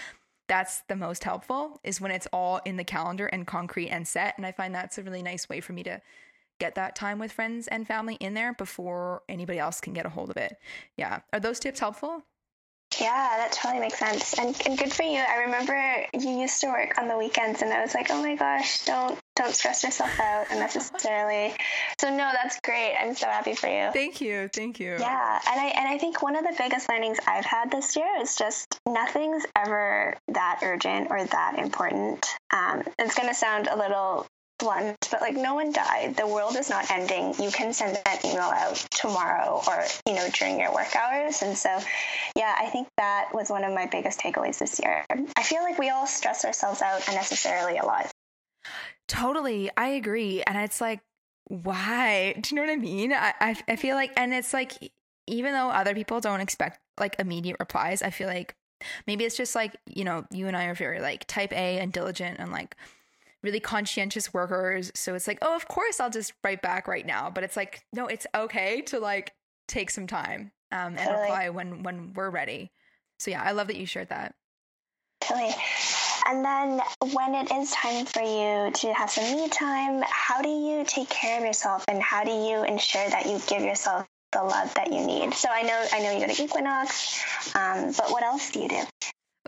that's 0.49 0.83
the 0.89 0.97
most 0.97 1.25
helpful 1.25 1.81
is 1.83 2.01
when 2.01 2.11
it's 2.11 2.29
all 2.33 2.61
in 2.65 2.77
the 2.77 2.85
calendar 2.85 3.27
and 3.27 3.47
concrete 3.47 3.89
and 3.89 4.07
set. 4.07 4.35
And 4.37 4.47
I 4.47 4.53
find 4.53 4.75
that's 4.75 4.99
a 4.99 5.03
really 5.03 5.23
nice 5.23 5.49
way 5.49 5.61
for 5.61 5.73
me 5.73 5.83
to 5.85 6.01
get 6.59 6.75
that 6.75 6.97
time 6.97 7.19
with 7.19 7.33
friends 7.33 7.69
and 7.69 7.87
family 7.87 8.15
in 8.15 8.35
there 8.35 8.55
before 8.55 9.23
anybody 9.29 9.59
else 9.59 9.81
can 9.81 9.93
get 9.93 10.07
a 10.07 10.11
hold 10.11 10.31
of 10.31 10.37
it. 10.37 10.57
Yeah. 10.97 11.21
Are 11.33 11.41
those 11.41 11.61
tips 11.61 11.81
helpful? 11.81 12.23
Yeah, 13.01 13.37
that 13.37 13.53
totally 13.53 13.81
makes 13.81 13.99
sense. 13.99 14.39
And, 14.39 14.57
and 14.67 14.79
good 14.79 14.93
for 14.93 15.03
you. 15.03 15.19
I 15.19 15.43
remember 15.45 16.07
you 16.15 16.41
used 16.41 16.61
to 16.63 16.69
work 16.69 16.99
on 16.99 17.09
the 17.09 17.19
weekends 17.19 17.63
and 17.63 17.73
I 17.73 17.83
was 17.83 17.95
like, 17.95 18.11
oh 18.11 18.23
my 18.23 18.37
gosh, 18.37 18.85
don't 18.85 19.19
don't 19.37 19.55
stress 19.55 19.85
yourself 19.85 20.19
out 20.19 20.47
unnecessarily. 20.51 21.55
So 22.01 22.11
no, 22.11 22.31
that's 22.33 22.59
great. 22.61 22.95
I'm 23.01 23.15
so 23.15 23.27
happy 23.27 23.55
for 23.55 23.69
you. 23.69 23.93
Thank 23.93 24.21
you. 24.21 24.49
Thank 24.53 24.81
you. 24.81 24.97
Yeah. 24.99 25.41
And 25.49 25.61
I 25.61 25.67
and 25.67 25.89
I 25.89 25.99
think 25.99 26.23
one 26.23 26.37
of 26.37 26.43
the 26.43 26.55
biggest 26.59 26.89
learnings 26.89 27.19
I've 27.27 27.45
had 27.45 27.71
this 27.71 27.97
year 27.97 28.09
is 28.21 28.37
just 28.37 28.81
nothing's 28.87 29.45
ever 29.55 30.17
that 30.29 30.61
urgent 30.63 31.09
or 31.11 31.25
that 31.25 31.59
important. 31.59 32.27
Um, 32.53 32.83
it's 32.99 33.15
gonna 33.15 33.35
sound 33.35 33.69
a 33.69 33.77
little 33.77 34.27
blunt, 34.59 35.09
but 35.11 35.21
like 35.21 35.35
no 35.35 35.55
one 35.55 35.73
died. 35.73 36.17
The 36.17 36.27
world 36.27 36.57
is 36.57 36.71
not 36.71 36.91
ending. 36.91 37.35
You 37.39 37.51
can 37.51 37.73
send 37.73 37.99
that 38.05 38.25
email 38.25 38.41
out 38.41 38.77
tomorrow 38.91 39.63
or, 39.67 39.85
you 40.07 40.15
know, 40.15 40.27
during 40.33 40.59
your 40.59 40.73
work 40.73 40.95
hours. 40.97 41.43
And 41.43 41.57
so, 41.57 41.79
yeah, 42.35 42.55
I 42.59 42.67
think 42.67 42.89
that 42.97 43.29
was 43.35 43.51
one 43.51 43.65
of 43.65 43.75
my 43.75 43.87
biggest 43.87 44.19
takeaways 44.19 44.59
this 44.59 44.81
year. 44.83 45.05
I 45.37 45.43
feel 45.43 45.63
like 45.63 45.79
we 45.79 45.91
all 45.91 46.07
stress 46.07 46.45
ourselves 46.45 46.81
out 46.81 47.07
unnecessarily 47.09 47.77
a 47.77 47.85
lot. 47.85 48.11
Totally. 49.09 49.71
I 49.77 49.89
agree. 49.89 50.43
And 50.43 50.59
it's 50.59 50.81
like, 50.81 51.01
why? 51.45 52.35
Do 52.41 52.51
you 52.51 52.57
know 52.57 52.63
what 52.63 52.73
I 52.73 52.77
mean? 52.77 53.13
I, 53.13 53.35
I, 53.41 53.57
I 53.69 53.77
feel 53.77 53.95
like, 53.95 54.13
and 54.17 54.33
it's 54.35 54.53
like, 54.53 54.93
even 55.27 55.53
though 55.53 55.69
other 55.69 55.95
people 55.95 56.21
don't 56.21 56.41
expect 56.41 56.81
like 56.99 57.17
immediate 57.19 57.57
replies, 57.59 58.03
I 58.03 58.11
feel 58.11 58.29
like 58.29 58.55
maybe 59.07 59.25
it's 59.25 59.37
just 59.37 59.55
like, 59.55 59.77
you 59.87 60.05
know, 60.05 60.25
you 60.31 60.47
and 60.47 60.57
I 60.57 60.67
are 60.67 60.75
very 60.75 61.01
like 61.01 61.27
type 61.27 61.53
A 61.53 61.79
and 61.79 61.93
diligent 61.93 62.39
and 62.39 62.53
like, 62.53 62.77
really 63.47 63.61
conscientious 63.61 64.35
workers. 64.35 64.91
So 64.95 65.15
it's 65.15 65.27
like, 65.27 65.39
oh, 65.41 65.55
of 65.55 65.69
course 65.69 66.01
I'll 66.01 66.11
just 66.11 66.33
write 66.45 66.63
back 66.63 66.89
right 66.89 67.07
now. 67.07 67.31
But 67.31 67.45
it's 67.45 67.57
like, 67.57 67.85
no, 67.93 68.07
it's 68.07 68.27
okay 68.35 68.83
to 68.83 68.99
like 68.99 69.33
take 69.69 69.91
some 69.91 70.07
time 70.07 70.53
um, 70.73 70.97
and 70.97 70.99
totally. 70.99 71.23
reply 71.23 71.49
when 71.51 71.83
when 71.83 72.13
we're 72.13 72.31
ready. 72.31 72.73
So 73.19 73.31
yeah, 73.31 73.43
I 73.43 73.53
love 73.53 73.69
that 73.69 73.77
you 73.77 73.87
shared 73.87 74.09
that. 74.09 74.35
Totally. 75.21 75.55
And 76.29 76.45
then 76.45 76.81
when 77.13 77.35
it 77.37 77.53
is 77.53 77.71
time 77.71 78.05
for 78.05 78.21
you 78.21 78.73
to 78.73 78.93
have 78.95 79.11
some 79.11 79.37
me 79.37 79.49
time, 79.49 80.03
how 80.09 80.43
do 80.43 80.49
you 80.49 80.85
take 80.85 81.09
care 81.09 81.39
of 81.39 81.45
yourself 81.45 81.85
and 81.87 82.03
how 82.03 82.25
do 82.25 82.31
you 82.31 82.65
ensure 82.65 83.09
that 83.09 83.27
you 83.27 83.41
give 83.47 83.63
yourself 83.63 84.07
the 84.33 84.43
love 84.43 84.75
that 84.75 84.93
you 84.93 85.07
need? 85.07 85.35
So 85.35 85.49
I 85.49 85.63
know 85.63 85.87
I 85.93 86.01
know 86.01 86.11
you 86.11 86.27
go 86.27 86.33
to 86.33 86.43
Equinox, 86.43 87.23
um, 87.55 87.93
but 87.97 88.11
what 88.11 88.25
else 88.25 88.51
do 88.51 88.59
you 88.59 88.69
do? 88.69 88.83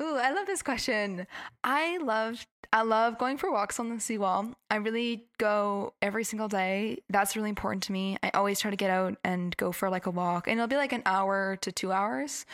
Ooh, 0.00 0.18
I 0.18 0.30
love 0.30 0.46
this 0.46 0.62
question. 0.62 1.26
I 1.64 1.98
love 1.98 2.46
I 2.72 2.82
love 2.82 3.18
going 3.18 3.38
for 3.38 3.50
walks 3.50 3.80
on 3.80 3.88
the 3.88 3.98
seawall. 3.98 4.52
I 4.70 4.76
really 4.76 5.26
go 5.38 5.94
every 6.00 6.22
single 6.22 6.46
day. 6.46 6.98
That's 7.10 7.34
really 7.34 7.48
important 7.48 7.82
to 7.84 7.92
me. 7.92 8.18
I 8.22 8.30
always 8.34 8.60
try 8.60 8.70
to 8.70 8.76
get 8.76 8.90
out 8.90 9.16
and 9.24 9.56
go 9.56 9.72
for 9.72 9.90
like 9.90 10.06
a 10.06 10.10
walk, 10.10 10.46
and 10.46 10.58
it'll 10.58 10.68
be 10.68 10.76
like 10.76 10.92
an 10.92 11.02
hour 11.06 11.56
to 11.62 11.72
two 11.72 11.90
hours. 11.90 12.46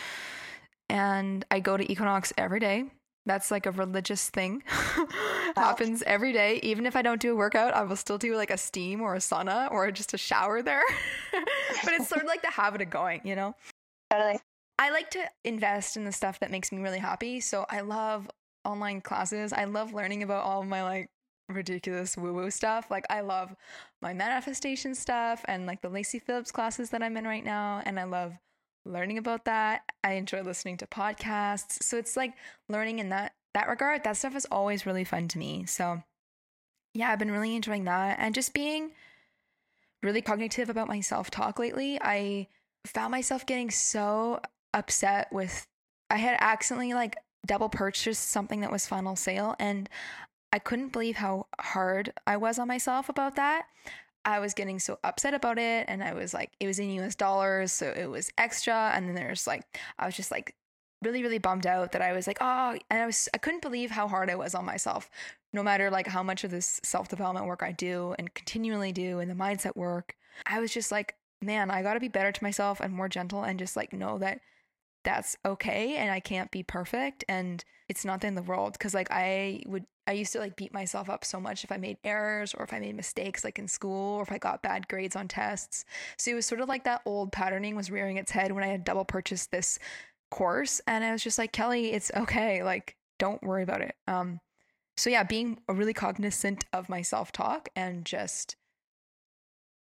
And 0.88 1.44
I 1.50 1.60
go 1.60 1.76
to 1.76 1.92
Equinox 1.92 2.32
every 2.38 2.60
day. 2.60 2.84
That's 3.26 3.50
like 3.50 3.66
a 3.66 3.70
religious 3.70 4.28
thing. 4.28 4.62
Happens 5.56 6.02
every 6.06 6.32
day. 6.32 6.60
Even 6.62 6.84
if 6.84 6.94
I 6.94 7.02
don't 7.02 7.20
do 7.20 7.32
a 7.32 7.36
workout, 7.36 7.74
I 7.74 7.82
will 7.82 7.96
still 7.96 8.18
do 8.18 8.36
like 8.36 8.50
a 8.50 8.58
steam 8.58 9.00
or 9.00 9.14
a 9.14 9.18
sauna 9.18 9.70
or 9.70 9.90
just 9.90 10.12
a 10.12 10.18
shower 10.18 10.62
there. 10.62 10.82
but 11.32 11.94
it's 11.94 12.08
sort 12.08 12.22
of 12.22 12.28
like 12.28 12.42
the 12.42 12.50
habit 12.50 12.82
of 12.82 12.90
going, 12.90 13.22
you 13.24 13.34
know? 13.34 13.54
Totally. 14.10 14.38
I 14.78 14.90
like 14.90 15.10
to 15.10 15.24
invest 15.44 15.96
in 15.96 16.04
the 16.04 16.12
stuff 16.12 16.40
that 16.40 16.50
makes 16.50 16.70
me 16.70 16.82
really 16.82 16.98
happy. 16.98 17.40
So 17.40 17.64
I 17.70 17.80
love 17.80 18.28
online 18.64 19.00
classes. 19.00 19.52
I 19.52 19.64
love 19.64 19.94
learning 19.94 20.22
about 20.22 20.44
all 20.44 20.62
of 20.62 20.68
my 20.68 20.82
like 20.82 21.08
ridiculous 21.48 22.16
woo 22.16 22.34
woo 22.34 22.50
stuff. 22.50 22.90
Like 22.90 23.04
I 23.08 23.20
love 23.20 23.54
my 24.02 24.12
manifestation 24.12 24.94
stuff 24.94 25.44
and 25.46 25.66
like 25.66 25.80
the 25.80 25.88
Lacy 25.88 26.18
Phillips 26.18 26.52
classes 26.52 26.90
that 26.90 27.02
I'm 27.02 27.16
in 27.16 27.24
right 27.24 27.44
now. 27.44 27.82
And 27.86 27.98
I 27.98 28.04
love 28.04 28.34
learning 28.84 29.18
about 29.18 29.44
that. 29.46 29.82
I 30.02 30.12
enjoy 30.12 30.42
listening 30.42 30.76
to 30.78 30.86
podcasts. 30.86 31.82
So 31.82 31.96
it's 31.96 32.16
like 32.16 32.34
learning 32.68 32.98
in 32.98 33.08
that 33.10 33.32
that 33.54 33.68
regard. 33.68 34.04
That 34.04 34.16
stuff 34.16 34.36
is 34.36 34.46
always 34.50 34.86
really 34.86 35.04
fun 35.04 35.28
to 35.28 35.38
me. 35.38 35.64
So 35.66 36.02
yeah, 36.92 37.10
I've 37.10 37.18
been 37.18 37.30
really 37.30 37.56
enjoying 37.56 37.84
that 37.84 38.18
and 38.20 38.34
just 38.34 38.54
being 38.54 38.92
really 40.02 40.22
cognitive 40.22 40.68
about 40.68 40.88
my 40.88 41.00
self-talk 41.00 41.58
lately. 41.58 41.98
I 42.00 42.48
found 42.86 43.10
myself 43.10 43.46
getting 43.46 43.70
so 43.70 44.40
upset 44.72 45.32
with 45.32 45.66
I 46.10 46.18
had 46.18 46.36
accidentally 46.40 46.94
like 46.94 47.16
double 47.46 47.68
purchased 47.68 48.28
something 48.28 48.60
that 48.60 48.72
was 48.72 48.86
final 48.86 49.16
sale 49.16 49.56
and 49.58 49.88
I 50.52 50.58
couldn't 50.58 50.92
believe 50.92 51.16
how 51.16 51.46
hard 51.60 52.12
I 52.26 52.36
was 52.36 52.58
on 52.58 52.68
myself 52.68 53.08
about 53.08 53.36
that. 53.36 53.66
I 54.24 54.40
was 54.40 54.54
getting 54.54 54.78
so 54.78 54.98
upset 55.04 55.34
about 55.34 55.58
it 55.58 55.86
and 55.88 56.02
I 56.02 56.14
was 56.14 56.34
like 56.34 56.52
it 56.60 56.66
was 56.66 56.78
in 56.78 56.90
US 57.00 57.14
dollars 57.14 57.72
so 57.72 57.92
it 57.94 58.06
was 58.06 58.30
extra 58.38 58.92
and 58.94 59.08
then 59.08 59.14
there's 59.14 59.46
like 59.46 59.62
I 59.98 60.06
was 60.06 60.16
just 60.16 60.30
like 60.30 60.54
really 61.02 61.22
really 61.22 61.38
bummed 61.38 61.66
out 61.66 61.92
that 61.92 62.02
I 62.02 62.12
was 62.12 62.26
like 62.26 62.38
oh 62.40 62.78
and 62.90 63.02
I 63.02 63.06
was 63.06 63.28
I 63.34 63.38
couldn't 63.38 63.62
believe 63.62 63.90
how 63.90 64.08
hard 64.08 64.30
I 64.30 64.36
was 64.36 64.54
on 64.54 64.64
myself 64.64 65.10
no 65.52 65.62
matter 65.62 65.90
like 65.90 66.06
how 66.06 66.22
much 66.22 66.44
of 66.44 66.50
this 66.50 66.80
self-development 66.82 67.46
work 67.46 67.62
I 67.62 67.72
do 67.72 68.14
and 68.18 68.32
continually 68.34 68.92
do 68.92 69.20
and 69.20 69.30
the 69.30 69.34
mindset 69.34 69.76
work. 69.76 70.16
I 70.46 70.60
was 70.60 70.72
just 70.72 70.90
like 70.90 71.16
man 71.42 71.70
I 71.70 71.82
got 71.82 71.94
to 71.94 72.00
be 72.00 72.08
better 72.08 72.32
to 72.32 72.42
myself 72.42 72.80
and 72.80 72.92
more 72.92 73.08
gentle 73.08 73.42
and 73.42 73.58
just 73.58 73.76
like 73.76 73.92
know 73.92 74.18
that 74.18 74.40
that's 75.04 75.36
okay 75.44 75.96
and 75.96 76.10
I 76.10 76.18
can't 76.18 76.50
be 76.50 76.62
perfect 76.62 77.24
and 77.28 77.62
it's 77.88 78.04
not 78.04 78.24
of 78.24 78.34
the 78.34 78.42
world. 78.42 78.72
Because 78.72 78.94
like 78.94 79.08
I 79.10 79.62
would 79.66 79.84
I 80.06 80.12
used 80.12 80.32
to 80.32 80.38
like 80.38 80.56
beat 80.56 80.72
myself 80.72 81.08
up 81.08 81.24
so 81.24 81.40
much 81.40 81.64
if 81.64 81.72
I 81.72 81.76
made 81.76 81.98
errors 82.04 82.54
or 82.54 82.64
if 82.64 82.72
I 82.72 82.80
made 82.80 82.96
mistakes 82.96 83.44
like 83.44 83.58
in 83.58 83.68
school 83.68 84.16
or 84.16 84.22
if 84.22 84.32
I 84.32 84.38
got 84.38 84.62
bad 84.62 84.88
grades 84.88 85.16
on 85.16 85.28
tests. 85.28 85.84
So 86.18 86.30
it 86.30 86.34
was 86.34 86.46
sort 86.46 86.60
of 86.60 86.68
like 86.68 86.84
that 86.84 87.02
old 87.06 87.32
patterning 87.32 87.76
was 87.76 87.90
rearing 87.90 88.16
its 88.16 88.30
head 88.30 88.52
when 88.52 88.64
I 88.64 88.68
had 88.68 88.84
double 88.84 89.04
purchased 89.04 89.50
this 89.50 89.78
course 90.30 90.80
and 90.86 91.04
I 91.04 91.12
was 91.12 91.22
just 91.22 91.38
like 91.38 91.52
Kelly 91.52 91.92
it's 91.92 92.10
okay 92.14 92.62
like 92.62 92.96
don't 93.18 93.42
worry 93.42 93.62
about 93.62 93.80
it. 93.80 93.94
Um 94.06 94.40
so 94.96 95.10
yeah, 95.10 95.24
being 95.24 95.58
really 95.68 95.94
cognizant 95.94 96.64
of 96.72 96.88
my 96.88 97.02
self-talk 97.02 97.68
and 97.74 98.04
just 98.04 98.56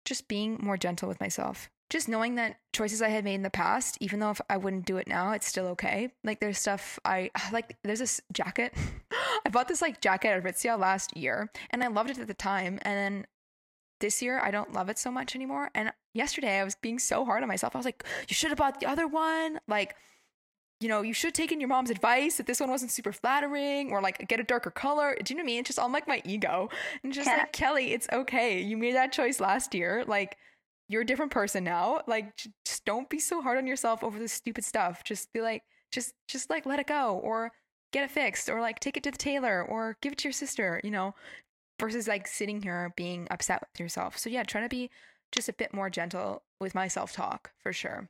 just 0.05 0.27
being 0.27 0.59
more 0.61 0.77
gentle 0.77 1.07
with 1.07 1.19
myself 1.19 1.69
just 1.93 2.09
knowing 2.09 2.33
that 2.35 2.57
choices 2.73 3.03
I 3.03 3.09
had 3.09 3.23
made 3.23 3.35
in 3.35 3.43
the 3.43 3.51
past, 3.51 3.99
even 4.01 4.19
though 4.19 4.31
if 4.31 4.41
I 4.49 4.57
wouldn't 4.57 4.87
do 4.87 4.97
it 4.97 5.07
now, 5.07 5.31
it's 5.33 5.45
still 5.45 5.67
okay. 5.67 6.09
Like 6.23 6.39
there's 6.39 6.57
stuff 6.57 6.97
I 7.05 7.29
like. 7.53 7.77
There's 7.83 7.99
this 7.99 8.19
jacket. 8.33 8.73
I 9.45 9.49
bought 9.49 9.67
this 9.67 9.81
like 9.81 10.01
jacket 10.01 10.29
at 10.29 10.43
Aritzia 10.43 10.77
last 10.77 11.15
year, 11.15 11.51
and 11.69 11.83
I 11.83 11.87
loved 11.87 12.09
it 12.09 12.17
at 12.17 12.27
the 12.27 12.33
time. 12.33 12.79
And 12.81 12.97
then 12.97 13.27
this 13.99 14.23
year, 14.23 14.39
I 14.39 14.49
don't 14.49 14.73
love 14.73 14.89
it 14.89 14.97
so 14.97 15.11
much 15.11 15.35
anymore. 15.35 15.69
And 15.75 15.93
yesterday, 16.15 16.59
I 16.59 16.63
was 16.63 16.75
being 16.75 16.97
so 16.97 17.25
hard 17.25 17.43
on 17.43 17.47
myself. 17.47 17.75
I 17.75 17.79
was 17.79 17.85
like, 17.85 18.03
"You 18.27 18.33
should 18.33 18.49
have 18.49 18.57
bought 18.57 18.79
the 18.79 18.87
other 18.87 19.05
one." 19.05 19.59
Like, 19.67 19.95
you 20.79 20.89
know, 20.89 21.03
you 21.03 21.13
should 21.13 21.27
have 21.27 21.33
taken 21.33 21.59
your 21.59 21.69
mom's 21.69 21.91
advice 21.91 22.37
that 22.37 22.47
this 22.47 22.59
one 22.59 22.71
wasn't 22.71 22.89
super 22.89 23.13
flattering, 23.13 23.91
or 23.91 24.01
like 24.01 24.27
get 24.27 24.39
a 24.39 24.43
darker 24.43 24.71
color. 24.71 25.15
Do 25.23 25.31
you 25.31 25.37
know 25.37 25.43
what 25.43 25.45
I 25.45 25.53
mean? 25.53 25.59
It's 25.59 25.67
just 25.67 25.77
all 25.77 25.91
like 25.91 26.07
my 26.07 26.23
ego, 26.25 26.69
and 27.03 27.13
just 27.13 27.27
yeah. 27.27 27.37
like 27.37 27.53
Kelly, 27.53 27.93
it's 27.93 28.07
okay. 28.11 28.59
You 28.59 28.77
made 28.77 28.95
that 28.95 29.13
choice 29.13 29.39
last 29.39 29.75
year. 29.75 30.03
Like 30.07 30.37
you're 30.93 31.01
a 31.01 31.05
different 31.05 31.31
person 31.31 31.63
now. 31.63 32.01
Like, 32.07 32.35
just 32.65 32.85
don't 32.85 33.09
be 33.09 33.19
so 33.19 33.41
hard 33.41 33.57
on 33.57 33.67
yourself 33.67 34.03
over 34.03 34.19
this 34.19 34.31
stupid 34.31 34.63
stuff. 34.63 35.03
Just 35.03 35.33
be 35.33 35.41
like, 35.41 35.63
just, 35.91 36.13
just 36.27 36.49
like 36.49 36.65
let 36.65 36.79
it 36.79 36.87
go 36.87 37.19
or 37.23 37.51
get 37.91 38.03
it 38.03 38.11
fixed 38.11 38.47
or 38.47 38.61
like 38.61 38.79
take 38.79 38.95
it 38.95 39.03
to 39.03 39.11
the 39.11 39.17
tailor 39.17 39.63
or 39.63 39.97
give 40.01 40.13
it 40.13 40.19
to 40.19 40.27
your 40.27 40.33
sister, 40.33 40.79
you 40.83 40.91
know, 40.91 41.15
versus 41.79 42.07
like 42.07 42.27
sitting 42.27 42.61
here 42.61 42.93
being 42.95 43.27
upset 43.31 43.59
with 43.61 43.79
yourself. 43.79 44.17
So 44.19 44.29
yeah, 44.29 44.43
trying 44.43 44.65
to 44.65 44.69
be 44.69 44.91
just 45.31 45.49
a 45.49 45.53
bit 45.53 45.73
more 45.73 45.89
gentle 45.89 46.43
with 46.61 46.75
my 46.75 46.87
self 46.87 47.11
talk 47.11 47.51
for 47.57 47.73
sure. 47.73 48.07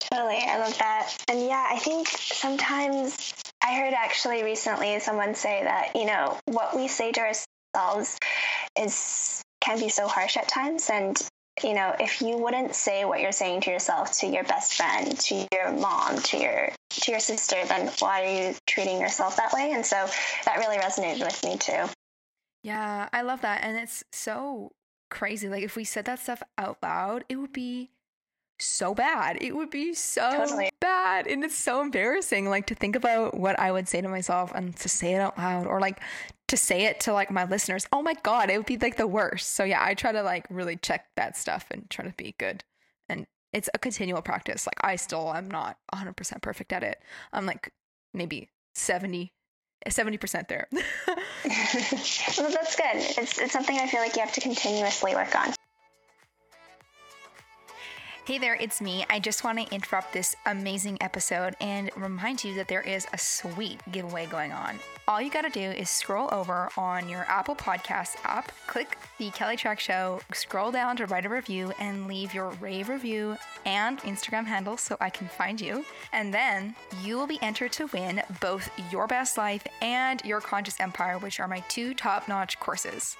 Totally. 0.00 0.42
I 0.42 0.58
love 0.58 0.76
that. 0.78 1.16
And 1.28 1.40
yeah, 1.40 1.66
I 1.70 1.78
think 1.78 2.08
sometimes 2.08 3.32
I 3.62 3.76
heard 3.76 3.94
actually 3.94 4.42
recently 4.42 4.98
someone 4.98 5.34
say 5.34 5.62
that, 5.62 5.94
you 5.94 6.04
know, 6.04 6.38
what 6.46 6.76
we 6.76 6.88
say 6.88 7.12
to 7.12 7.20
ourselves 7.20 8.18
is 8.78 9.42
can 9.60 9.78
be 9.78 9.88
so 9.88 10.06
harsh 10.06 10.36
at 10.36 10.48
times 10.48 10.90
and 10.90 11.16
you 11.62 11.74
know, 11.74 11.94
if 11.98 12.20
you 12.20 12.36
wouldn't 12.36 12.74
say 12.74 13.04
what 13.04 13.20
you're 13.20 13.32
saying 13.32 13.62
to 13.62 13.70
yourself 13.70 14.18
to 14.18 14.26
your 14.26 14.44
best 14.44 14.74
friend, 14.74 15.18
to 15.18 15.46
your 15.52 15.72
mom, 15.72 16.20
to 16.22 16.38
your 16.38 16.70
to 16.90 17.10
your 17.10 17.20
sister, 17.20 17.56
then 17.66 17.90
why 17.98 18.22
are 18.24 18.48
you 18.48 18.54
treating 18.66 19.00
yourself 19.00 19.36
that 19.36 19.52
way? 19.52 19.72
And 19.72 19.84
so 19.84 20.06
that 20.44 20.58
really 20.58 20.76
resonated 20.76 21.24
with 21.24 21.42
me 21.44 21.56
too. 21.56 21.90
Yeah, 22.62 23.08
I 23.12 23.22
love 23.22 23.42
that. 23.42 23.62
And 23.62 23.76
it's 23.76 24.04
so 24.12 24.72
crazy. 25.10 25.48
Like 25.48 25.62
if 25.62 25.76
we 25.76 25.84
said 25.84 26.04
that 26.06 26.18
stuff 26.18 26.42
out 26.58 26.78
loud, 26.82 27.24
it 27.28 27.36
would 27.36 27.52
be 27.52 27.90
so 28.58 28.94
bad. 28.94 29.38
It 29.40 29.54
would 29.54 29.70
be 29.70 29.94
so 29.94 30.30
totally. 30.30 30.70
bad. 30.80 31.26
And 31.26 31.44
it's 31.44 31.56
so 31.56 31.80
embarrassing, 31.80 32.48
like 32.48 32.66
to 32.66 32.74
think 32.74 32.96
about 32.96 33.34
what 33.34 33.58
I 33.58 33.72
would 33.72 33.88
say 33.88 34.00
to 34.00 34.08
myself 34.08 34.52
and 34.54 34.76
to 34.76 34.88
say 34.88 35.14
it 35.14 35.20
out 35.20 35.38
loud 35.38 35.66
or 35.66 35.80
like 35.80 36.00
to 36.48 36.56
say 36.56 36.84
it 36.84 37.00
to 37.00 37.12
like 37.12 37.30
my 37.30 37.44
listeners. 37.44 37.86
Oh 37.92 38.02
my 38.02 38.14
God, 38.22 38.50
it 38.50 38.56
would 38.56 38.66
be 38.66 38.78
like 38.78 38.96
the 38.96 39.06
worst. 39.06 39.54
So 39.54 39.64
yeah, 39.64 39.82
I 39.82 39.94
try 39.94 40.12
to 40.12 40.22
like 40.22 40.46
really 40.50 40.76
check 40.76 41.06
that 41.16 41.36
stuff 41.36 41.66
and 41.70 41.88
try 41.90 42.04
to 42.04 42.14
be 42.16 42.34
good. 42.38 42.64
And 43.08 43.26
it's 43.52 43.68
a 43.74 43.78
continual 43.78 44.22
practice. 44.22 44.66
Like 44.66 44.78
I 44.80 44.96
still 44.96 45.32
am 45.34 45.50
not 45.50 45.78
100% 45.94 46.42
perfect 46.42 46.72
at 46.72 46.82
it. 46.82 47.00
I'm 47.32 47.46
like 47.46 47.72
maybe 48.14 48.50
70 48.74 49.32
70% 49.88 50.48
there. 50.48 50.66
well, 50.72 50.82
that's 51.44 52.76
good. 52.76 52.94
It's, 52.94 53.38
it's 53.38 53.52
something 53.52 53.78
I 53.78 53.86
feel 53.86 54.00
like 54.00 54.16
you 54.16 54.22
have 54.22 54.32
to 54.32 54.40
continuously 54.40 55.14
work 55.14 55.34
on. 55.36 55.54
Hey 58.26 58.38
there, 58.38 58.56
it's 58.56 58.80
me. 58.80 59.06
I 59.08 59.20
just 59.20 59.44
want 59.44 59.60
to 59.60 59.72
interrupt 59.72 60.12
this 60.12 60.34
amazing 60.46 60.98
episode 61.00 61.54
and 61.60 61.92
remind 61.94 62.42
you 62.42 62.56
that 62.56 62.66
there 62.66 62.82
is 62.82 63.06
a 63.12 63.18
sweet 63.18 63.80
giveaway 63.92 64.26
going 64.26 64.50
on. 64.50 64.80
All 65.06 65.22
you 65.22 65.30
got 65.30 65.42
to 65.42 65.48
do 65.48 65.60
is 65.60 65.88
scroll 65.88 66.28
over 66.34 66.68
on 66.76 67.08
your 67.08 67.24
Apple 67.28 67.54
Podcasts 67.54 68.16
app, 68.24 68.50
click 68.66 68.98
the 69.18 69.30
Kelly 69.30 69.56
Trach 69.56 69.78
Show, 69.78 70.20
scroll 70.32 70.72
down 70.72 70.96
to 70.96 71.06
write 71.06 71.24
a 71.24 71.28
review, 71.28 71.72
and 71.78 72.08
leave 72.08 72.34
your 72.34 72.50
rave 72.60 72.88
review 72.88 73.36
and 73.64 74.00
Instagram 74.00 74.46
handle 74.46 74.76
so 74.76 74.96
I 75.00 75.08
can 75.08 75.28
find 75.28 75.60
you. 75.60 75.84
And 76.12 76.34
then 76.34 76.74
you 77.04 77.16
will 77.16 77.28
be 77.28 77.38
entered 77.42 77.70
to 77.74 77.86
win 77.92 78.22
both 78.40 78.68
Your 78.90 79.06
Best 79.06 79.38
Life 79.38 79.64
and 79.80 80.20
Your 80.24 80.40
Conscious 80.40 80.80
Empire, 80.80 81.18
which 81.18 81.38
are 81.38 81.46
my 81.46 81.60
two 81.68 81.94
top 81.94 82.26
notch 82.26 82.58
courses. 82.58 83.16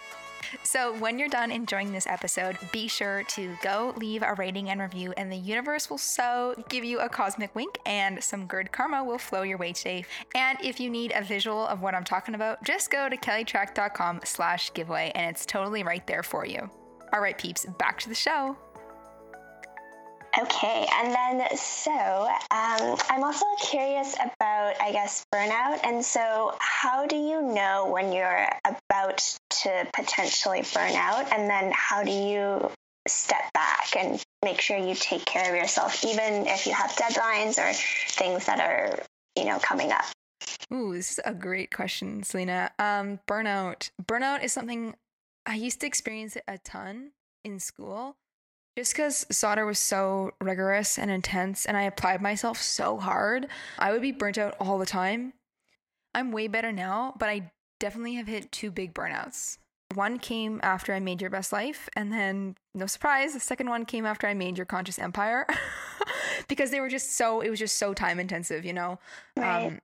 So, 0.62 0.96
when 0.98 1.18
you're 1.18 1.28
done 1.28 1.50
enjoying 1.50 1.92
this 1.92 2.06
episode, 2.06 2.58
be 2.72 2.88
sure 2.88 3.22
to 3.24 3.56
go 3.62 3.94
leave 3.96 4.22
a 4.22 4.34
rating 4.34 4.70
and 4.70 4.80
review, 4.80 5.12
and 5.16 5.30
the 5.30 5.36
universe 5.36 5.88
will 5.90 5.98
so 5.98 6.54
give 6.68 6.84
you 6.84 7.00
a 7.00 7.08
cosmic 7.08 7.54
wink, 7.54 7.78
and 7.86 8.22
some 8.22 8.46
good 8.46 8.72
karma 8.72 9.02
will 9.04 9.18
flow 9.18 9.42
your 9.42 9.58
way 9.58 9.72
today. 9.72 10.04
And 10.34 10.58
if 10.62 10.80
you 10.80 10.90
need 10.90 11.12
a 11.14 11.22
visual 11.22 11.66
of 11.66 11.82
what 11.82 11.94
I'm 11.94 12.04
talking 12.04 12.34
about, 12.34 12.62
just 12.64 12.90
go 12.90 13.08
to 13.08 13.16
kellytrach.com 13.16 14.20
slash 14.24 14.72
giveaway, 14.74 15.12
and 15.14 15.30
it's 15.30 15.46
totally 15.46 15.82
right 15.82 16.06
there 16.06 16.22
for 16.22 16.46
you. 16.46 16.70
All 17.12 17.20
right, 17.20 17.38
peeps, 17.38 17.66
back 17.78 17.98
to 18.00 18.08
the 18.08 18.14
show. 18.14 18.56
Okay, 20.38 20.86
and 20.92 21.14
then 21.14 21.56
so 21.56 21.90
um, 21.90 22.98
I'm 23.08 23.24
also 23.24 23.46
curious 23.62 24.14
about, 24.14 24.74
I 24.82 24.92
guess, 24.92 25.24
burnout. 25.34 25.80
And 25.82 26.04
so, 26.04 26.54
how 26.60 27.06
do 27.06 27.16
you 27.16 27.40
know 27.40 27.88
when 27.90 28.12
you're 28.12 28.46
about 28.66 29.18
to 29.62 29.86
potentially 29.94 30.62
burn 30.74 30.92
out? 30.92 31.32
And 31.32 31.48
then, 31.48 31.72
how 31.74 32.02
do 32.02 32.10
you 32.10 32.70
step 33.08 33.50
back 33.54 33.96
and 33.96 34.22
make 34.44 34.60
sure 34.60 34.76
you 34.76 34.94
take 34.94 35.24
care 35.24 35.48
of 35.50 35.56
yourself, 35.56 36.04
even 36.04 36.46
if 36.46 36.66
you 36.66 36.74
have 36.74 36.90
deadlines 36.90 37.58
or 37.58 37.72
things 38.12 38.44
that 38.44 38.60
are, 38.60 38.98
you 39.36 39.46
know, 39.46 39.58
coming 39.58 39.90
up? 39.90 40.04
Ooh, 40.70 40.92
this 40.92 41.12
is 41.12 41.20
a 41.24 41.32
great 41.32 41.74
question, 41.74 42.22
Selina. 42.22 42.72
Um, 42.78 43.20
burnout. 43.26 43.90
Burnout 44.04 44.44
is 44.44 44.52
something 44.52 44.96
I 45.46 45.54
used 45.54 45.80
to 45.80 45.86
experience 45.86 46.36
it 46.36 46.44
a 46.46 46.58
ton 46.58 47.12
in 47.42 47.58
school 47.58 48.16
just 48.76 48.92
because 48.92 49.26
Sauder 49.30 49.64
was 49.64 49.78
so 49.78 50.32
rigorous 50.40 50.98
and 50.98 51.10
intense 51.10 51.64
and 51.64 51.76
I 51.76 51.82
applied 51.82 52.20
myself 52.20 52.60
so 52.60 52.98
hard, 52.98 53.46
I 53.78 53.92
would 53.92 54.02
be 54.02 54.12
burnt 54.12 54.38
out 54.38 54.54
all 54.60 54.78
the 54.78 54.86
time. 54.86 55.32
I'm 56.14 56.30
way 56.30 56.46
better 56.46 56.72
now, 56.72 57.14
but 57.18 57.28
I 57.28 57.50
definitely 57.80 58.14
have 58.14 58.26
hit 58.26 58.52
two 58.52 58.70
big 58.70 58.94
burnouts. 58.94 59.58
One 59.94 60.18
came 60.18 60.60
after 60.62 60.92
I 60.92 61.00
made 61.00 61.20
Your 61.20 61.30
Best 61.30 61.52
Life, 61.52 61.88
and 61.94 62.12
then, 62.12 62.56
no 62.74 62.86
surprise, 62.86 63.34
the 63.34 63.40
second 63.40 63.68
one 63.68 63.84
came 63.84 64.04
after 64.04 64.26
I 64.26 64.34
made 64.34 64.58
Your 64.58 64.66
Conscious 64.66 64.98
Empire 64.98 65.46
because 66.48 66.70
they 66.70 66.80
were 66.80 66.88
just 66.88 67.16
so, 67.16 67.40
it 67.40 67.50
was 67.50 67.58
just 67.58 67.76
so 67.76 67.94
time 67.94 68.18
intensive, 68.18 68.64
you 68.64 68.72
know? 68.72 68.98
Right. 69.36 69.66
Um, 69.66 69.78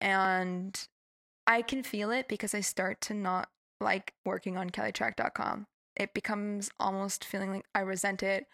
and 0.00 0.88
I 1.46 1.62
can 1.62 1.82
feel 1.82 2.10
it 2.10 2.28
because 2.28 2.54
I 2.54 2.60
start 2.60 3.00
to 3.02 3.14
not 3.14 3.50
like 3.80 4.14
working 4.24 4.56
on 4.56 4.70
kellytrach.com. 4.70 5.66
It 5.96 6.14
becomes 6.14 6.70
almost 6.78 7.24
feeling 7.24 7.50
like 7.50 7.66
I 7.74 7.80
resent 7.80 8.22
it, 8.22 8.46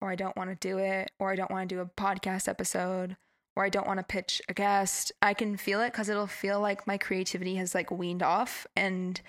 or 0.00 0.10
I 0.10 0.16
don't 0.16 0.36
want 0.36 0.50
to 0.50 0.68
do 0.68 0.78
it, 0.78 1.10
or 1.18 1.32
I 1.32 1.36
don't 1.36 1.50
want 1.50 1.68
to 1.68 1.74
do 1.74 1.80
a 1.80 1.86
podcast 1.86 2.48
episode, 2.48 3.16
or 3.56 3.64
I 3.64 3.68
don't 3.68 3.86
want 3.86 3.98
to 3.98 4.04
pitch 4.04 4.42
a 4.48 4.54
guest. 4.54 5.12
I 5.22 5.34
can 5.34 5.56
feel 5.56 5.80
it 5.80 5.92
because 5.92 6.08
it'll 6.08 6.26
feel 6.26 6.60
like 6.60 6.86
my 6.86 6.98
creativity 6.98 7.54
has 7.56 7.74
like 7.74 7.90
weaned 7.90 8.22
off 8.22 8.66
and 8.76 9.20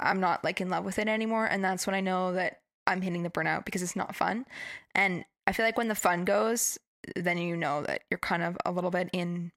I'm 0.00 0.20
not 0.20 0.42
like 0.42 0.60
in 0.60 0.70
love 0.70 0.84
with 0.84 0.98
it 0.98 1.08
anymore. 1.08 1.46
And 1.46 1.62
that's 1.62 1.86
when 1.86 1.94
I 1.94 2.00
know 2.00 2.32
that 2.32 2.60
I'm 2.86 3.02
hitting 3.02 3.22
the 3.22 3.30
burnout 3.30 3.64
because 3.64 3.82
it's 3.82 3.96
not 3.96 4.16
fun. 4.16 4.46
And 4.94 5.24
I 5.46 5.52
feel 5.52 5.64
like 5.64 5.78
when 5.78 5.88
the 5.88 5.94
fun 5.94 6.24
goes, 6.24 6.78
then 7.14 7.38
you 7.38 7.56
know 7.56 7.82
that 7.82 8.02
you're 8.10 8.18
kind 8.18 8.42
of 8.42 8.56
a 8.64 8.72
little 8.72 8.90
bit 8.90 9.10
in 9.12 9.52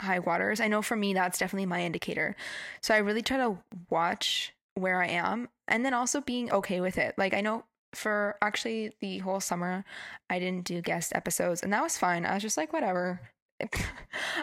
high 0.00 0.20
waters. 0.20 0.60
I 0.60 0.68
know 0.68 0.82
for 0.82 0.96
me, 0.96 1.14
that's 1.14 1.38
definitely 1.38 1.66
my 1.66 1.82
indicator. 1.82 2.36
So 2.80 2.94
I 2.94 2.98
really 2.98 3.22
try 3.22 3.38
to 3.38 3.58
watch 3.90 4.52
where 4.74 5.02
I 5.02 5.08
am 5.08 5.48
and 5.68 5.84
then 5.84 5.94
also 5.94 6.20
being 6.20 6.50
okay 6.52 6.80
with 6.80 6.98
it. 6.98 7.14
Like, 7.16 7.34
I 7.34 7.40
know 7.40 7.64
for 7.94 8.36
actually 8.42 8.92
the 9.00 9.18
whole 9.18 9.40
summer, 9.40 9.84
I 10.28 10.38
didn't 10.38 10.64
do 10.64 10.80
guest 10.80 11.12
episodes 11.14 11.62
and 11.62 11.72
that 11.72 11.82
was 11.82 11.98
fine. 11.98 12.26
I 12.26 12.34
was 12.34 12.42
just 12.42 12.56
like, 12.56 12.72
whatever. 12.72 13.20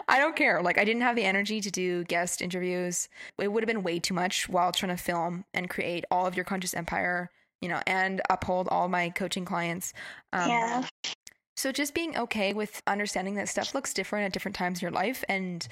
I 0.08 0.18
don't 0.18 0.36
care. 0.36 0.62
Like, 0.62 0.78
I 0.78 0.84
didn't 0.84 1.02
have 1.02 1.16
the 1.16 1.24
energy 1.24 1.60
to 1.60 1.70
do 1.70 2.04
guest 2.04 2.40
interviews. 2.40 3.08
It 3.38 3.52
would 3.52 3.62
have 3.62 3.68
been 3.68 3.82
way 3.82 3.98
too 3.98 4.14
much 4.14 4.48
while 4.48 4.72
trying 4.72 4.96
to 4.96 5.02
film 5.02 5.44
and 5.52 5.68
create 5.68 6.04
all 6.10 6.26
of 6.26 6.34
your 6.34 6.44
conscious 6.44 6.74
empire, 6.74 7.30
you 7.60 7.68
know, 7.68 7.80
and 7.86 8.22
uphold 8.30 8.68
all 8.70 8.88
my 8.88 9.10
coaching 9.10 9.44
clients. 9.44 9.92
Um, 10.32 10.48
yeah. 10.48 10.84
So 11.56 11.70
just 11.70 11.94
being 11.94 12.16
okay 12.16 12.54
with 12.54 12.82
understanding 12.86 13.34
that 13.34 13.48
stuff 13.48 13.74
looks 13.74 13.92
different 13.92 14.26
at 14.26 14.32
different 14.32 14.56
times 14.56 14.80
in 14.80 14.86
your 14.86 14.92
life 14.92 15.22
and 15.28 15.66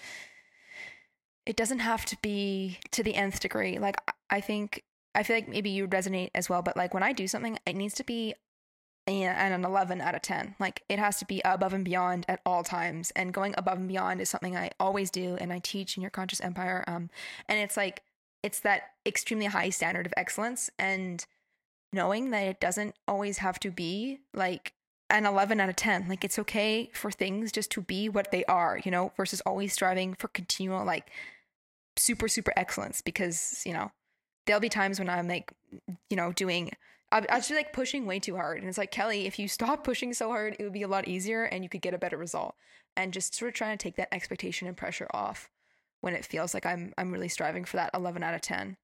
it 1.47 1.57
doesn't 1.57 1.81
have 1.81 2.05
to 2.07 2.17
be 2.23 2.79
to 2.93 3.03
the 3.03 3.15
nth 3.15 3.41
degree. 3.41 3.79
Like 3.79 3.97
I 4.29 4.41
think 4.41 4.85
I 5.15 5.23
feel 5.23 5.37
like 5.37 5.49
maybe 5.49 5.71
you 5.71 5.89
resonate 5.89 6.31
as 6.35 6.49
well, 6.49 6.63
but 6.63 6.77
like 6.77 6.95
when 6.95 7.03
I 7.03 7.13
do 7.13 7.27
something, 7.27 7.59
it 7.67 7.77
needs 7.77 7.95
to 7.95 8.05
be 8.05 8.35
an 9.07 9.65
11 9.65 10.01
out 10.01 10.15
of 10.15 10.23
10. 10.23 10.55
Like 10.61 10.83
it 10.89 10.99
has 10.99 11.17
to 11.19 11.25
be 11.25 11.41
above 11.45 11.73
and 11.73 11.85
beyond 11.85 12.27
at 12.29 12.41
all 12.47 12.63
times. 12.63 13.11
And 13.17 13.33
going 13.33 13.55
above 13.59 13.79
and 13.79 13.89
beyond 13.89 14.21
is 14.21 14.31
something 14.31 14.57
I 14.57 14.71
always 14.79 15.11
do 15.11 15.37
and 15.41 15.53
I 15.53 15.59
teach 15.59 15.97
in 15.97 16.03
your 16.03 16.11
conscious 16.11 16.41
empire. 16.41 16.85
Um, 16.87 17.11
and 17.49 17.59
it's 17.59 17.77
like 17.77 18.03
it's 18.43 18.61
that 18.61 18.83
extremely 19.05 19.47
high 19.47 19.71
standard 19.71 20.07
of 20.07 20.15
excellence 20.17 20.71
and 20.79 21.25
knowing 21.93 22.31
that 22.31 22.47
it 22.47 22.61
doesn't 22.61 22.95
always 23.09 23.39
have 23.39 23.59
to 23.61 23.71
be 23.71 24.21
like 24.33 24.73
an 25.11 25.27
11 25.27 25.61
out 25.61 25.69
of 25.69 25.77
10. 25.77 26.09
Like 26.09 26.25
it's 26.25 26.39
okay 26.39 26.91
for 26.93 27.11
things 27.11 27.53
just 27.53 27.71
to 27.73 27.83
be 27.83 28.09
what 28.09 28.31
they 28.31 28.45
are, 28.45 28.81
you 28.85 28.91
know, 28.91 29.13
versus 29.17 29.41
always 29.43 29.73
striving 29.73 30.15
for 30.15 30.29
continual 30.29 30.85
like 30.85 31.11
super 31.97 32.29
super 32.29 32.53
excellence 32.57 33.03
because, 33.03 33.63
you 33.67 33.73
know, 33.73 33.91
there'll 34.47 34.61
be 34.61 34.69
times 34.69 34.99
when 34.99 35.09
I'm 35.09 35.29
like, 35.29 35.53
you 36.09 36.17
know, 36.17 36.33
doing 36.33 36.71
I 37.13 37.37
was 37.37 37.51
like 37.51 37.73
pushing 37.73 38.07
way 38.07 38.21
too 38.21 38.37
hard. 38.37 38.59
And 38.59 38.69
it's 38.69 38.79
like, 38.79 38.93
Kelly, 38.93 39.27
if 39.27 39.39
you 39.39 39.49
stop 39.49 39.83
pushing 39.85 40.13
so 40.15 40.29
hard, 40.29 40.57
it 40.59 40.63
would 40.63 40.73
be 40.73 40.83
a 40.83 40.89
lot 40.89 41.09
easier 41.09 41.45
and 41.45 41.65
you 41.65 41.69
could 41.69 41.83
get 41.83 41.95
a 41.95 41.99
better 41.99 42.17
result. 42.17 42.55
And 42.97 43.13
just 43.13 43.35
sort 43.35 43.49
of 43.49 43.55
trying 43.55 43.77
to 43.77 43.83
take 43.83 43.97
that 43.97 44.13
expectation 44.13 44.69
and 44.69 44.77
pressure 44.77 45.09
off 45.13 45.49
when 46.01 46.15
it 46.15 46.25
feels 46.25 46.55
like 46.55 46.67
I'm 46.67 46.93
I'm 46.99 47.13
really 47.13 47.29
striving 47.29 47.65
for 47.65 47.77
that 47.77 47.91
11 47.95 48.23
out 48.23 48.35
of 48.35 48.41
10. 48.41 48.77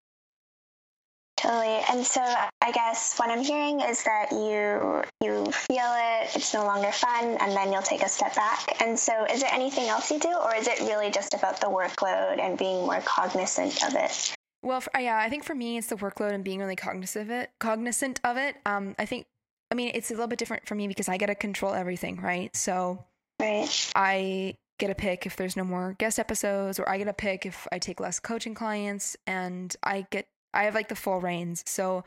Totally. 1.36 1.80
And 1.90 2.04
so 2.04 2.22
I 2.22 2.72
guess 2.72 3.18
what 3.18 3.30
I'm 3.30 3.42
hearing 3.42 3.80
is 3.80 4.02
that 4.04 4.32
you 4.32 5.02
you 5.22 5.44
feel 5.52 5.84
it, 5.84 6.30
it's 6.34 6.54
no 6.54 6.64
longer 6.64 6.90
fun, 6.90 7.36
and 7.40 7.52
then 7.52 7.72
you'll 7.72 7.82
take 7.82 8.02
a 8.02 8.08
step 8.08 8.34
back. 8.34 8.80
And 8.80 8.98
so 8.98 9.24
is 9.26 9.42
there 9.42 9.52
anything 9.52 9.88
else 9.88 10.10
you 10.10 10.18
do, 10.18 10.32
or 10.32 10.54
is 10.54 10.66
it 10.66 10.80
really 10.80 11.10
just 11.10 11.34
about 11.34 11.60
the 11.60 11.66
workload 11.66 12.40
and 12.40 12.58
being 12.58 12.86
more 12.86 13.00
cognizant 13.02 13.84
of 13.84 13.94
it? 13.94 14.34
Well, 14.62 14.80
for, 14.80 14.90
yeah, 14.98 15.18
I 15.18 15.28
think 15.28 15.44
for 15.44 15.54
me 15.54 15.76
it's 15.76 15.88
the 15.88 15.96
workload 15.96 16.32
and 16.32 16.42
being 16.42 16.58
really 16.58 16.74
cognizant 16.74 17.26
of 17.26 17.30
it. 17.30 17.50
Cognizant 17.60 18.18
of 18.24 18.36
it. 18.36 18.56
Um, 18.64 18.94
I 18.98 19.04
think, 19.04 19.26
I 19.70 19.74
mean, 19.74 19.92
it's 19.94 20.10
a 20.10 20.14
little 20.14 20.26
bit 20.26 20.38
different 20.38 20.66
for 20.66 20.74
me 20.74 20.88
because 20.88 21.08
I 21.08 21.18
get 21.18 21.26
to 21.26 21.34
control 21.34 21.74
everything, 21.74 22.20
right? 22.20 22.54
So, 22.56 23.04
right. 23.38 23.92
I 23.94 24.54
get 24.78 24.90
a 24.90 24.94
pick 24.94 25.26
if 25.26 25.36
there's 25.36 25.56
no 25.56 25.64
more 25.64 25.94
guest 25.98 26.18
episodes, 26.18 26.80
or 26.80 26.88
I 26.88 26.98
get 26.98 27.08
a 27.08 27.12
pick 27.12 27.46
if 27.46 27.68
I 27.70 27.78
take 27.78 28.00
less 28.00 28.18
coaching 28.18 28.54
clients, 28.54 29.16
and 29.26 29.74
I 29.82 30.06
get 30.10 30.26
I 30.56 30.64
have 30.64 30.74
like 30.74 30.88
the 30.88 30.96
full 30.96 31.20
reins. 31.20 31.62
So 31.66 32.04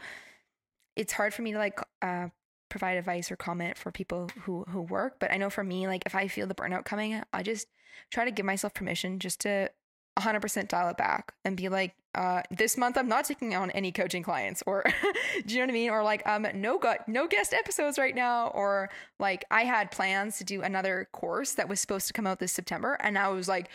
it's 0.96 1.14
hard 1.14 1.34
for 1.34 1.42
me 1.42 1.54
to 1.54 1.58
like 1.58 1.80
uh, 2.02 2.30
provide 2.70 2.98
advice 2.98 3.32
or 3.32 3.36
comment 3.36 3.78
for 3.78 3.92
people 3.92 4.30
who 4.42 4.66
who 4.70 4.82
work. 4.82 5.18
But 5.20 5.32
I 5.32 5.38
know 5.38 5.50
for 5.50 5.64
me, 5.64 5.88
like 5.88 6.04
if 6.06 6.16
I 6.16 6.28
feel 6.28 6.48
the 6.48 6.56
burnout 6.56 6.86
coming, 6.86 7.22
I 7.32 7.44
just 7.44 7.68
try 8.12 8.26
to 8.26 8.32
give 8.32 8.46
myself 8.46 8.74
permission 8.74 9.20
just 9.20 9.42
to 9.42 9.70
100% 10.18 10.68
dial 10.68 10.90
it 10.90 10.98
back 10.98 11.34
and 11.46 11.56
be 11.56 11.70
like, 11.70 11.94
uh, 12.16 12.42
this 12.50 12.78
month 12.78 12.98
I'm 12.98 13.08
not 13.08 13.26
taking 13.26 13.56
on 13.56 13.72
any 13.72 13.92
coaching 13.92 14.24
clients, 14.24 14.64
or 14.66 14.84
do 15.46 15.54
you 15.54 15.60
know 15.60 15.66
what 15.66 15.70
I 15.70 15.74
mean? 15.74 15.90
Or 15.92 16.04
like, 16.04 16.28
um, 16.28 16.48
no 16.56 16.80
got 16.80 17.08
no 17.08 17.28
guest 17.28 17.54
episodes 17.54 17.98
right 17.98 18.16
now, 18.16 18.48
or 18.48 18.90
like 19.20 19.46
I 19.52 19.64
had 19.64 19.92
plans 19.92 20.38
to 20.40 20.44
do 20.44 20.62
another 20.62 21.08
course 21.12 21.54
that 21.54 21.70
was 21.70 21.80
supposed 21.80 22.08
to 22.08 22.14
come 22.14 22.26
out 22.26 22.40
this 22.40 22.52
September, 22.52 22.98
and 23.00 23.18
I 23.18 23.30
was 23.30 23.48
like, 23.48 23.70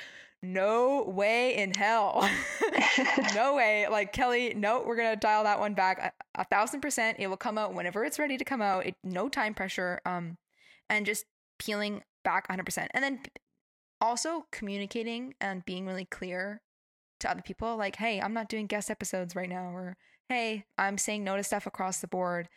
no 0.44 1.04
way 1.04 1.56
in 1.56 1.72
hell. 1.74 2.28
no 3.34 3.54
way. 3.56 3.86
Like 3.88 4.12
Kelly, 4.12 4.54
no, 4.54 4.82
we're 4.86 4.96
gonna 4.96 5.16
dial 5.16 5.44
that 5.44 5.58
one 5.58 5.74
back 5.74 5.98
a, 5.98 6.40
a, 6.40 6.44
thousand 6.44 6.80
percent. 6.80 7.18
It 7.18 7.28
will 7.28 7.36
come 7.36 7.58
out 7.58 7.74
whenever 7.74 8.04
it's 8.04 8.18
ready 8.18 8.36
to 8.36 8.44
come 8.44 8.62
out. 8.62 8.86
It, 8.86 8.94
no 9.02 9.28
time 9.28 9.54
pressure. 9.54 10.00
Um, 10.06 10.36
and 10.88 11.06
just 11.06 11.24
peeling 11.58 12.02
back 12.24 12.48
100%. 12.48 12.88
And 12.92 13.04
then 13.04 13.20
also 14.00 14.46
communicating 14.50 15.34
and 15.40 15.64
being 15.64 15.86
really 15.86 16.04
clear 16.04 16.60
to 17.20 17.30
other 17.30 17.42
people, 17.42 17.76
like, 17.76 17.96
hey, 17.96 18.20
I'm 18.20 18.34
not 18.34 18.48
doing 18.48 18.66
guest 18.66 18.90
episodes 18.90 19.34
right 19.34 19.48
now, 19.48 19.68
or 19.68 19.96
hey, 20.28 20.64
I'm 20.76 20.98
saying 20.98 21.24
no 21.24 21.36
to 21.36 21.44
stuff 21.44 21.66
across 21.66 22.00
the 22.00 22.08
board, 22.08 22.48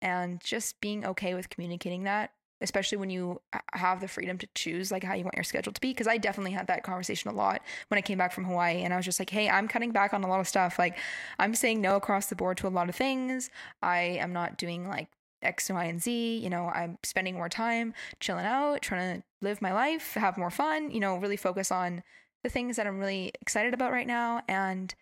and 0.00 0.40
just 0.42 0.80
being 0.80 1.04
okay 1.04 1.34
with 1.34 1.50
communicating 1.50 2.04
that 2.04 2.30
especially 2.60 2.98
when 2.98 3.10
you 3.10 3.40
have 3.72 4.00
the 4.00 4.08
freedom 4.08 4.38
to 4.38 4.48
choose 4.54 4.90
like 4.90 5.02
how 5.02 5.14
you 5.14 5.24
want 5.24 5.34
your 5.36 5.44
schedule 5.44 5.72
to 5.72 5.80
be 5.80 5.88
because 5.88 6.06
i 6.06 6.16
definitely 6.16 6.52
had 6.52 6.66
that 6.66 6.82
conversation 6.82 7.30
a 7.30 7.34
lot 7.34 7.60
when 7.88 7.98
i 7.98 8.02
came 8.02 8.18
back 8.18 8.32
from 8.32 8.44
hawaii 8.44 8.82
and 8.82 8.92
i 8.92 8.96
was 8.96 9.04
just 9.04 9.18
like 9.18 9.30
hey 9.30 9.48
i'm 9.48 9.68
cutting 9.68 9.90
back 9.92 10.12
on 10.12 10.24
a 10.24 10.28
lot 10.28 10.40
of 10.40 10.48
stuff 10.48 10.78
like 10.78 10.96
i'm 11.38 11.54
saying 11.54 11.80
no 11.80 11.96
across 11.96 12.26
the 12.26 12.36
board 12.36 12.56
to 12.56 12.66
a 12.66 12.68
lot 12.68 12.88
of 12.88 12.94
things. 12.94 13.50
I 13.82 14.18
am 14.20 14.32
not 14.32 14.58
doing 14.58 14.88
like 14.88 15.08
x 15.42 15.70
y 15.70 15.84
and 15.84 16.02
z 16.02 16.38
you 16.38 16.50
know 16.50 16.70
i'm 16.74 16.98
spending 17.02 17.34
more 17.34 17.48
time 17.48 17.94
chilling 18.20 18.44
out 18.44 18.82
trying 18.82 19.16
to 19.16 19.24
live 19.40 19.62
my 19.62 19.72
life 19.72 20.14
have 20.14 20.36
more 20.36 20.50
fun 20.50 20.90
you 20.90 21.00
know 21.00 21.16
really 21.16 21.36
focus 21.36 21.72
on 21.72 22.02
the 22.44 22.50
things 22.50 22.76
that 22.76 22.86
i'm 22.86 22.98
really 22.98 23.32
excited 23.40 23.72
about 23.72 23.92
right 23.92 24.06
now 24.06 24.42
and 24.48 24.94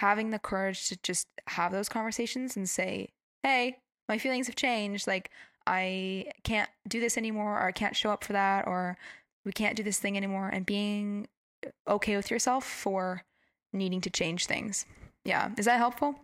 having 0.00 0.30
the 0.30 0.38
courage 0.38 0.88
to 0.88 0.96
just 1.02 1.28
have 1.46 1.72
those 1.72 1.88
conversations 1.88 2.56
and 2.56 2.68
say 2.68 3.08
hey 3.42 3.76
my 4.08 4.16
feelings 4.16 4.46
have 4.46 4.56
changed 4.56 5.06
like 5.06 5.30
I 5.66 6.32
can't 6.44 6.70
do 6.88 7.00
this 7.00 7.16
anymore, 7.16 7.58
or 7.58 7.66
I 7.66 7.72
can't 7.72 7.96
show 7.96 8.10
up 8.10 8.24
for 8.24 8.32
that, 8.32 8.66
or 8.66 8.96
we 9.44 9.52
can't 9.52 9.76
do 9.76 9.82
this 9.82 9.98
thing 9.98 10.16
anymore, 10.16 10.48
and 10.48 10.64
being 10.66 11.28
okay 11.88 12.16
with 12.16 12.30
yourself 12.30 12.64
for 12.64 13.22
needing 13.72 14.00
to 14.02 14.10
change 14.10 14.46
things. 14.46 14.84
Yeah. 15.24 15.50
Is 15.56 15.66
that 15.66 15.78
helpful? 15.78 16.16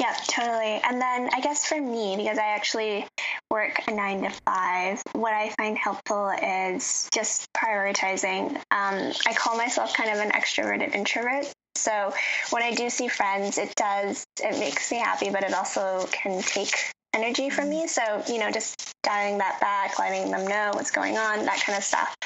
Yeah, 0.00 0.14
totally. 0.26 0.80
And 0.82 1.00
then 1.00 1.30
I 1.32 1.40
guess 1.40 1.66
for 1.66 1.80
me, 1.80 2.16
because 2.16 2.36
I 2.36 2.46
actually 2.46 3.06
work 3.50 3.80
a 3.86 3.92
nine 3.92 4.22
to 4.22 4.30
five, 4.44 5.00
what 5.12 5.32
I 5.32 5.50
find 5.50 5.78
helpful 5.78 6.30
is 6.30 7.08
just 7.14 7.46
prioritizing. 7.52 8.56
Um, 8.72 9.12
I 9.26 9.34
call 9.36 9.56
myself 9.56 9.94
kind 9.94 10.10
of 10.10 10.18
an 10.18 10.32
extroverted 10.32 10.94
introvert. 10.94 11.52
So 11.76 12.12
when 12.50 12.62
I 12.62 12.72
do 12.72 12.90
see 12.90 13.06
friends, 13.06 13.58
it 13.58 13.72
does, 13.76 14.24
it 14.42 14.58
makes 14.58 14.90
me 14.90 14.98
happy, 14.98 15.30
but 15.30 15.44
it 15.44 15.54
also 15.54 16.08
can 16.10 16.42
take 16.42 16.74
energy 17.14 17.50
from 17.50 17.64
mm-hmm. 17.64 17.82
me. 17.82 17.86
So, 17.86 18.22
you 18.28 18.38
know, 18.38 18.50
just 18.50 18.94
dialing 19.02 19.38
that 19.38 19.60
back, 19.60 19.98
letting 19.98 20.30
them 20.30 20.46
know 20.46 20.72
what's 20.74 20.90
going 20.90 21.16
on, 21.16 21.44
that 21.44 21.60
kind 21.60 21.76
of 21.76 21.84
stuff. 21.84 22.16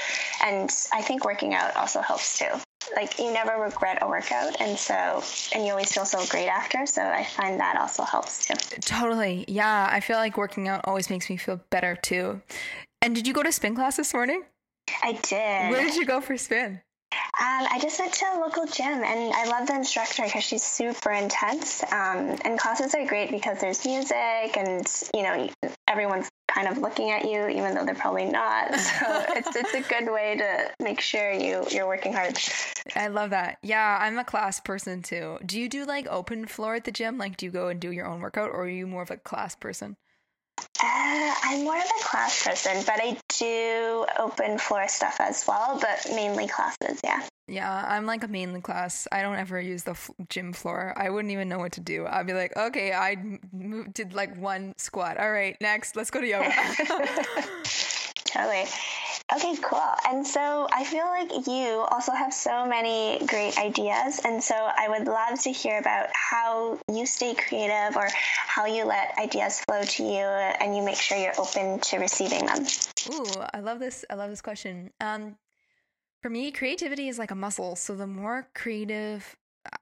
And 0.42 0.70
I 0.92 1.02
think 1.02 1.24
working 1.24 1.54
out 1.54 1.76
also 1.76 2.00
helps 2.00 2.38
too. 2.38 2.50
Like 2.96 3.18
you 3.18 3.32
never 3.32 3.62
regret 3.62 3.98
a 4.00 4.08
workout 4.08 4.60
and 4.60 4.78
so 4.78 5.22
and 5.54 5.64
you 5.64 5.72
always 5.72 5.92
feel 5.92 6.06
so 6.06 6.24
great 6.26 6.48
after. 6.48 6.86
So 6.86 7.02
I 7.02 7.24
find 7.24 7.60
that 7.60 7.76
also 7.76 8.02
helps 8.02 8.46
too. 8.46 8.54
Totally. 8.80 9.44
Yeah. 9.46 9.88
I 9.90 10.00
feel 10.00 10.16
like 10.16 10.36
working 10.36 10.68
out 10.68 10.82
always 10.84 11.10
makes 11.10 11.28
me 11.28 11.36
feel 11.36 11.60
better 11.70 11.96
too. 11.96 12.40
And 13.02 13.14
did 13.14 13.26
you 13.26 13.34
go 13.34 13.42
to 13.42 13.52
spin 13.52 13.74
class 13.74 13.96
this 13.96 14.14
morning? 14.14 14.42
I 15.02 15.12
did. 15.12 15.70
Where 15.70 15.82
did 15.82 15.96
you 15.96 16.06
go 16.06 16.20
for 16.20 16.36
spin? 16.36 16.80
Um, 17.40 17.66
I 17.70 17.78
just 17.80 18.00
went 18.00 18.12
to 18.14 18.24
a 18.34 18.40
local 18.40 18.66
gym 18.66 19.04
and 19.04 19.32
I 19.32 19.44
love 19.46 19.68
the 19.68 19.76
instructor 19.76 20.24
because 20.24 20.42
she's 20.42 20.64
super 20.64 21.12
intense. 21.12 21.84
Um, 21.84 22.36
and 22.44 22.58
classes 22.58 22.96
are 22.96 23.06
great 23.06 23.30
because 23.30 23.60
there's 23.60 23.84
music 23.86 24.56
and, 24.56 24.84
you 25.14 25.22
know, 25.22 25.48
everyone's 25.86 26.28
kind 26.48 26.66
of 26.66 26.78
looking 26.78 27.10
at 27.10 27.24
you, 27.24 27.46
even 27.48 27.74
though 27.74 27.84
they're 27.84 27.94
probably 27.94 28.24
not. 28.24 28.74
So 28.98 29.24
it's 29.28 29.54
it's 29.54 29.74
a 29.74 29.80
good 29.82 30.10
way 30.12 30.36
to 30.38 30.70
make 30.82 31.00
sure 31.00 31.30
you 31.30 31.64
you're 31.70 31.86
working 31.86 32.12
hard. 32.12 32.36
I 32.96 33.06
love 33.08 33.30
that. 33.30 33.58
Yeah, 33.62 33.98
I'm 34.00 34.18
a 34.18 34.24
class 34.24 34.58
person 34.58 35.02
too. 35.02 35.38
Do 35.44 35.60
you 35.60 35.68
do 35.68 35.84
like 35.84 36.08
open 36.08 36.46
floor 36.46 36.74
at 36.74 36.84
the 36.84 36.90
gym? 36.90 37.18
Like, 37.18 37.36
do 37.36 37.46
you 37.46 37.52
go 37.52 37.68
and 37.68 37.78
do 37.78 37.92
your 37.92 38.06
own 38.06 38.20
workout, 38.20 38.50
or 38.50 38.62
are 38.62 38.68
you 38.68 38.86
more 38.86 39.02
of 39.02 39.10
a 39.10 39.16
class 39.16 39.54
person? 39.54 39.96
Uh, 40.80 41.34
I'm 41.44 41.64
more 41.64 41.76
of 41.76 41.82
a 41.82 42.04
class 42.04 42.44
person, 42.44 42.82
but 42.86 43.00
I 43.02 43.16
do 43.38 44.06
open 44.18 44.58
floor 44.58 44.86
stuff 44.88 45.16
as 45.20 45.44
well, 45.46 45.78
but 45.80 46.14
mainly 46.14 46.46
classes, 46.46 47.00
yeah. 47.02 47.22
Yeah, 47.48 47.84
I'm 47.88 48.04
like 48.04 48.24
a 48.24 48.28
mainly 48.28 48.60
class. 48.60 49.08
I 49.10 49.22
don't 49.22 49.36
ever 49.36 49.58
use 49.58 49.82
the 49.82 49.92
f- 49.92 50.10
gym 50.28 50.52
floor. 50.52 50.92
I 50.96 51.08
wouldn't 51.08 51.32
even 51.32 51.48
know 51.48 51.58
what 51.58 51.72
to 51.72 51.80
do. 51.80 52.06
I'd 52.06 52.26
be 52.26 52.34
like, 52.34 52.54
okay, 52.56 52.92
I 52.92 53.16
moved, 53.52 53.94
did 53.94 54.12
like 54.12 54.36
one 54.36 54.74
squat. 54.76 55.18
All 55.18 55.30
right, 55.32 55.56
next, 55.60 55.96
let's 55.96 56.10
go 56.10 56.20
to 56.20 56.26
yoga. 56.26 56.52
totally. 58.24 58.64
Okay, 59.30 59.56
cool. 59.60 59.92
And 60.08 60.26
so 60.26 60.66
I 60.72 60.84
feel 60.84 61.04
like 61.04 61.46
you 61.46 61.84
also 61.90 62.12
have 62.12 62.32
so 62.32 62.64
many 62.64 63.18
great 63.26 63.58
ideas. 63.58 64.20
And 64.24 64.42
so 64.42 64.54
I 64.54 64.88
would 64.88 65.06
love 65.06 65.38
to 65.42 65.52
hear 65.52 65.78
about 65.78 66.08
how 66.14 66.78
you 66.90 67.04
stay 67.04 67.34
creative 67.34 67.94
or 67.96 68.08
how 68.46 68.64
you 68.64 68.84
let 68.84 69.18
ideas 69.18 69.60
flow 69.60 69.82
to 69.82 70.02
you 70.02 70.24
and 70.24 70.74
you 70.74 70.82
make 70.82 70.96
sure 70.96 71.18
you're 71.18 71.38
open 71.38 71.78
to 71.78 71.98
receiving 71.98 72.46
them. 72.46 72.64
Ooh, 73.12 73.26
I 73.52 73.60
love 73.60 73.80
this. 73.80 74.02
I 74.08 74.14
love 74.14 74.30
this 74.30 74.40
question. 74.40 74.92
Um, 74.98 75.36
for 76.22 76.30
me, 76.30 76.50
creativity 76.50 77.08
is 77.08 77.18
like 77.18 77.30
a 77.30 77.36
muscle. 77.36 77.76
So 77.76 77.94
the 77.94 78.06
more 78.06 78.48
creative 78.54 79.36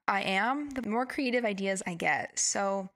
I 0.09 0.23
am, 0.23 0.71
the 0.71 0.87
more 0.87 1.05
creative 1.05 1.45
ideas 1.45 1.81
I 1.87 1.93
get. 1.93 2.37
So 2.37 2.89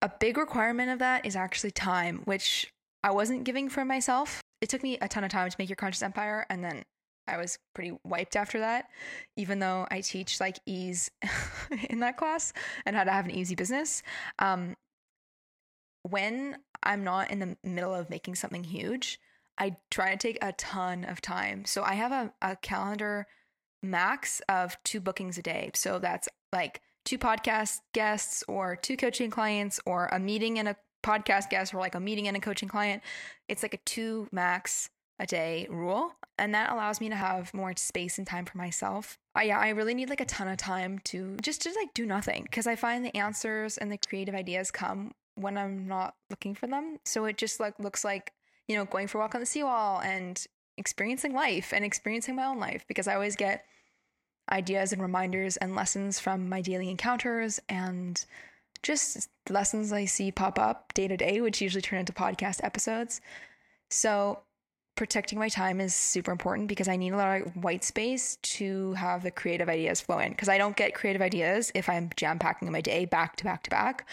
a 0.00 0.10
big 0.18 0.38
requirement 0.38 0.90
of 0.90 0.98
that 1.00 1.26
is 1.26 1.36
actually 1.36 1.72
time, 1.72 2.22
which 2.24 2.72
I 3.04 3.10
wasn't 3.10 3.44
giving 3.44 3.68
for 3.68 3.84
myself 3.84 4.40
it 4.60 4.68
took 4.68 4.82
me 4.82 4.98
a 5.00 5.08
ton 5.08 5.24
of 5.24 5.30
time 5.30 5.48
to 5.48 5.56
make 5.58 5.68
your 5.68 5.76
conscious 5.76 6.02
empire 6.02 6.46
and 6.50 6.62
then 6.62 6.84
I 7.28 7.36
was 7.36 7.58
pretty 7.74 7.92
wiped 8.04 8.36
after 8.36 8.60
that, 8.60 8.86
even 9.36 9.58
though 9.58 9.86
I 9.90 10.00
teach 10.00 10.40
like 10.40 10.58
ease 10.64 11.10
in 11.90 12.00
that 12.00 12.16
class 12.16 12.52
and 12.86 12.96
how 12.96 13.04
to 13.04 13.10
have 13.10 13.26
an 13.26 13.30
easy 13.30 13.54
business. 13.54 14.02
Um, 14.38 14.76
when 16.02 16.56
I'm 16.82 17.04
not 17.04 17.30
in 17.30 17.38
the 17.38 17.56
middle 17.62 17.94
of 17.94 18.08
making 18.08 18.36
something 18.36 18.64
huge, 18.64 19.20
I 19.58 19.76
try 19.90 20.12
to 20.12 20.16
take 20.16 20.38
a 20.42 20.52
ton 20.52 21.04
of 21.04 21.20
time. 21.20 21.64
So 21.66 21.82
I 21.82 21.94
have 21.94 22.12
a, 22.12 22.32
a 22.40 22.56
calendar 22.56 23.26
max 23.82 24.40
of 24.48 24.76
two 24.84 25.00
bookings 25.00 25.36
a 25.38 25.42
day. 25.42 25.70
So 25.74 25.98
that's 25.98 26.28
like 26.52 26.80
two 27.04 27.18
podcast 27.18 27.80
guests 27.92 28.42
or 28.48 28.76
two 28.76 28.96
coaching 28.96 29.30
clients 29.30 29.80
or 29.84 30.06
a 30.06 30.18
meeting 30.18 30.58
and 30.58 30.68
a 30.68 30.76
podcast 31.02 31.50
guest 31.50 31.74
or 31.74 31.78
like 31.78 31.94
a 31.94 32.00
meeting 32.00 32.28
and 32.28 32.36
a 32.36 32.40
coaching 32.40 32.68
client, 32.68 33.02
it's 33.48 33.62
like 33.62 33.74
a 33.74 33.78
two 33.78 34.28
max 34.32 34.90
a 35.18 35.26
day 35.26 35.66
rule. 35.70 36.12
And 36.38 36.54
that 36.54 36.70
allows 36.70 37.00
me 37.00 37.08
to 37.08 37.16
have 37.16 37.52
more 37.52 37.74
space 37.76 38.18
and 38.18 38.26
time 38.26 38.44
for 38.44 38.56
myself. 38.58 39.18
I, 39.34 39.44
yeah, 39.44 39.58
I 39.58 39.70
really 39.70 39.94
need 39.94 40.08
like 40.08 40.20
a 40.20 40.26
ton 40.26 40.48
of 40.48 40.56
time 40.56 41.00
to 41.04 41.36
just 41.42 41.62
to 41.62 41.70
like 41.70 41.92
do 41.94 42.06
nothing 42.06 42.44
because 42.44 42.66
I 42.66 42.76
find 42.76 43.04
the 43.04 43.16
answers 43.16 43.78
and 43.78 43.90
the 43.90 43.98
creative 43.98 44.34
ideas 44.34 44.70
come 44.70 45.12
when 45.34 45.58
I'm 45.58 45.86
not 45.86 46.14
looking 46.30 46.54
for 46.54 46.66
them. 46.66 46.98
So 47.04 47.24
it 47.24 47.36
just 47.36 47.60
like 47.60 47.78
looks 47.78 48.04
like, 48.04 48.32
you 48.68 48.76
know, 48.76 48.84
going 48.84 49.08
for 49.08 49.18
a 49.18 49.20
walk 49.20 49.34
on 49.34 49.40
the 49.40 49.46
seawall 49.46 50.00
and 50.00 50.44
experiencing 50.76 51.32
life 51.32 51.72
and 51.72 51.84
experiencing 51.84 52.36
my 52.36 52.44
own 52.44 52.58
life 52.58 52.84
because 52.86 53.08
I 53.08 53.14
always 53.14 53.36
get 53.36 53.64
ideas 54.50 54.92
and 54.92 55.02
reminders 55.02 55.56
and 55.56 55.74
lessons 55.74 56.18
from 56.20 56.48
my 56.48 56.60
daily 56.60 56.88
encounters 56.90 57.60
and 57.68 58.24
just 58.82 59.28
lessons 59.50 59.92
I 59.92 60.04
see 60.04 60.30
pop 60.30 60.58
up 60.58 60.92
day 60.94 61.08
to 61.08 61.16
day, 61.16 61.40
which 61.40 61.60
usually 61.60 61.82
turn 61.82 62.00
into 62.00 62.12
podcast 62.12 62.60
episodes. 62.62 63.20
So, 63.90 64.42
protecting 64.96 65.38
my 65.38 65.48
time 65.48 65.80
is 65.80 65.94
super 65.94 66.32
important 66.32 66.66
because 66.66 66.88
I 66.88 66.96
need 66.96 67.12
a 67.12 67.16
lot 67.16 67.40
of 67.40 67.56
white 67.56 67.84
space 67.84 68.36
to 68.42 68.94
have 68.94 69.22
the 69.22 69.30
creative 69.30 69.68
ideas 69.68 70.00
flow 70.00 70.18
in. 70.18 70.30
Because 70.30 70.48
I 70.48 70.58
don't 70.58 70.76
get 70.76 70.94
creative 70.94 71.22
ideas 71.22 71.70
if 71.74 71.88
I'm 71.88 72.10
jam 72.16 72.38
packing 72.38 72.70
my 72.72 72.80
day 72.80 73.04
back 73.04 73.36
to 73.36 73.44
back 73.44 73.62
to 73.64 73.70
back. 73.70 74.08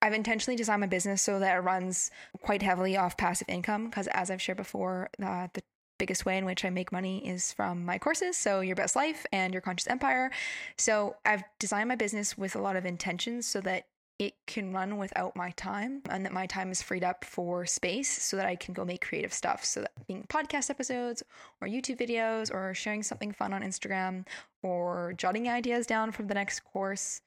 I've 0.00 0.14
intentionally 0.14 0.56
designed 0.56 0.80
my 0.80 0.86
business 0.88 1.22
so 1.22 1.38
that 1.38 1.56
it 1.56 1.60
runs 1.60 2.10
quite 2.40 2.62
heavily 2.62 2.96
off 2.96 3.16
passive 3.16 3.48
income 3.48 3.86
because, 3.86 4.08
as 4.08 4.30
I've 4.30 4.42
shared 4.42 4.58
before, 4.58 5.10
uh, 5.22 5.48
the 5.52 5.62
biggest 5.98 6.26
way 6.26 6.36
in 6.36 6.44
which 6.44 6.64
I 6.64 6.70
make 6.70 6.90
money 6.90 7.24
is 7.28 7.52
from 7.52 7.84
my 7.84 7.98
courses. 7.98 8.36
So, 8.36 8.60
Your 8.60 8.74
Best 8.74 8.96
Life 8.96 9.24
and 9.32 9.54
Your 9.54 9.60
Conscious 9.60 9.86
Empire. 9.86 10.32
So, 10.76 11.14
I've 11.24 11.44
designed 11.60 11.88
my 11.88 11.94
business 11.94 12.36
with 12.36 12.56
a 12.56 12.60
lot 12.60 12.74
of 12.74 12.84
intentions 12.84 13.46
so 13.46 13.60
that 13.60 13.84
it 14.26 14.34
can 14.46 14.72
run 14.72 14.98
without 14.98 15.34
my 15.34 15.50
time 15.52 16.00
and 16.08 16.24
that 16.24 16.32
my 16.32 16.46
time 16.46 16.70
is 16.70 16.80
freed 16.80 17.02
up 17.02 17.24
for 17.24 17.66
space 17.66 18.22
so 18.22 18.36
that 18.36 18.46
I 18.46 18.54
can 18.54 18.72
go 18.72 18.84
make 18.84 19.04
creative 19.04 19.32
stuff. 19.32 19.64
So 19.64 19.80
that 19.80 20.06
being 20.06 20.24
podcast 20.28 20.70
episodes 20.70 21.22
or 21.60 21.66
YouTube 21.66 21.98
videos 21.98 22.52
or 22.52 22.72
sharing 22.72 23.02
something 23.02 23.32
fun 23.32 23.52
on 23.52 23.62
Instagram 23.62 24.26
or 24.62 25.12
jotting 25.16 25.48
ideas 25.48 25.86
down 25.86 26.12
from 26.12 26.28
the 26.28 26.34
next 26.34 26.60
course. 26.60 27.20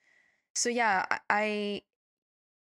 So 0.54 0.70
yeah, 0.70 1.06
I 1.30 1.82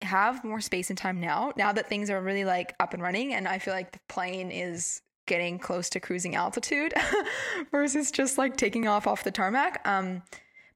have 0.01 0.43
more 0.43 0.59
space 0.59 0.89
and 0.89 0.97
time 0.97 1.21
now, 1.21 1.53
now 1.55 1.71
that 1.71 1.87
things 1.87 2.09
are 2.09 2.21
really 2.21 2.43
like 2.43 2.75
up 2.79 2.93
and 2.93 3.01
running 3.01 3.33
and 3.33 3.47
I 3.47 3.59
feel 3.59 3.73
like 3.73 3.93
the 3.93 3.99
plane 4.09 4.51
is 4.51 5.01
getting 5.27 5.57
close 5.57 5.89
to 5.89 5.99
cruising 5.99 6.35
altitude 6.35 6.93
versus 7.71 8.11
just 8.11 8.37
like 8.37 8.57
taking 8.57 8.87
off 8.87 9.07
off 9.07 9.23
the 9.23 9.31
tarmac. 9.31 9.81
Um 9.85 10.23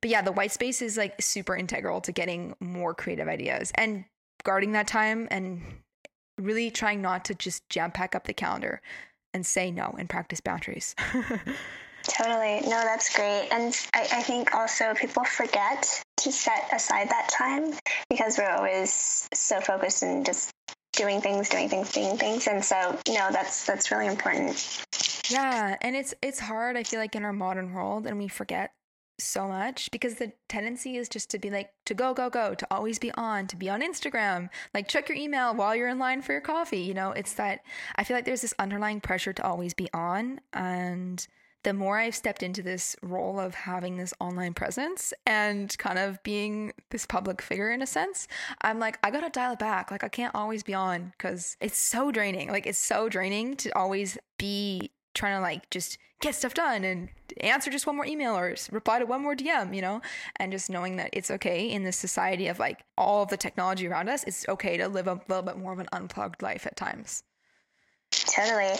but 0.01 0.09
yeah, 0.09 0.21
the 0.21 0.31
white 0.31 0.51
space 0.51 0.81
is 0.81 0.97
like 0.97 1.21
super 1.21 1.55
integral 1.55 2.01
to 2.01 2.11
getting 2.11 2.55
more 2.59 2.93
creative 2.93 3.27
ideas 3.27 3.71
and 3.75 4.05
guarding 4.43 4.71
that 4.73 4.87
time 4.87 5.27
and 5.31 5.61
really 6.39 6.71
trying 6.71 7.01
not 7.01 7.25
to 7.25 7.35
just 7.35 7.67
jam 7.69 7.91
pack 7.91 8.15
up 8.15 8.25
the 8.25 8.33
calendar 8.33 8.81
and 9.33 9.45
say 9.45 9.71
no 9.71 9.95
and 9.97 10.09
practice 10.09 10.39
boundaries. 10.39 10.95
totally. 12.03 12.61
No, 12.61 12.81
that's 12.83 13.13
great. 13.15 13.49
And 13.51 13.77
I, 13.93 14.07
I 14.13 14.23
think 14.23 14.55
also 14.55 14.93
people 14.93 15.23
forget 15.23 16.01
to 16.17 16.31
set 16.31 16.69
aside 16.73 17.09
that 17.09 17.29
time 17.29 17.73
because 18.09 18.37
we're 18.37 18.49
always 18.49 19.27
so 19.33 19.59
focused 19.59 20.03
in 20.03 20.23
just 20.23 20.51
doing 20.93 21.21
things, 21.21 21.49
doing 21.49 21.69
things, 21.69 21.91
doing 21.91 22.17
things. 22.17 22.47
And 22.47 22.63
so 22.63 22.97
no, 23.07 23.29
that's 23.31 23.65
that's 23.65 23.91
really 23.91 24.07
important. 24.07 24.85
Yeah. 25.29 25.77
And 25.81 25.95
it's 25.95 26.13
it's 26.21 26.39
hard, 26.39 26.75
I 26.77 26.83
feel 26.83 26.99
like, 26.99 27.15
in 27.15 27.23
our 27.23 27.33
modern 27.33 27.73
world 27.73 28.07
and 28.07 28.17
we 28.17 28.27
forget 28.27 28.71
so 29.19 29.47
much 29.47 29.91
because 29.91 30.15
the 30.15 30.31
tendency 30.47 30.97
is 30.97 31.09
just 31.09 31.29
to 31.29 31.39
be 31.39 31.49
like 31.49 31.71
to 31.85 31.93
go 31.93 32.13
go 32.13 32.29
go 32.29 32.53
to 32.53 32.67
always 32.71 32.99
be 32.99 33.11
on 33.13 33.47
to 33.47 33.55
be 33.55 33.69
on 33.69 33.81
Instagram 33.81 34.49
like 34.73 34.87
check 34.87 35.09
your 35.09 35.17
email 35.17 35.53
while 35.53 35.75
you're 35.75 35.89
in 35.89 35.99
line 35.99 36.21
for 36.21 36.31
your 36.31 36.41
coffee 36.41 36.81
you 36.81 36.93
know 36.93 37.11
it's 37.11 37.33
that 37.33 37.61
I 37.95 38.03
feel 38.03 38.17
like 38.17 38.25
there's 38.25 38.41
this 38.41 38.53
underlying 38.59 39.01
pressure 39.01 39.33
to 39.33 39.43
always 39.43 39.73
be 39.73 39.89
on 39.93 40.39
and 40.53 41.25
the 41.63 41.73
more 41.73 41.97
I've 41.97 42.15
stepped 42.15 42.41
into 42.41 42.61
this 42.61 42.95
role 43.01 43.39
of 43.39 43.53
having 43.53 43.97
this 43.97 44.13
online 44.19 44.53
presence 44.53 45.13
and 45.25 45.75
kind 45.77 45.99
of 45.99 46.21
being 46.23 46.71
this 46.89 47.05
public 47.05 47.41
figure 47.41 47.69
in 47.69 47.81
a 47.81 47.87
sense, 47.87 48.27
I'm 48.61 48.79
like, 48.79 48.97
I 49.03 49.11
gotta 49.11 49.29
dial 49.29 49.53
it 49.53 49.59
back. 49.59 49.91
Like, 49.91 50.03
I 50.03 50.07
can't 50.07 50.33
always 50.33 50.63
be 50.63 50.73
on 50.73 51.11
because 51.17 51.57
it's 51.59 51.77
so 51.77 52.11
draining. 52.11 52.49
Like, 52.49 52.65
it's 52.65 52.79
so 52.79 53.09
draining 53.09 53.57
to 53.57 53.77
always 53.77 54.17
be 54.37 54.91
trying 55.19 55.37
to 55.37 55.41
like 55.41 55.69
just 55.69 55.97
get 56.21 56.33
stuff 56.33 56.53
done 56.53 56.83
and 56.83 57.09
answer 57.41 57.69
just 57.69 57.85
one 57.85 57.95
more 57.95 58.05
email 58.05 58.35
or 58.35 58.55
reply 58.71 58.99
to 58.99 59.05
one 59.05 59.21
more 59.21 59.35
DM, 59.35 59.75
you 59.75 59.81
know, 59.81 60.01
and 60.37 60.51
just 60.51 60.69
knowing 60.69 60.95
that 60.97 61.09
it's 61.13 61.29
okay 61.29 61.69
in 61.69 61.83
this 61.83 61.97
society 61.97 62.47
of 62.47 62.59
like 62.59 62.79
all 62.97 63.23
of 63.23 63.29
the 63.29 63.37
technology 63.37 63.87
around 63.87 64.09
us, 64.09 64.23
it's 64.23 64.47
okay 64.49 64.77
to 64.77 64.87
live 64.87 65.07
a 65.07 65.21
little 65.27 65.43
bit 65.43 65.57
more 65.57 65.73
of 65.73 65.79
an 65.79 65.87
unplugged 65.91 66.41
life 66.41 66.65
at 66.65 66.75
times. 66.75 67.23
Totally. 68.11 68.75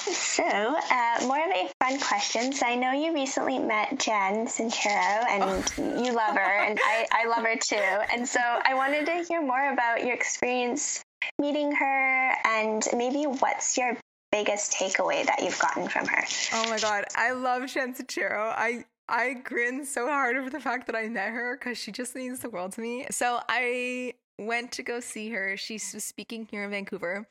So, 0.00 0.44
uh, 0.44 1.26
more 1.26 1.38
of 1.38 1.50
a 1.50 1.70
fun 1.82 2.00
question. 2.00 2.52
So, 2.52 2.66
I 2.66 2.74
know 2.74 2.92
you 2.92 3.14
recently 3.14 3.58
met 3.58 3.98
Jen 3.98 4.46
Sincero 4.46 5.24
and 5.28 5.72
oh. 5.78 6.02
you 6.02 6.12
love 6.12 6.34
her, 6.34 6.40
and 6.40 6.78
I, 6.82 7.06
I 7.12 7.26
love 7.26 7.44
her 7.44 7.56
too. 7.56 7.76
And 7.76 8.26
so, 8.26 8.40
I 8.40 8.74
wanted 8.74 9.06
to 9.06 9.24
hear 9.28 9.42
more 9.42 9.72
about 9.72 10.04
your 10.04 10.14
experience 10.14 11.04
meeting 11.38 11.72
her 11.72 12.34
and 12.44 12.86
maybe 12.96 13.24
what's 13.24 13.76
your 13.76 13.96
biggest 14.32 14.72
takeaway 14.72 15.24
that 15.26 15.42
you've 15.42 15.58
gotten 15.58 15.88
from 15.88 16.06
her? 16.06 16.24
Oh 16.54 16.68
my 16.70 16.78
god, 16.78 17.04
I 17.16 17.32
love 17.32 17.62
Sincero. 17.62 18.52
I 18.56 18.84
I 19.08 19.34
grin 19.34 19.84
so 19.84 20.06
hard 20.06 20.36
over 20.36 20.50
the 20.50 20.60
fact 20.60 20.86
that 20.86 20.94
I 20.94 21.08
met 21.08 21.30
her 21.30 21.56
because 21.58 21.76
she 21.76 21.90
just 21.90 22.14
means 22.14 22.40
the 22.40 22.50
world 22.50 22.72
to 22.72 22.80
me. 22.80 23.06
So 23.10 23.40
I 23.48 24.14
went 24.38 24.72
to 24.72 24.82
go 24.82 25.00
see 25.00 25.30
her. 25.30 25.56
She 25.56 25.74
was 25.74 26.04
speaking 26.04 26.46
here 26.50 26.64
in 26.64 26.70
Vancouver. 26.70 27.26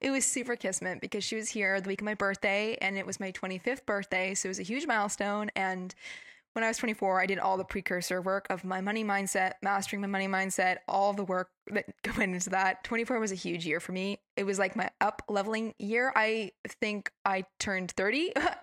It 0.00 0.10
was 0.10 0.24
super 0.24 0.56
kismet 0.56 1.00
because 1.00 1.24
she 1.24 1.36
was 1.36 1.48
here 1.48 1.80
the 1.80 1.88
week 1.88 2.00
of 2.00 2.04
my 2.04 2.14
birthday 2.14 2.78
and 2.80 2.96
it 2.96 3.04
was 3.04 3.20
my 3.20 3.32
25th 3.32 3.84
birthday. 3.84 4.34
So 4.34 4.46
it 4.46 4.50
was 4.50 4.60
a 4.60 4.64
huge 4.64 4.86
milestone. 4.86 5.50
And 5.56 5.94
when 6.54 6.62
I 6.62 6.68
was 6.68 6.78
24, 6.78 7.20
I 7.20 7.26
did 7.26 7.40
all 7.40 7.56
the 7.56 7.64
precursor 7.64 8.22
work 8.22 8.46
of 8.48 8.64
my 8.64 8.80
money 8.80 9.04
mindset, 9.04 9.54
mastering 9.60 10.00
my 10.00 10.06
money 10.06 10.28
mindset, 10.28 10.78
all 10.88 11.12
the 11.12 11.24
work 11.24 11.50
that 11.70 11.86
went 12.16 12.32
into 12.32 12.50
that. 12.50 12.84
24 12.84 13.18
was 13.18 13.32
a 13.32 13.36
huge 13.36 13.66
year 13.66 13.80
for 13.80 13.92
me. 13.92 14.20
It 14.36 14.44
was 14.44 14.58
like 14.58 14.76
my 14.76 14.88
up 15.00 15.22
leveling 15.28 15.74
year. 15.78 16.12
I 16.14 16.52
think 16.80 17.10
I 17.24 17.44
turned 17.58 17.90
30 17.90 18.32
uh, 18.36 18.54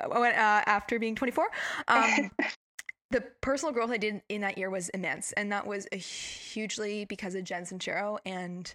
after 0.00 1.00
being 1.00 1.16
24. 1.16 1.48
Um, 1.88 2.30
the 3.10 3.22
personal 3.40 3.74
growth 3.74 3.90
I 3.90 3.96
did 3.96 4.22
in 4.28 4.42
that 4.42 4.56
year 4.56 4.70
was 4.70 4.88
immense. 4.90 5.32
And 5.32 5.50
that 5.50 5.66
was 5.66 5.88
hugely 5.92 7.04
because 7.06 7.34
of 7.34 7.42
Jen 7.42 7.64
Sincero 7.64 8.18
and 8.24 8.72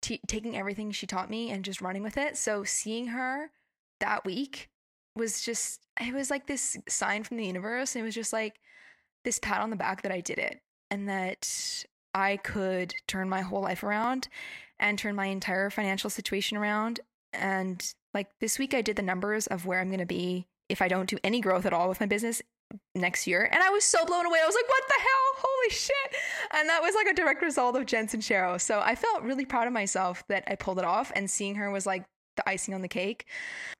t- 0.00 0.20
taking 0.26 0.56
everything 0.56 0.90
she 0.90 1.06
taught 1.06 1.30
me 1.30 1.50
and 1.50 1.64
just 1.64 1.80
running 1.80 2.02
with 2.02 2.16
it. 2.16 2.36
So 2.36 2.64
seeing 2.64 3.06
her 3.06 3.50
that 4.00 4.24
week 4.24 4.70
was 5.16 5.42
just 5.42 5.80
it 6.00 6.14
was 6.14 6.30
like 6.30 6.46
this 6.46 6.76
sign 6.88 7.22
from 7.24 7.36
the 7.36 7.46
universe. 7.46 7.96
It 7.96 8.02
was 8.02 8.14
just 8.14 8.32
like 8.32 8.54
this 9.24 9.38
pat 9.38 9.60
on 9.60 9.70
the 9.70 9.76
back 9.76 10.02
that 10.02 10.12
I 10.12 10.20
did 10.20 10.38
it 10.38 10.60
and 10.90 11.08
that 11.08 11.84
I 12.14 12.36
could 12.38 12.94
turn 13.06 13.28
my 13.28 13.42
whole 13.42 13.62
life 13.62 13.82
around 13.82 14.28
and 14.78 14.98
turn 14.98 15.14
my 15.14 15.26
entire 15.26 15.70
financial 15.70 16.10
situation 16.10 16.56
around. 16.56 17.00
And 17.32 17.82
like 18.12 18.28
this 18.40 18.58
week, 18.58 18.74
I 18.74 18.82
did 18.82 18.96
the 18.96 19.02
numbers 19.02 19.46
of 19.46 19.64
where 19.64 19.80
I'm 19.80 19.88
going 19.88 20.00
to 20.00 20.06
be 20.06 20.46
if 20.68 20.82
I 20.82 20.88
don't 20.88 21.08
do 21.08 21.18
any 21.24 21.40
growth 21.40 21.66
at 21.66 21.72
all 21.72 21.88
with 21.88 22.00
my 22.00 22.06
business 22.06 22.42
next 22.94 23.26
year. 23.26 23.48
And 23.50 23.62
I 23.62 23.70
was 23.70 23.84
so 23.84 24.04
blown 24.04 24.26
away. 24.26 24.38
I 24.42 24.46
was 24.46 24.54
like, 24.54 24.68
what 24.68 24.82
the 24.88 25.00
hell? 25.00 25.46
Holy 25.48 25.70
shit. 25.70 26.20
And 26.52 26.68
that 26.68 26.82
was 26.82 26.94
like 26.94 27.06
a 27.06 27.14
direct 27.14 27.42
result 27.42 27.76
of 27.76 27.86
Jensen 27.86 28.20
Sincero. 28.20 28.60
So 28.60 28.80
I 28.80 28.94
felt 28.94 29.22
really 29.22 29.44
proud 29.44 29.66
of 29.66 29.72
myself 29.72 30.24
that 30.28 30.44
I 30.46 30.54
pulled 30.56 30.78
it 30.78 30.84
off 30.84 31.12
and 31.14 31.30
seeing 31.30 31.54
her 31.56 31.70
was 31.70 31.86
like 31.86 32.04
the 32.36 32.48
icing 32.48 32.74
on 32.74 32.82
the 32.82 32.88
cake. 32.88 33.26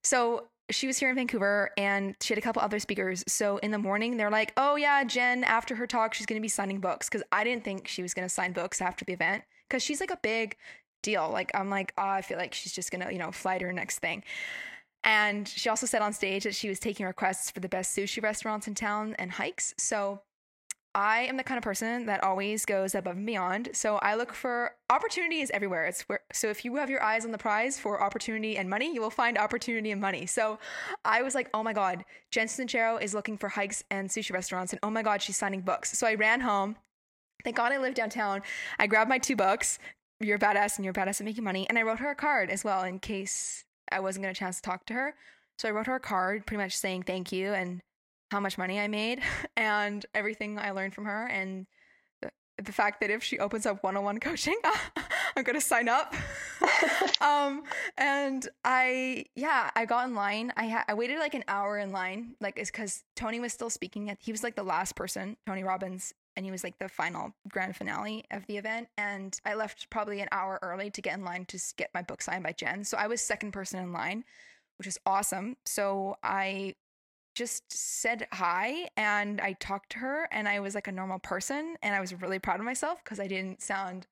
So 0.04 0.48
she 0.70 0.86
was 0.86 0.98
here 0.98 1.10
in 1.10 1.16
Vancouver 1.16 1.70
and 1.76 2.14
she 2.20 2.32
had 2.32 2.38
a 2.38 2.42
couple 2.42 2.62
other 2.62 2.78
speakers. 2.78 3.24
So 3.28 3.58
in 3.58 3.70
the 3.70 3.78
morning, 3.78 4.16
they're 4.16 4.30
like, 4.30 4.52
oh, 4.56 4.76
yeah, 4.76 5.04
Jen, 5.04 5.44
after 5.44 5.74
her 5.74 5.86
talk, 5.86 6.14
she's 6.14 6.26
going 6.26 6.40
to 6.40 6.42
be 6.42 6.48
signing 6.48 6.80
books. 6.80 7.08
Cause 7.08 7.22
I 7.32 7.44
didn't 7.44 7.64
think 7.64 7.88
she 7.88 8.02
was 8.02 8.14
going 8.14 8.26
to 8.26 8.32
sign 8.32 8.52
books 8.52 8.80
after 8.80 9.04
the 9.04 9.12
event 9.12 9.44
because 9.68 9.82
she's 9.82 10.00
like 10.00 10.10
a 10.10 10.18
big 10.22 10.56
deal. 11.02 11.28
Like, 11.30 11.50
I'm 11.54 11.68
like, 11.68 11.92
oh, 11.98 12.08
I 12.08 12.22
feel 12.22 12.38
like 12.38 12.54
she's 12.54 12.72
just 12.72 12.90
going 12.90 13.04
to, 13.06 13.12
you 13.12 13.18
know, 13.18 13.32
fly 13.32 13.58
to 13.58 13.64
her 13.66 13.72
next 13.72 13.98
thing. 13.98 14.22
And 15.04 15.48
she 15.48 15.68
also 15.68 15.86
said 15.86 16.00
on 16.00 16.12
stage 16.12 16.44
that 16.44 16.54
she 16.54 16.68
was 16.68 16.78
taking 16.78 17.06
requests 17.06 17.50
for 17.50 17.60
the 17.60 17.68
best 17.68 17.96
sushi 17.96 18.22
restaurants 18.22 18.68
in 18.68 18.74
town 18.74 19.16
and 19.18 19.32
hikes. 19.32 19.74
So 19.76 20.22
I 20.94 21.22
am 21.22 21.38
the 21.38 21.42
kind 21.42 21.56
of 21.56 21.64
person 21.64 22.06
that 22.06 22.22
always 22.22 22.66
goes 22.66 22.94
above 22.94 23.16
and 23.16 23.24
beyond. 23.24 23.70
So 23.72 23.96
I 23.96 24.14
look 24.14 24.34
for 24.34 24.72
opportunities 24.90 25.50
everywhere. 25.54 25.86
It's 25.86 26.02
where, 26.02 26.20
so 26.32 26.48
if 26.48 26.64
you 26.64 26.76
have 26.76 26.90
your 26.90 27.02
eyes 27.02 27.24
on 27.24 27.32
the 27.32 27.38
prize 27.38 27.78
for 27.78 28.02
opportunity 28.02 28.58
and 28.58 28.68
money, 28.68 28.92
you 28.92 29.00
will 29.00 29.10
find 29.10 29.38
opportunity 29.38 29.90
and 29.90 30.00
money. 30.00 30.26
So 30.26 30.58
I 31.04 31.22
was 31.22 31.34
like, 31.34 31.48
oh 31.54 31.62
my 31.62 31.72
God, 31.72 32.04
Jen 32.30 32.46
Sincero 32.46 33.00
is 33.00 33.14
looking 33.14 33.38
for 33.38 33.48
hikes 33.48 33.82
and 33.90 34.10
sushi 34.10 34.32
restaurants. 34.32 34.72
And 34.72 34.80
oh 34.82 34.90
my 34.90 35.02
God, 35.02 35.22
she's 35.22 35.36
signing 35.36 35.62
books. 35.62 35.96
So 35.96 36.06
I 36.06 36.14
ran 36.14 36.40
home. 36.40 36.76
Thank 37.42 37.56
God 37.56 37.72
I 37.72 37.78
live 37.78 37.94
downtown. 37.94 38.42
I 38.78 38.86
grabbed 38.86 39.08
my 39.08 39.18
two 39.18 39.34
books, 39.34 39.78
You're 40.20 40.38
Badass 40.38 40.76
and 40.76 40.84
You're 40.84 40.94
Badass 40.94 41.20
at 41.20 41.24
Making 41.24 41.44
Money. 41.44 41.66
And 41.68 41.78
I 41.78 41.82
wrote 41.82 42.00
her 42.00 42.10
a 42.10 42.14
card 42.14 42.50
as 42.50 42.64
well 42.64 42.82
in 42.82 42.98
case 42.98 43.64
I 43.90 44.00
wasn't 44.00 44.24
going 44.24 44.34
to 44.34 44.38
chance 44.38 44.56
to 44.56 44.62
talk 44.62 44.84
to 44.86 44.94
her. 44.94 45.14
So 45.58 45.68
I 45.68 45.72
wrote 45.72 45.86
her 45.86 45.96
a 45.96 46.00
card 46.00 46.46
pretty 46.46 46.62
much 46.62 46.76
saying 46.76 47.04
thank 47.04 47.32
you 47.32 47.52
and 47.52 47.80
how 48.32 48.40
much 48.40 48.58
money 48.58 48.80
I 48.80 48.88
made 48.88 49.20
and 49.56 50.04
everything 50.14 50.58
I 50.58 50.72
learned 50.72 50.94
from 50.94 51.04
her 51.04 51.26
and 51.26 51.66
the, 52.62 52.72
fact 52.72 53.00
that 53.00 53.10
if 53.10 53.24
she 53.24 53.38
opens 53.38 53.66
up 53.66 53.82
one-on-one 53.82 54.20
coaching, 54.28 54.58
I'm 55.36 55.42
going 55.42 55.58
to 55.58 55.60
sign 55.60 55.88
up. 55.88 56.14
um, 57.20 57.64
and 57.98 58.48
I, 58.64 59.26
yeah, 59.34 59.70
I 59.74 59.84
got 59.84 60.06
in 60.06 60.14
line. 60.14 60.52
I 60.56 60.68
ha- 60.68 60.84
I 60.86 60.94
waited 60.94 61.18
like 61.18 61.34
an 61.34 61.44
hour 61.48 61.78
in 61.78 61.90
line, 61.90 62.36
like 62.40 62.58
it's 62.58 62.70
because 62.70 63.02
Tony 63.16 63.40
was 63.40 63.52
still 63.52 63.70
speaking. 63.70 64.10
At, 64.10 64.18
he 64.20 64.30
was 64.30 64.44
like 64.44 64.54
the 64.54 64.62
last 64.62 64.94
person, 64.94 65.36
Tony 65.46 65.64
Robbins, 65.64 66.14
and 66.36 66.44
he 66.44 66.52
was 66.52 66.62
like 66.62 66.78
the 66.78 66.88
final 66.88 67.32
grand 67.48 67.74
finale 67.74 68.24
of 68.30 68.46
the 68.46 68.58
event. 68.58 68.88
And 68.96 69.36
I 69.44 69.54
left 69.54 69.90
probably 69.90 70.20
an 70.20 70.28
hour 70.30 70.60
early 70.62 70.90
to 70.90 71.02
get 71.02 71.18
in 71.18 71.24
line 71.24 71.46
to 71.46 71.58
get 71.76 71.90
my 71.94 72.02
book 72.02 72.22
signed 72.22 72.44
by 72.44 72.52
Jen. 72.52 72.84
So 72.84 72.96
I 72.96 73.08
was 73.08 73.20
second 73.20 73.52
person 73.52 73.80
in 73.80 73.92
line, 73.92 74.24
which 74.78 74.86
is 74.86 74.98
awesome. 75.04 75.56
So 75.66 76.16
I 76.22 76.74
just 77.34 77.64
said 77.72 78.26
hi 78.32 78.88
and 78.96 79.40
I 79.40 79.54
talked 79.54 79.92
to 79.92 79.98
her 79.98 80.28
and 80.30 80.48
I 80.48 80.60
was 80.60 80.74
like 80.74 80.88
a 80.88 80.92
normal 80.92 81.18
person 81.18 81.76
and 81.82 81.94
I 81.94 82.00
was 82.00 82.20
really 82.20 82.38
proud 82.38 82.60
of 82.60 82.66
myself 82.66 83.02
because 83.02 83.20
I 83.20 83.26
didn't 83.26 83.62
sound 83.62 84.06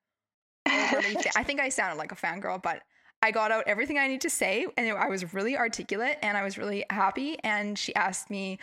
overly 0.67 1.15
fa- 1.15 1.31
I 1.35 1.43
think 1.43 1.59
I 1.59 1.69
sounded 1.69 1.97
like 1.97 2.11
a 2.11 2.15
fangirl, 2.15 2.61
but 2.61 2.81
I 3.21 3.31
got 3.31 3.51
out 3.51 3.65
everything 3.67 3.97
I 3.99 4.07
need 4.07 4.21
to 4.21 4.29
say 4.29 4.65
and 4.77 4.97
I 4.97 5.07
was 5.07 5.33
really 5.33 5.57
articulate 5.57 6.17
and 6.23 6.35
I 6.35 6.43
was 6.43 6.57
really 6.57 6.83
happy 6.89 7.37
and 7.43 7.77
she 7.77 7.93
asked 7.95 8.29
me 8.29 8.57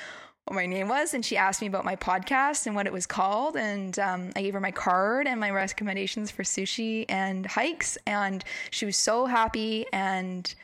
what 0.48 0.56
my 0.56 0.66
name 0.66 0.88
was 0.88 1.14
and 1.14 1.24
she 1.24 1.36
asked 1.36 1.60
me 1.60 1.68
about 1.68 1.84
my 1.84 1.94
podcast 1.94 2.66
and 2.66 2.74
what 2.74 2.86
it 2.86 2.92
was 2.92 3.06
called 3.06 3.54
and 3.54 3.98
um, 3.98 4.30
i 4.34 4.40
gave 4.40 4.54
her 4.54 4.60
my 4.60 4.70
card 4.70 5.26
and 5.26 5.38
my 5.38 5.50
recommendations 5.50 6.30
for 6.30 6.42
sushi 6.42 7.04
and 7.10 7.44
hikes 7.44 7.98
and 8.06 8.44
she 8.70 8.86
was 8.86 8.96
so 8.96 9.26
happy 9.26 9.84
and 9.92 10.54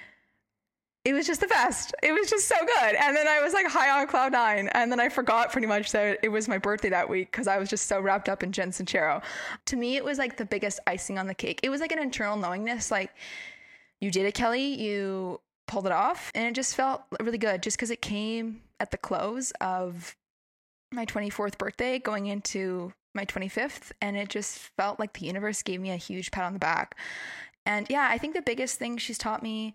it 1.05 1.12
was 1.12 1.26
just 1.26 1.42
the 1.42 1.46
best. 1.46 1.94
It 2.02 2.12
was 2.12 2.30
just 2.30 2.48
so 2.48 2.57
good. 2.59 2.94
And 2.94 3.14
then 3.14 3.28
I 3.28 3.40
was 3.42 3.52
like 3.52 3.66
high 3.66 4.00
on 4.00 4.07
cloud 4.07 4.32
nine. 4.32 4.68
And 4.68 4.90
then 4.90 5.00
I 5.00 5.11
forgot 5.11 5.52
pretty 5.52 5.66
much 5.66 5.92
that 5.92 6.18
it 6.22 6.30
was 6.30 6.48
my 6.48 6.57
birthday 6.57 6.88
that 6.88 7.11
week 7.11 7.30
because 7.30 7.46
I 7.46 7.59
was 7.59 7.68
just 7.68 7.86
so 7.86 8.00
wrapped 8.00 8.30
up 8.30 8.42
in 8.42 8.52
Jen 8.52 8.70
Sincero. 8.70 9.22
To 9.66 9.76
me, 9.76 9.96
it 9.96 10.05
was 10.05 10.16
like 10.16 10.38
the 10.38 10.46
biggest 10.46 10.80
icing 10.86 11.18
on 11.18 11.26
the 11.26 11.34
cake. 11.34 11.61
It 11.62 11.68
was 11.68 11.82
like 11.82 11.92
an 11.92 11.98
internal 11.98 12.38
knowingness 12.38 12.90
like, 12.90 13.12
you 14.00 14.11
did 14.11 14.24
it, 14.24 14.34
Kelly. 14.34 14.80
You 14.80 15.40
pulled 15.66 15.84
it 15.84 15.92
off. 15.92 16.32
And 16.34 16.46
it 16.46 16.55
just 16.55 16.74
felt 16.74 17.02
really 17.20 17.38
good 17.38 17.62
just 17.62 17.76
because 17.76 17.90
it 17.90 18.00
came 18.00 18.62
at 18.80 18.90
the 18.90 18.98
close 18.98 19.52
of 19.61 20.16
my 20.90 21.05
24th 21.05 21.59
birthday 21.59 21.98
going 21.98 22.26
into 22.26 22.94
my 23.14 23.26
25th. 23.26 23.92
And 24.00 24.16
it 24.16 24.30
just 24.30 24.59
felt 24.78 24.98
like 24.98 25.12
the 25.12 25.26
universe 25.26 25.62
gave 25.62 25.82
me 25.82 25.90
a 25.90 25.96
huge 25.96 26.30
pat 26.30 26.44
on 26.44 26.55
the 26.55 26.59
back. 26.59 26.96
And 27.66 27.86
yeah, 27.90 28.09
I 28.11 28.16
think 28.16 28.34
the 28.34 28.42
biggest 28.42 28.78
thing 28.78 28.96
she's 28.96 29.18
taught 29.18 29.42
me 29.42 29.74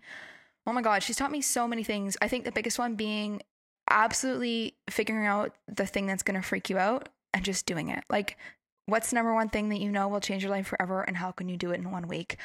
oh 0.66 0.72
my 0.72 0.82
God, 0.82 1.02
she's 1.02 1.16
taught 1.16 1.30
me 1.30 1.40
so 1.40 1.66
many 1.66 1.82
things. 1.84 2.16
I 2.20 2.28
think 2.28 2.44
the 2.44 2.52
biggest 2.52 2.78
one 2.78 2.94
being 2.94 3.42
absolutely 3.88 4.74
figuring 4.88 5.26
out 5.26 5.54
the 5.66 5.86
thing 5.86 6.06
that's 6.06 6.22
going 6.22 6.40
to 6.40 6.46
freak 6.46 6.70
you 6.70 6.78
out 6.78 7.08
and 7.34 7.44
just 7.44 7.66
doing 7.66 7.88
it. 7.88 8.04
Like, 8.08 8.36
what's 8.86 9.10
the 9.10 9.16
number 9.16 9.34
one 9.34 9.48
thing 9.48 9.68
that 9.70 9.80
you 9.80 9.90
know 9.90 10.08
will 10.08 10.20
change 10.20 10.42
your 10.42 10.52
life 10.52 10.66
forever 10.66 11.02
and 11.02 11.16
how 11.16 11.32
can 11.32 11.48
you 11.48 11.56
do 11.56 11.70
it 11.70 11.80
in 11.80 11.90
one 11.90 12.08
week? 12.08 12.36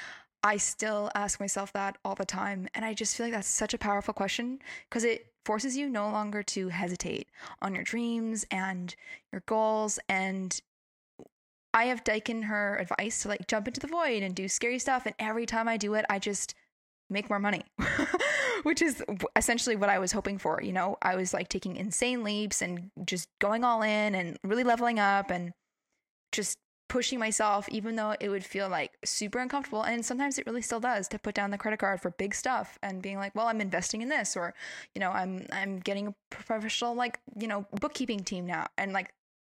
I 0.43 0.57
still 0.57 1.09
ask 1.16 1.39
myself 1.39 1.74
that 1.74 1.97
all 2.05 2.13
the 2.13 2.26
time. 2.26 2.68
And 2.76 2.86
I 2.86 2.93
just 2.93 3.16
feel 3.16 3.26
like 3.26 3.34
that's 3.34 3.47
such 3.47 3.74
a 3.74 3.80
powerful 3.80 4.13
question 4.13 4.59
because 4.88 5.03
it 5.03 5.32
forces 5.43 5.76
you 5.76 5.89
no 5.89 6.09
longer 6.09 6.43
to 6.43 6.70
hesitate 6.70 7.30
on 7.61 7.74
your 7.74 7.84
dreams 7.84 8.45
and 8.51 8.95
your 9.32 9.41
goals. 9.47 9.97
And 10.07 10.59
I 11.74 11.86
have 11.86 12.03
taken 12.03 12.43
her 12.43 12.78
advice 12.78 13.24
to 13.24 13.30
like 13.30 13.47
jump 13.47 13.68
into 13.68 13.80
the 13.80 13.88
void 13.88 14.22
and 14.22 14.36
do 14.36 14.47
scary 14.47 14.78
stuff. 14.78 15.07
And 15.07 15.16
every 15.18 15.47
time 15.47 15.68
I 15.68 15.78
do 15.78 15.95
it, 15.95 16.05
I 16.09 16.20
just 16.20 16.53
make 17.09 17.29
more 17.29 17.39
money, 17.39 17.63
which 18.63 18.81
is 18.81 19.03
essentially 19.35 19.75
what 19.75 19.89
I 19.89 19.99
was 19.99 20.11
hoping 20.11 20.37
for. 20.37 20.61
You 20.61 20.73
know, 20.73 20.97
I 21.01 21.15
was 21.15 21.33
like 21.33 21.49
taking 21.49 21.75
insane 21.75 22.23
leaps 22.23 22.61
and 22.61 22.91
just 23.05 23.29
going 23.39 23.63
all 23.63 23.81
in 23.81 24.15
and 24.15 24.37
really 24.43 24.63
leveling 24.63 24.99
up 24.99 25.29
and 25.29 25.53
just 26.31 26.57
pushing 26.87 27.19
myself, 27.19 27.67
even 27.69 27.95
though 27.95 28.15
it 28.19 28.29
would 28.29 28.45
feel 28.45 28.69
like 28.69 28.91
super 29.03 29.39
uncomfortable. 29.39 29.83
And 29.83 30.05
sometimes 30.05 30.37
it 30.37 30.45
really 30.45 30.61
still 30.61 30.79
does 30.79 31.07
to 31.09 31.19
put 31.19 31.35
down 31.35 31.51
the 31.51 31.57
credit 31.57 31.79
card 31.79 32.01
for 32.01 32.11
big 32.11 32.35
stuff 32.35 32.77
and 32.83 33.01
being 33.01 33.17
like, 33.17 33.35
well, 33.35 33.47
I'm 33.47 33.61
investing 33.61 34.01
in 34.01 34.09
this, 34.09 34.37
or, 34.37 34.53
you 34.93 34.99
know, 34.99 35.11
I'm, 35.11 35.45
I'm 35.51 35.79
getting 35.79 36.07
a 36.07 36.15
professional, 36.29 36.95
like, 36.95 37.19
you 37.37 37.47
know, 37.47 37.65
bookkeeping 37.79 38.23
team 38.23 38.45
now. 38.45 38.67
And 38.77 38.93
like 38.93 39.13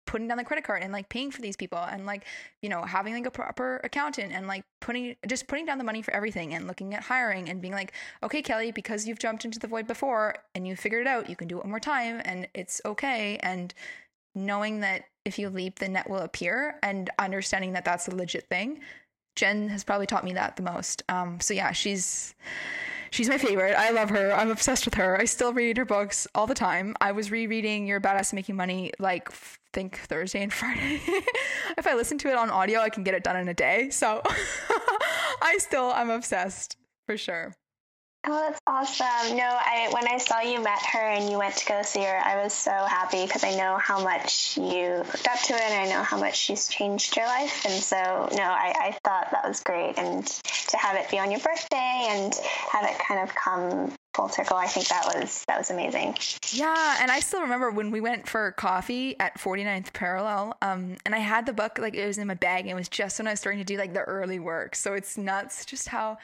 putting 0.08 0.28
down 0.28 0.38
the 0.38 0.44
credit 0.44 0.64
card 0.64 0.82
and 0.82 0.92
like 0.92 1.10
paying 1.10 1.30
for 1.30 1.42
these 1.42 1.56
people 1.56 1.78
and 1.78 2.06
like 2.06 2.24
you 2.62 2.70
know 2.70 2.82
having 2.82 3.14
like 3.14 3.26
a 3.28 3.32
proper 3.32 3.80
accountant 3.84 4.34
and 4.34 4.48
like 4.48 4.64
putting 4.80 5.16
just 5.28 5.48
putting 5.48 5.66
down 5.66 5.78
the 5.78 5.84
money 5.84 6.02
for 6.02 6.14
everything 6.14 6.56
and 6.56 6.66
looking 6.66 6.94
at 6.96 7.04
hiring 7.04 7.50
and 7.50 7.62
being 7.62 7.74
like 7.74 7.94
okay 8.24 8.42
kelly 8.42 8.72
because 8.72 9.06
you've 9.06 9.20
jumped 9.20 9.46
into 9.46 9.60
the 9.60 9.68
void 9.68 9.86
before 9.86 10.36
and 10.56 10.68
you 10.68 10.76
figured 10.76 11.02
it 11.02 11.08
out 11.08 11.30
you 11.30 11.36
can 11.36 11.48
do 11.48 11.58
it 11.58 11.64
one 11.64 11.70
more 11.70 11.80
time 11.80 12.22
and 12.26 12.48
it's 12.54 12.82
okay. 12.86 13.38
And 13.44 13.74
knowing 14.36 14.82
that 14.82 15.04
if 15.26 15.38
you 15.38 15.50
leap 15.50 15.80
the 15.80 15.88
net 15.88 16.10
will 16.10 16.20
appear 16.20 16.80
and 16.84 17.10
understanding 17.20 17.74
that 17.74 17.86
that's 17.86 18.08
a 18.08 18.16
legit 18.16 18.48
thing 18.48 18.80
jen 19.36 19.70
has 19.70 19.84
probably 19.84 20.06
taught 20.06 20.24
me 20.24 20.34
that 20.34 20.56
the 20.56 20.64
most. 20.64 21.04
Um 21.10 21.40
so 21.40 21.54
yeah 21.54 21.72
she's 21.72 22.36
She's 23.12 23.30
my 23.30 23.38
favorite. 23.38 23.76
I 23.76 23.92
love 23.92 24.10
her. 24.10 24.34
I'm 24.34 24.52
obsessed 24.52 24.86
with 24.86 24.96
her. 24.96 25.20
I 25.20 25.26
still 25.26 25.54
read 25.54 25.78
her 25.78 25.86
books 25.86 26.28
all 26.36 26.48
the 26.48 26.54
time. 26.54 26.96
I 27.02 27.12
was 27.12 27.32
rereading 27.32 27.88
You're 27.88 28.02
Badass 28.02 28.34
Making 28.34 28.56
Money 28.56 28.92
like 29.00 29.32
think 29.74 29.98
Thursday 30.00 30.44
and 30.44 30.54
Friday. 30.54 31.02
if 31.78 31.88
I 31.88 31.94
listen 31.96 32.18
to 32.20 32.30
it 32.30 32.36
on 32.36 32.50
audio, 32.50 32.80
I 32.80 32.90
can 32.90 33.04
get 33.04 33.14
it 33.14 33.24
done 33.24 33.38
in 33.38 33.48
a 33.48 33.54
day. 33.54 33.90
So 33.90 34.22
I 35.42 35.58
still 35.60 35.92
I'm 35.94 36.10
obsessed 36.10 36.78
for 37.06 37.18
sure. 37.18 37.54
Oh, 38.30 38.42
that's 38.42 38.60
awesome. 38.68 39.38
No, 39.38 39.46
I 39.46 39.88
when 39.92 40.06
I 40.06 40.18
saw 40.18 40.42
you 40.42 40.62
met 40.62 40.82
her 40.92 41.00
and 41.00 41.30
you 41.30 41.38
went 41.38 41.56
to 41.58 41.66
go 41.66 41.82
see 41.82 42.04
her, 42.04 42.20
I 42.26 42.44
was 42.44 42.52
so 42.52 42.72
happy 42.72 43.26
because 43.26 43.46
I 43.46 43.56
know 43.56 43.78
how 43.78 44.04
much 44.04 44.58
you 44.58 44.98
looked 44.98 45.28
up 45.30 45.40
to 45.44 45.54
it 45.54 45.62
and 45.62 45.74
I 45.74 45.90
know 45.90 46.04
how 46.04 46.18
much 46.18 46.36
she's 46.36 46.68
changed 46.68 47.16
your 47.16 47.26
life. 47.26 47.66
And 47.66 47.82
so, 47.82 47.96
no, 48.36 48.44
I, 48.44 48.74
I 48.82 48.98
thought 49.06 49.32
that 49.32 49.48
was 49.48 49.62
great. 49.62 49.98
And 49.98 50.26
to 50.26 50.78
have 50.78 50.98
it 50.98 51.10
be 51.10 51.20
on 51.20 51.32
your 51.32 51.40
birthday 51.40 52.08
and 52.10 52.36
have 52.70 52.84
it 52.84 53.00
kind 53.00 53.22
of 53.22 53.34
come 53.34 53.94
full 54.14 54.28
circle, 54.28 54.58
I 54.58 54.68
think 54.68 54.90
that 54.90 55.06
was 55.06 55.46
that 55.48 55.58
was 55.58 55.72
amazing. 55.72 56.18
Yeah, 56.52 56.98
and 57.00 57.10
I 57.10 57.22
still 57.22 57.44
remember 57.44 57.72
when 57.72 57.92
we 57.92 58.02
went 58.02 58.28
for 58.28 58.52
coffee 58.52 59.18
at 59.22 59.40
49th 59.40 59.94
Parallel, 59.94 60.58
um, 60.62 60.98
and 61.06 61.16
I 61.16 61.20
had 61.20 61.46
the 61.46 61.54
book 61.54 61.80
like 61.80 61.96
it 61.96 62.06
was 62.06 62.18
in 62.18 62.28
my 62.28 62.34
bag 62.34 62.62
and 62.62 62.72
it 62.72 62.76
was 62.76 62.90
just 62.90 63.20
when 63.20 63.28
I 63.28 63.32
was 63.32 63.40
starting 63.40 63.60
to 63.60 63.66
do 63.66 63.78
like 63.78 63.94
the 63.94 64.02
early 64.02 64.40
work. 64.40 64.76
So 64.76 64.96
it's 64.96 65.18
nuts 65.18 65.64
just 65.64 65.88
how 65.88 66.18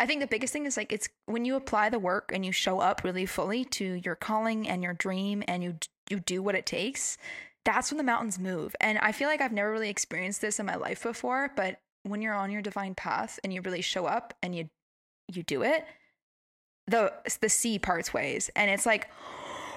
I 0.00 0.06
think 0.06 0.22
the 0.22 0.26
biggest 0.26 0.54
thing 0.54 0.64
is 0.64 0.78
like 0.78 0.92
it's 0.92 1.10
when 1.26 1.44
you 1.44 1.56
apply 1.56 1.90
the 1.90 1.98
work 1.98 2.32
and 2.32 2.44
you 2.44 2.52
show 2.52 2.80
up 2.80 3.04
really 3.04 3.26
fully 3.26 3.66
to 3.66 4.00
your 4.02 4.14
calling 4.14 4.66
and 4.66 4.82
your 4.82 4.94
dream 4.94 5.44
and 5.46 5.62
you 5.62 5.76
you 6.08 6.20
do 6.20 6.42
what 6.42 6.54
it 6.54 6.64
takes. 6.64 7.18
That's 7.66 7.90
when 7.90 7.98
the 7.98 8.04
mountains 8.04 8.38
move. 8.38 8.74
And 8.80 8.98
I 8.98 9.12
feel 9.12 9.28
like 9.28 9.42
I've 9.42 9.52
never 9.52 9.70
really 9.70 9.90
experienced 9.90 10.40
this 10.40 10.58
in 10.58 10.64
my 10.64 10.76
life 10.76 11.02
before, 11.02 11.52
but 11.54 11.80
when 12.04 12.22
you're 12.22 12.34
on 12.34 12.50
your 12.50 12.62
divine 12.62 12.94
path 12.94 13.38
and 13.44 13.52
you 13.52 13.60
really 13.60 13.82
show 13.82 14.06
up 14.06 14.32
and 14.42 14.54
you 14.54 14.70
you 15.28 15.42
do 15.42 15.62
it, 15.62 15.84
the 16.86 17.12
the 17.42 17.50
sea 17.50 17.78
parts 17.78 18.14
ways, 18.14 18.50
and 18.56 18.70
it's 18.70 18.86
like, 18.86 19.06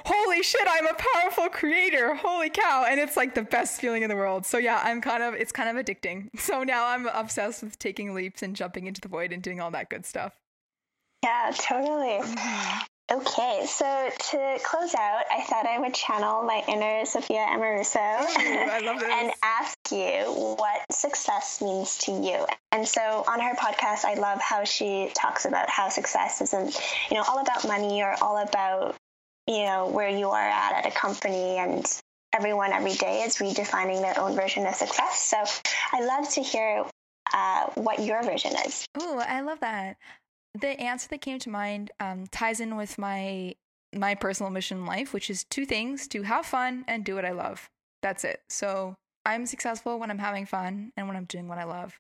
holy 0.05 0.43
shit, 0.43 0.67
I'm 0.69 0.87
a 0.87 0.93
powerful 0.93 1.49
creator. 1.49 2.15
Holy 2.15 2.49
cow. 2.49 2.85
And 2.87 2.99
it's 2.99 3.17
like 3.17 3.35
the 3.35 3.43
best 3.43 3.79
feeling 3.79 4.03
in 4.03 4.09
the 4.09 4.15
world. 4.15 4.45
So 4.45 4.57
yeah, 4.57 4.81
I'm 4.83 5.01
kind 5.01 5.23
of, 5.23 5.33
it's 5.33 5.51
kind 5.51 5.75
of 5.75 5.83
addicting. 5.83 6.29
So 6.43 6.63
now 6.63 6.87
I'm 6.87 7.07
obsessed 7.07 7.63
with 7.63 7.79
taking 7.79 8.13
leaps 8.13 8.43
and 8.43 8.53
jumping 8.55 8.85
into 8.85 8.99
the 8.99 9.07
void 9.07 9.31
and 9.31 9.41
doing 9.41 9.61
all 9.61 9.71
that 9.71 9.89
good 9.89 10.05
stuff. 10.05 10.33
Yeah, 11.23 11.51
totally. 11.55 12.19
Okay, 13.11 13.65
so 13.67 14.09
to 14.17 14.59
close 14.63 14.95
out, 14.95 15.23
I 15.29 15.43
thought 15.43 15.65
I 15.65 15.77
would 15.79 15.93
channel 15.93 16.41
my 16.43 16.63
inner 16.67 17.05
Sophia 17.05 17.45
Amoruso 17.49 17.95
and 18.39 19.31
ask 19.43 19.77
you 19.91 20.55
what 20.57 20.81
success 20.91 21.61
means 21.61 21.97
to 21.99 22.11
you. 22.11 22.45
And 22.71 22.87
so 22.87 23.23
on 23.27 23.39
her 23.39 23.53
podcast, 23.55 24.05
I 24.05 24.15
love 24.15 24.39
how 24.41 24.63
she 24.63 25.11
talks 25.13 25.45
about 25.45 25.69
how 25.69 25.89
success 25.89 26.41
isn't, 26.41 26.79
you 27.11 27.17
know, 27.17 27.23
all 27.27 27.39
about 27.39 27.67
money 27.67 28.01
or 28.01 28.15
all 28.21 28.37
about, 28.37 28.95
you 29.47 29.63
know, 29.65 29.87
where 29.87 30.09
you 30.09 30.29
are 30.29 30.47
at 30.47 30.73
at 30.73 30.85
a 30.85 30.91
company 30.91 31.57
and 31.57 31.85
everyone 32.33 32.71
every 32.71 32.93
day 32.93 33.21
is 33.21 33.37
redefining 33.37 34.01
their 34.01 34.19
own 34.19 34.35
version 34.35 34.65
of 34.65 34.75
success. 34.75 35.19
So 35.19 35.43
I 35.91 36.03
love 36.03 36.29
to 36.31 36.41
hear 36.41 36.85
uh, 37.33 37.65
what 37.75 37.99
your 37.99 38.23
version 38.23 38.53
is. 38.65 38.85
Oh, 38.99 39.19
I 39.19 39.41
love 39.41 39.59
that 39.61 39.97
the 40.59 40.79
answer 40.79 41.07
that 41.09 41.21
came 41.21 41.39
to 41.39 41.49
mind 41.49 41.91
um, 41.99 42.27
ties 42.27 42.59
in 42.59 42.75
with 42.75 42.97
my 42.97 43.55
my 43.95 44.15
personal 44.15 44.51
mission 44.51 44.79
in 44.79 44.85
life, 44.85 45.13
which 45.13 45.29
is 45.29 45.43
two 45.43 45.65
things: 45.65 46.07
to 46.09 46.23
have 46.23 46.45
fun 46.45 46.85
and 46.87 47.03
do 47.03 47.15
what 47.15 47.25
I 47.25 47.31
love. 47.31 47.69
That's 48.01 48.23
it. 48.23 48.41
So 48.49 48.95
I'm 49.25 49.45
successful 49.45 49.99
when 49.99 50.11
I'm 50.11 50.19
having 50.19 50.45
fun 50.45 50.91
and 50.97 51.07
when 51.07 51.15
I'm 51.15 51.25
doing 51.25 51.47
what 51.47 51.57
I 51.57 51.63
love, 51.63 51.99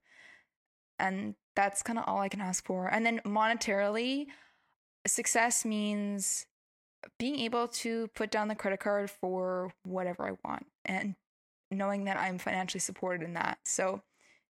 and 0.99 1.35
that's 1.55 1.83
kind 1.83 1.99
of 1.99 2.05
all 2.07 2.19
I 2.19 2.29
can 2.29 2.41
ask 2.41 2.65
for. 2.65 2.87
And 2.87 3.05
then 3.05 3.21
monetarily, 3.25 4.27
success 5.07 5.65
means 5.65 6.45
being 7.19 7.39
able 7.39 7.67
to 7.67 8.07
put 8.09 8.31
down 8.31 8.47
the 8.47 8.55
credit 8.55 8.79
card 8.79 9.09
for 9.09 9.73
whatever 9.83 10.27
I 10.27 10.33
want 10.47 10.65
and 10.85 11.15
knowing 11.71 12.05
that 12.05 12.17
I'm 12.17 12.37
financially 12.37 12.79
supported 12.79 13.23
in 13.23 13.33
that. 13.33 13.57
So, 13.65 14.01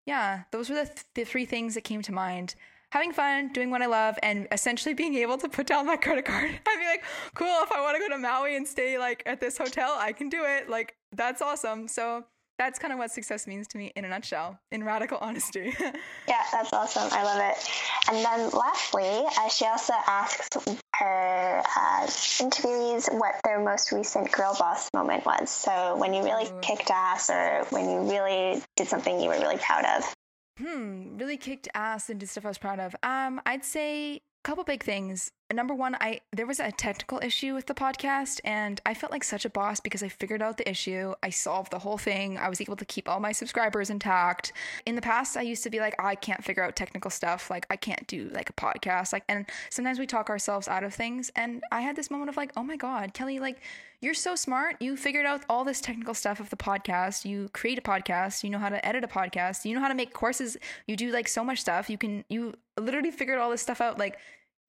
yeah, 0.07 0.43
those 0.51 0.69
were 0.69 0.77
the, 0.77 0.87
th- 0.87 1.07
the 1.15 1.25
three 1.25 1.45
things 1.45 1.75
that 1.75 1.85
came 1.85 2.03
to 2.03 2.13
mind 2.13 2.55
having 2.93 3.13
fun, 3.13 3.49
doing 3.55 3.71
what 3.71 3.81
I 3.81 3.87
love, 3.87 4.19
and 4.23 4.47
essentially 4.53 4.93
being 4.93 5.15
able 5.15 5.39
to 5.39 5.49
put 5.49 5.67
down 5.67 5.87
my 5.87 5.97
credit 5.97 6.27
card. 6.27 6.51
I'd 6.67 6.79
be 6.79 6.85
like, 6.85 7.03
cool, 7.35 7.63
if 7.63 7.73
I 7.73 7.81
want 7.81 7.97
to 7.97 8.01
go 8.01 8.15
to 8.15 8.19
Maui 8.19 8.55
and 8.55 8.69
stay 8.69 8.99
like 8.99 9.23
at 9.25 9.41
this 9.41 9.57
hotel, 9.57 9.97
I 9.99 10.13
can 10.13 10.29
do 10.29 10.45
it. 10.45 10.69
Like, 10.69 10.95
that's 11.11 11.41
awesome. 11.41 11.89
So 11.89 12.25
that's 12.63 12.79
kind 12.79 12.93
of 12.93 12.99
what 12.99 13.11
success 13.11 13.47
means 13.49 13.67
to 13.69 13.79
me 13.79 13.93
in 13.97 14.05
a 14.05 14.09
nutshell, 14.09 14.59
in 14.71 14.85
radical 14.85 15.19
honesty. 15.21 15.75
yeah, 16.29 16.43
that's 16.53 16.73
awesome. 16.73 17.09
I 17.11 17.25
love 17.25 17.41
it. 17.41 17.69
And 18.09 18.25
then 18.25 18.51
lastly, 18.51 19.25
uh, 19.39 19.49
she 19.49 19.67
also 19.67 19.95
asks 20.07 20.49
her 20.95 21.59
uh, 21.59 22.07
interviewees 22.07 23.13
what 23.19 23.35
their 23.45 23.59
most 23.59 23.91
recent 23.91 24.31
girl 24.31 24.55
boss 24.57 24.89
moment 24.95 25.27
was. 25.27 25.51
So 25.51 25.97
when 25.97 26.15
you 26.15 26.23
really 26.23 26.45
Ooh. 26.45 26.61
kicked 26.63 26.91
ass 26.91 27.31
or 27.31 27.67
when 27.71 27.91
you 27.91 28.11
really 28.11 28.63
did 28.77 28.87
something 28.87 29.21
you 29.21 29.29
were 29.29 29.41
really 29.41 29.59
proud 29.59 29.85
of. 29.97 30.15
Hmm, 30.59 31.17
really 31.17 31.39
kicked 31.39 31.69
ass 31.75 32.11
and 32.11 32.21
did 32.21 32.29
stuff 32.29 32.45
I 32.45 32.49
was 32.49 32.59
proud 32.59 32.79
of. 32.79 32.95
Um, 33.03 33.41
I'd 33.45 33.65
say 33.65 34.17
a 34.17 34.21
couple 34.45 34.63
big 34.63 34.85
things 34.85 35.33
number 35.53 35.75
one, 35.75 35.97
I 36.01 36.21
there 36.33 36.47
was 36.47 36.61
a 36.61 36.73
technical 36.73 37.21
issue 37.23 37.55
with 37.55 37.67
the 37.67 37.75
podcast, 37.75 38.41
and 38.45 38.81
I 38.87 38.95
felt 38.95 39.13
like 39.13 39.25
such 39.25 39.45
a 39.45 39.51
boss 39.51 39.81
because 39.81 40.03
I 40.03 40.09
figured 40.09 40.43
out 40.43 40.57
the 40.57 40.69
issue. 40.69 41.15
I 41.23 41.31
solved 41.31 41.71
the 41.71 41.79
whole 41.79 41.99
thing. 41.99 42.39
I 42.39 42.49
was 42.49 42.61
able 42.61 42.77
to 42.77 42.85
keep 42.85 43.09
all 43.09 43.21
my 43.21 43.33
subscribers 43.33 43.91
intact. 43.91 44.53
In 44.87 44.95
the 44.95 45.03
past, 45.03 45.37
I 45.37 45.43
used 45.43 45.63
to 45.65 45.71
be 45.71 45.81
like, 45.81 45.95
oh, 45.99 46.05
I 46.05 46.15
can't 46.15 46.43
figure 46.43 46.63
out 46.63 46.77
technical 46.77 47.11
stuff. 47.11 47.51
Like 47.51 47.67
I 47.71 47.77
can't 47.77 48.07
do 48.07 48.31
like 48.33 48.51
a 48.51 48.53
podcast. 48.53 49.13
Like, 49.13 49.25
and 49.29 49.47
sometimes 49.71 49.99
we 49.99 50.07
talk 50.07 50.31
ourselves 50.31 50.69
out 50.69 50.85
of 50.85 50.95
things. 50.95 51.31
And 51.37 51.63
I 51.71 51.81
had 51.81 51.97
this 51.97 52.11
moment 52.11 52.31
of 52.31 52.37
like, 52.37 52.53
oh 52.57 52.63
my 52.63 52.77
god, 52.77 53.15
Kelly, 53.15 53.39
like 53.39 53.59
you're 54.03 54.15
so 54.15 54.35
smart. 54.35 54.77
You 54.81 54.97
figured 54.97 55.27
out 55.27 55.45
all 55.49 55.65
this 55.65 55.81
technical 55.81 56.13
stuff 56.13 56.41
of 56.41 56.51
the 56.51 56.57
podcast. 56.57 57.25
You 57.25 57.49
create 57.53 57.79
a 57.79 57.83
podcast. 57.83 58.43
You 58.43 58.51
know 58.51 58.59
how 58.59 58.69
to 58.69 58.85
edit 58.85 59.05
a 59.05 59.09
podcast. 59.09 59.65
You 59.65 59.75
know 59.75 59.81
how 59.81 59.89
to 59.89 59.95
make 59.95 60.13
courses. 60.13 60.57
You 60.89 60.97
do 60.97 61.13
like 61.13 61.29
so 61.29 61.45
much 61.45 61.61
stuff. 61.61 61.89
You 61.89 61.97
can 61.97 62.25
you 62.29 62.55
literally 62.77 63.13
figured 63.13 63.39
all 63.39 63.51
this 63.51 63.63
stuff 63.63 63.81
out. 63.81 63.99
Like 63.99 64.19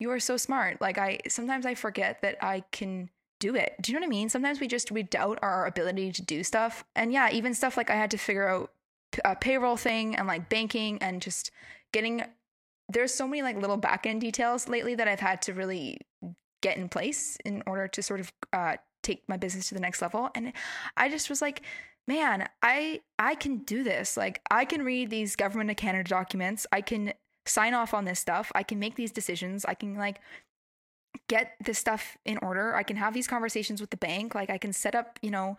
you 0.04 0.10
are 0.10 0.20
so 0.20 0.36
smart. 0.36 0.82
Like 0.82 0.98
I 0.98 1.18
sometimes 1.28 1.64
I 1.64 1.74
forget 1.74 2.20
that 2.20 2.36
I 2.44 2.62
can 2.72 3.08
do 3.40 3.54
it. 3.54 3.74
Do 3.80 3.90
you 3.90 3.98
know 3.98 4.04
what 4.04 4.08
I 4.08 4.18
mean? 4.18 4.28
Sometimes 4.28 4.60
we 4.60 4.68
just 4.68 4.92
we 4.92 5.02
doubt 5.02 5.38
our 5.40 5.66
ability 5.66 6.12
to 6.12 6.22
do 6.22 6.44
stuff. 6.44 6.84
And 6.94 7.10
yeah, 7.10 7.30
even 7.30 7.54
stuff 7.54 7.78
like 7.78 7.88
I 7.88 7.94
had 7.94 8.10
to 8.10 8.18
figure 8.18 8.46
out 8.46 8.70
a 9.24 9.34
payroll 9.34 9.78
thing 9.78 10.14
and 10.14 10.28
like 10.28 10.50
banking 10.50 10.98
and 11.00 11.22
just 11.22 11.50
getting 11.92 12.22
there's 12.90 13.14
so 13.14 13.26
many 13.26 13.40
like 13.40 13.56
little 13.56 13.78
back 13.78 14.04
end 14.04 14.20
details 14.20 14.68
lately 14.68 14.94
that 14.94 15.08
I've 15.08 15.20
had 15.20 15.40
to 15.42 15.54
really 15.54 16.00
get 16.60 16.76
in 16.76 16.90
place 16.90 17.38
in 17.46 17.62
order 17.66 17.88
to 17.88 18.02
sort 18.02 18.20
of 18.20 18.30
uh, 18.52 18.76
take 19.02 19.26
my 19.26 19.38
business 19.38 19.68
to 19.68 19.74
the 19.74 19.80
next 19.80 20.02
level. 20.02 20.28
And 20.34 20.52
I 20.98 21.08
just 21.08 21.30
was 21.30 21.40
like, 21.40 21.62
man, 22.06 22.46
I 22.62 23.00
I 23.18 23.36
can 23.36 23.58
do 23.58 23.82
this. 23.82 24.18
Like 24.18 24.42
I 24.50 24.66
can 24.66 24.82
read 24.82 25.08
these 25.08 25.34
government 25.34 25.70
of 25.70 25.76
Canada 25.76 26.10
documents. 26.10 26.66
I 26.72 26.82
can 26.82 27.14
sign 27.46 27.74
off 27.74 27.94
on 27.94 28.04
this 28.04 28.20
stuff. 28.20 28.50
I 28.54 28.62
can 28.62 28.78
make 28.78 28.96
these 28.96 29.12
decisions. 29.12 29.64
I 29.64 29.74
can 29.74 29.96
like 29.96 30.20
get 31.28 31.52
this 31.64 31.78
stuff 31.78 32.16
in 32.24 32.38
order. 32.38 32.74
I 32.74 32.82
can 32.82 32.96
have 32.96 33.14
these 33.14 33.28
conversations 33.28 33.80
with 33.80 33.90
the 33.90 33.96
bank. 33.96 34.34
Like 34.34 34.50
I 34.50 34.58
can 34.58 34.72
set 34.72 34.94
up, 34.94 35.18
you 35.22 35.30
know, 35.30 35.56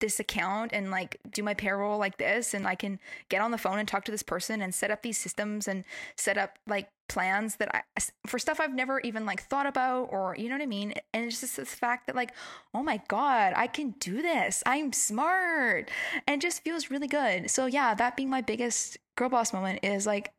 this 0.00 0.20
account 0.20 0.72
and 0.72 0.90
like 0.90 1.18
do 1.30 1.42
my 1.42 1.54
payroll 1.54 1.98
like 1.98 2.18
this 2.18 2.54
and 2.54 2.66
I 2.66 2.74
can 2.74 3.00
get 3.28 3.40
on 3.40 3.50
the 3.50 3.58
phone 3.58 3.78
and 3.78 3.88
talk 3.88 4.04
to 4.04 4.12
this 4.12 4.22
person 4.22 4.62
and 4.62 4.74
set 4.74 4.90
up 4.90 5.02
these 5.02 5.18
systems 5.18 5.66
and 5.66 5.84
set 6.16 6.38
up 6.38 6.58
like 6.66 6.88
plans 7.08 7.56
that 7.56 7.74
I 7.74 7.82
for 8.26 8.38
stuff 8.38 8.60
I've 8.60 8.74
never 8.74 9.00
even 9.00 9.26
like 9.26 9.42
thought 9.42 9.66
about 9.66 10.08
or 10.12 10.36
you 10.38 10.48
know 10.48 10.54
what 10.54 10.62
I 10.62 10.66
mean 10.66 10.94
and 11.12 11.24
it's 11.24 11.40
just 11.40 11.56
this 11.56 11.74
fact 11.74 12.06
that 12.06 12.14
like 12.14 12.32
oh 12.74 12.82
my 12.82 13.00
god 13.08 13.54
I 13.56 13.66
can 13.66 13.94
do 13.98 14.22
this 14.22 14.62
I'm 14.66 14.92
smart 14.92 15.90
and 16.26 16.40
just 16.40 16.62
feels 16.62 16.90
really 16.90 17.08
good 17.08 17.50
so 17.50 17.66
yeah 17.66 17.94
that 17.94 18.16
being 18.16 18.30
my 18.30 18.42
biggest 18.42 18.98
girl 19.16 19.30
boss 19.30 19.52
moment 19.52 19.80
is 19.82 20.06
like 20.06 20.32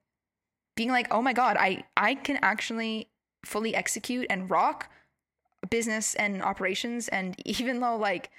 being 0.79 0.91
like, 0.91 1.13
oh 1.13 1.21
my 1.21 1.33
God, 1.33 1.57
I, 1.59 1.83
I 1.97 2.15
can 2.15 2.39
actually 2.41 3.09
fully 3.43 3.75
execute 3.75 4.25
and 4.29 4.49
rock 4.49 4.89
business 5.69 6.15
and 6.15 6.41
operations. 6.41 7.09
And 7.09 7.35
even 7.43 7.81
though 7.81 7.97
like 7.97 8.29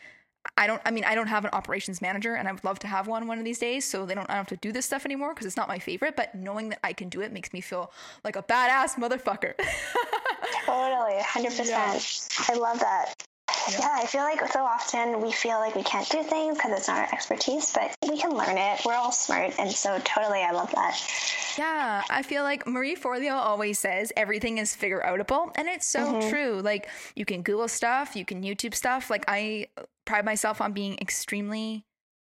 I 0.56 0.66
don't, 0.66 0.80
I 0.86 0.90
mean, 0.90 1.04
I 1.04 1.14
don't 1.14 1.26
have 1.26 1.44
an 1.44 1.50
operations 1.52 2.00
manager 2.00 2.34
and 2.34 2.48
I 2.48 2.52
would 2.52 2.64
love 2.64 2.78
to 2.78 2.86
have 2.86 3.06
one 3.06 3.26
one 3.26 3.38
of 3.38 3.44
these 3.44 3.58
days. 3.58 3.84
So 3.84 4.06
they 4.06 4.14
don't, 4.14 4.24
I 4.30 4.36
don't 4.36 4.38
have 4.38 4.46
to 4.46 4.56
do 4.56 4.72
this 4.72 4.86
stuff 4.86 5.04
anymore 5.04 5.34
because 5.34 5.44
it's 5.44 5.58
not 5.58 5.68
my 5.68 5.78
favorite. 5.78 6.16
But 6.16 6.34
knowing 6.34 6.70
that 6.70 6.78
I 6.82 6.94
can 6.94 7.10
do 7.10 7.20
it 7.20 7.30
makes 7.30 7.52
me 7.52 7.60
feel 7.60 7.92
like 8.24 8.36
a 8.36 8.42
badass 8.42 8.94
motherfucker. 8.94 9.52
totally. 10.64 11.20
100%. 11.20 11.68
Yeah. 11.68 12.00
I 12.48 12.58
love 12.58 12.80
that. 12.80 13.12
Yeah. 13.72 13.88
I 13.92 14.06
feel 14.06 14.22
like 14.22 14.46
so 14.52 14.60
often 14.64 15.20
we 15.20 15.32
feel 15.32 15.58
like 15.58 15.74
we 15.74 15.82
can't 15.82 16.08
do 16.08 16.22
things 16.22 16.56
because 16.56 16.78
it's 16.78 16.88
not 16.88 16.98
our 16.98 17.08
expertise, 17.12 17.72
but 17.72 17.94
we 18.08 18.18
can 18.18 18.30
learn 18.30 18.56
it. 18.56 18.80
We're 18.84 18.94
all 18.94 19.12
smart. 19.12 19.54
And 19.58 19.70
so, 19.70 19.98
totally, 20.04 20.40
I 20.40 20.52
love 20.52 20.70
that. 20.72 21.00
Yeah. 21.58 22.02
I 22.10 22.22
feel 22.22 22.42
like 22.42 22.66
Marie 22.66 22.96
Forleo 22.96 23.34
always 23.34 23.78
says 23.78 24.12
everything 24.16 24.58
is 24.58 24.74
figure 24.74 25.02
outable. 25.06 25.52
And 25.56 25.68
it's 25.68 25.86
so 25.86 26.00
mm-hmm. 26.00 26.30
true. 26.30 26.60
Like, 26.62 26.88
you 27.14 27.24
can 27.24 27.42
Google 27.42 27.68
stuff, 27.68 28.16
you 28.16 28.24
can 28.24 28.42
YouTube 28.42 28.74
stuff. 28.74 29.10
Like, 29.10 29.24
I 29.28 29.68
pride 30.04 30.24
myself 30.24 30.60
on 30.60 30.72
being 30.72 30.98
extremely 31.00 31.84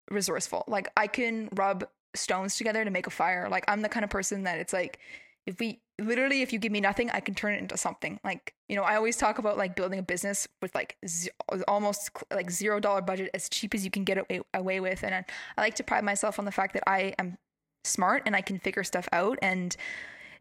resourceful. 0.10 0.66
Like, 0.68 0.92
I 0.98 1.08
can 1.08 1.50
rub 1.56 1.88
stones 2.14 2.58
together 2.58 2.84
to 2.84 2.92
make 2.92 3.08
a 3.08 3.12
fire. 3.12 3.48
Like, 3.50 3.66
I'm 3.68 3.82
the 3.82 3.89
kind 3.89 4.04
of 4.04 4.10
person 4.10 4.44
that 4.44 4.60
it's 4.60 4.74
like, 4.74 5.00
if 5.46 5.60
we 5.60 5.82
literally 6.02 6.41
if 6.41 6.52
you 6.52 6.60
give 6.60 6.72
me 6.72 6.82
nothing 6.82 7.10
i 7.12 7.20
can 7.20 7.34
turn 7.34 7.54
it 7.54 7.60
into 7.60 7.78
something 7.78 8.20
like 8.24 8.54
you 8.68 8.76
know 8.76 8.84
i 8.84 8.95
always 8.95 9.18
talk 9.18 9.38
about 9.38 9.58
like 9.58 9.76
building 9.76 9.99
a 9.99 10.04
business 10.04 10.47
with 10.62 10.74
like 10.76 10.97
z- 11.08 11.30
almost 11.68 12.10
like 12.32 12.49
zero 12.52 12.80
dollar 12.80 13.02
budget 13.02 13.30
as 13.34 13.49
cheap 13.49 13.74
as 13.74 13.84
you 13.84 13.91
can 13.91 14.04
get 14.04 14.18
away, 14.18 14.41
away 14.54 14.80
with 14.80 15.04
and 15.04 15.14
I, 15.14 15.26
I 15.58 15.62
like 15.62 15.76
to 15.76 15.84
pride 15.84 16.04
myself 16.04 16.39
on 16.39 16.45
the 16.45 16.52
fact 16.52 16.74
that 16.74 16.84
i 16.88 17.14
am 17.20 17.38
smart 17.84 18.24
and 18.26 18.36
i 18.36 18.41
can 18.41 18.60
figure 18.60 18.84
stuff 18.84 19.08
out 19.12 19.39
and 19.41 19.76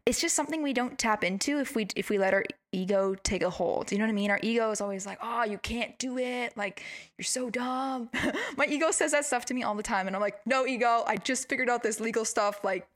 it's 0.05 0.19
just 0.19 0.35
something 0.35 0.63
we 0.63 0.73
don't 0.73 0.97
tap 0.97 1.23
into 1.23 1.59
if 1.59 1.75
we 1.75 1.87
if 1.95 2.09
we 2.09 2.17
let 2.17 2.33
our 2.33 2.43
ego 2.71 3.15
take 3.23 3.43
a 3.43 3.49
hold. 3.49 3.91
You 3.91 3.99
know 3.99 4.05
what 4.05 4.09
I 4.09 4.13
mean? 4.13 4.31
Our 4.31 4.39
ego 4.41 4.71
is 4.71 4.81
always 4.81 5.05
like, 5.05 5.19
"Oh, 5.21 5.43
you 5.43 5.59
can't 5.59 5.97
do 5.99 6.17
it. 6.17 6.57
Like 6.57 6.83
you're 7.17 7.25
so 7.25 7.49
dumb." 7.51 8.09
My 8.57 8.65
ego 8.65 8.89
says 8.91 9.11
that 9.11 9.25
stuff 9.25 9.45
to 9.45 9.53
me 9.53 9.61
all 9.61 9.75
the 9.75 9.83
time 9.83 10.07
and 10.07 10.15
I'm 10.15 10.21
like, 10.21 10.39
"No, 10.47 10.65
ego. 10.65 11.03
I 11.05 11.17
just 11.17 11.47
figured 11.47 11.69
out 11.69 11.83
this 11.83 11.99
legal 11.99 12.25
stuff. 12.25 12.63
Like 12.63 12.87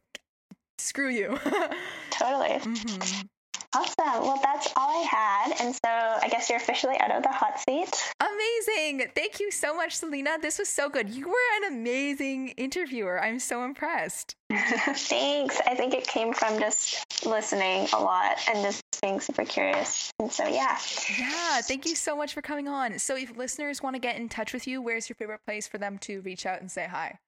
screw 0.78 1.10
you. 1.10 1.38
totally. 2.12 2.60
Mm-hmm. 2.60 3.28
Awesome. 3.76 4.22
Well, 4.24 4.40
that's 4.42 4.72
all 4.78 5.04
I 5.04 5.06
had. 5.06 5.62
And 5.62 5.76
so 5.76 5.90
I 5.90 6.30
guess 6.30 6.50
you're 6.50 6.58
officially 6.58 6.98
out 7.00 7.12
of 7.12 7.24
the 7.24 7.30
hot 7.30 7.60
seat. 7.60 8.14
Amazing. 8.22 9.10
Thank 9.14 9.42
you 9.42 9.52
so 9.52 9.76
much, 9.76 9.98
Selina. 9.98 10.38
This 10.42 10.60
was 10.60 10.70
so 10.70 10.88
good. 10.88 11.10
You 11.10 11.28
were 11.28 11.58
an 11.58 11.74
amazing 11.74 12.50
interviewer. 12.50 13.22
I'm 13.22 13.38
so 13.38 13.66
impressed. 13.66 14.36
Thanks. 14.54 15.60
I 15.68 15.76
think 15.76 15.94
it 15.94 16.08
came 16.08 16.34
from 16.34 16.58
just 16.58 17.26
listening 17.26 17.90
a 17.92 18.00
lot 18.00 18.38
and 18.48 18.64
just 18.64 18.82
being 19.02 19.20
super 19.20 19.44
curious. 19.44 20.10
And 20.20 20.32
so, 20.32 20.48
yeah. 20.48 20.78
Yeah. 21.20 21.62
Thank 21.62 21.86
you 21.86 21.96
so 21.96 22.16
much 22.16 22.34
for 22.34 22.42
coming 22.42 22.70
on. 22.70 22.98
So, 23.00 23.18
if 23.18 23.36
listeners 23.36 23.84
want 23.84 23.96
to 23.96 24.00
get 24.00 24.16
in 24.16 24.30
touch 24.30 24.54
with 24.54 24.68
you, 24.68 24.82
where's 24.82 25.10
your 25.10 25.16
favorite 25.16 25.42
place 25.46 25.68
for 25.68 25.80
them 25.80 25.98
to 26.00 26.22
reach 26.22 26.46
out 26.46 26.62
and 26.62 26.72
say 26.72 26.88
hi? 26.90 27.20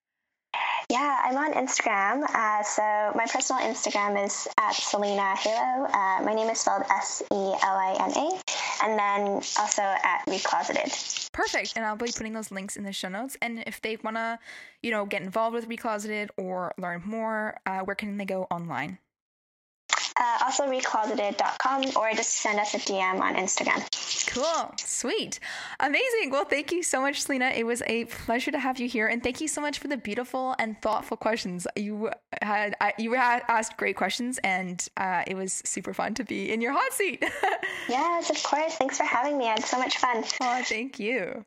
Yeah, 0.89 1.19
I'm 1.21 1.35
on 1.35 1.51
Instagram. 1.51 2.23
Uh, 2.23 2.63
so 2.63 2.81
my 3.13 3.25
personal 3.29 3.61
Instagram 3.61 4.23
is 4.23 4.47
at 4.57 4.73
Selina 4.73 5.35
Halo. 5.35 5.85
Uh, 5.85 6.21
my 6.23 6.33
name 6.33 6.49
is 6.49 6.61
spelled 6.61 6.83
S 6.89 7.21
E 7.29 7.35
L 7.35 7.57
I 7.61 7.97
N 7.99 8.11
A, 8.15 8.85
and 8.85 8.97
then 8.97 9.21
also 9.59 9.81
at 9.81 10.23
Recloseted. 10.27 11.29
Perfect. 11.33 11.73
And 11.75 11.85
I'll 11.85 11.97
be 11.97 12.11
putting 12.15 12.31
those 12.31 12.51
links 12.51 12.77
in 12.77 12.83
the 12.83 12.93
show 12.93 13.09
notes. 13.09 13.35
And 13.41 13.65
if 13.67 13.81
they 13.81 13.97
want 14.01 14.15
to, 14.15 14.39
you 14.81 14.91
know, 14.91 15.05
get 15.05 15.21
involved 15.21 15.55
with 15.55 15.67
Recloseted 15.67 16.29
or 16.37 16.73
learn 16.77 17.01
more, 17.05 17.57
uh, 17.65 17.79
where 17.79 17.95
can 17.95 18.15
they 18.15 18.25
go 18.25 18.47
online? 18.49 18.97
Uh, 20.19 20.37
also 20.45 20.65
recloseted.com 20.65 21.83
or 21.95 22.11
just 22.13 22.31
send 22.31 22.59
us 22.59 22.73
a 22.73 22.79
DM 22.79 23.19
on 23.19 23.35
Instagram. 23.35 23.83
Cool. 24.27 24.73
Sweet. 24.77 25.39
Amazing. 25.79 26.31
Well, 26.31 26.45
thank 26.45 26.71
you 26.71 26.83
so 26.83 27.01
much, 27.01 27.21
Selina. 27.21 27.51
It 27.55 27.65
was 27.65 27.83
a 27.85 28.05
pleasure 28.05 28.51
to 28.51 28.59
have 28.59 28.79
you 28.79 28.87
here. 28.87 29.07
And 29.07 29.21
thank 29.21 29.41
you 29.41 29.47
so 29.47 29.61
much 29.61 29.79
for 29.79 29.87
the 29.87 29.97
beautiful 29.97 30.55
and 30.59 30.79
thoughtful 30.81 31.17
questions. 31.17 31.67
You 31.75 32.11
had 32.41 32.75
you 32.97 33.13
had 33.13 33.43
asked 33.47 33.77
great 33.77 33.95
questions 33.95 34.39
and 34.43 34.85
uh, 34.97 35.23
it 35.27 35.35
was 35.35 35.61
super 35.65 35.93
fun 35.93 36.13
to 36.15 36.23
be 36.23 36.51
in 36.51 36.61
your 36.61 36.73
hot 36.73 36.93
seat. 36.93 37.23
yes, 37.89 38.29
of 38.29 38.41
course. 38.43 38.75
Thanks 38.75 38.97
for 38.97 39.05
having 39.05 39.37
me. 39.37 39.45
I 39.45 39.51
had 39.51 39.65
so 39.65 39.77
much 39.77 39.97
fun. 39.97 40.23
Oh, 40.41 40.61
thank 40.63 40.99
you. 40.99 41.45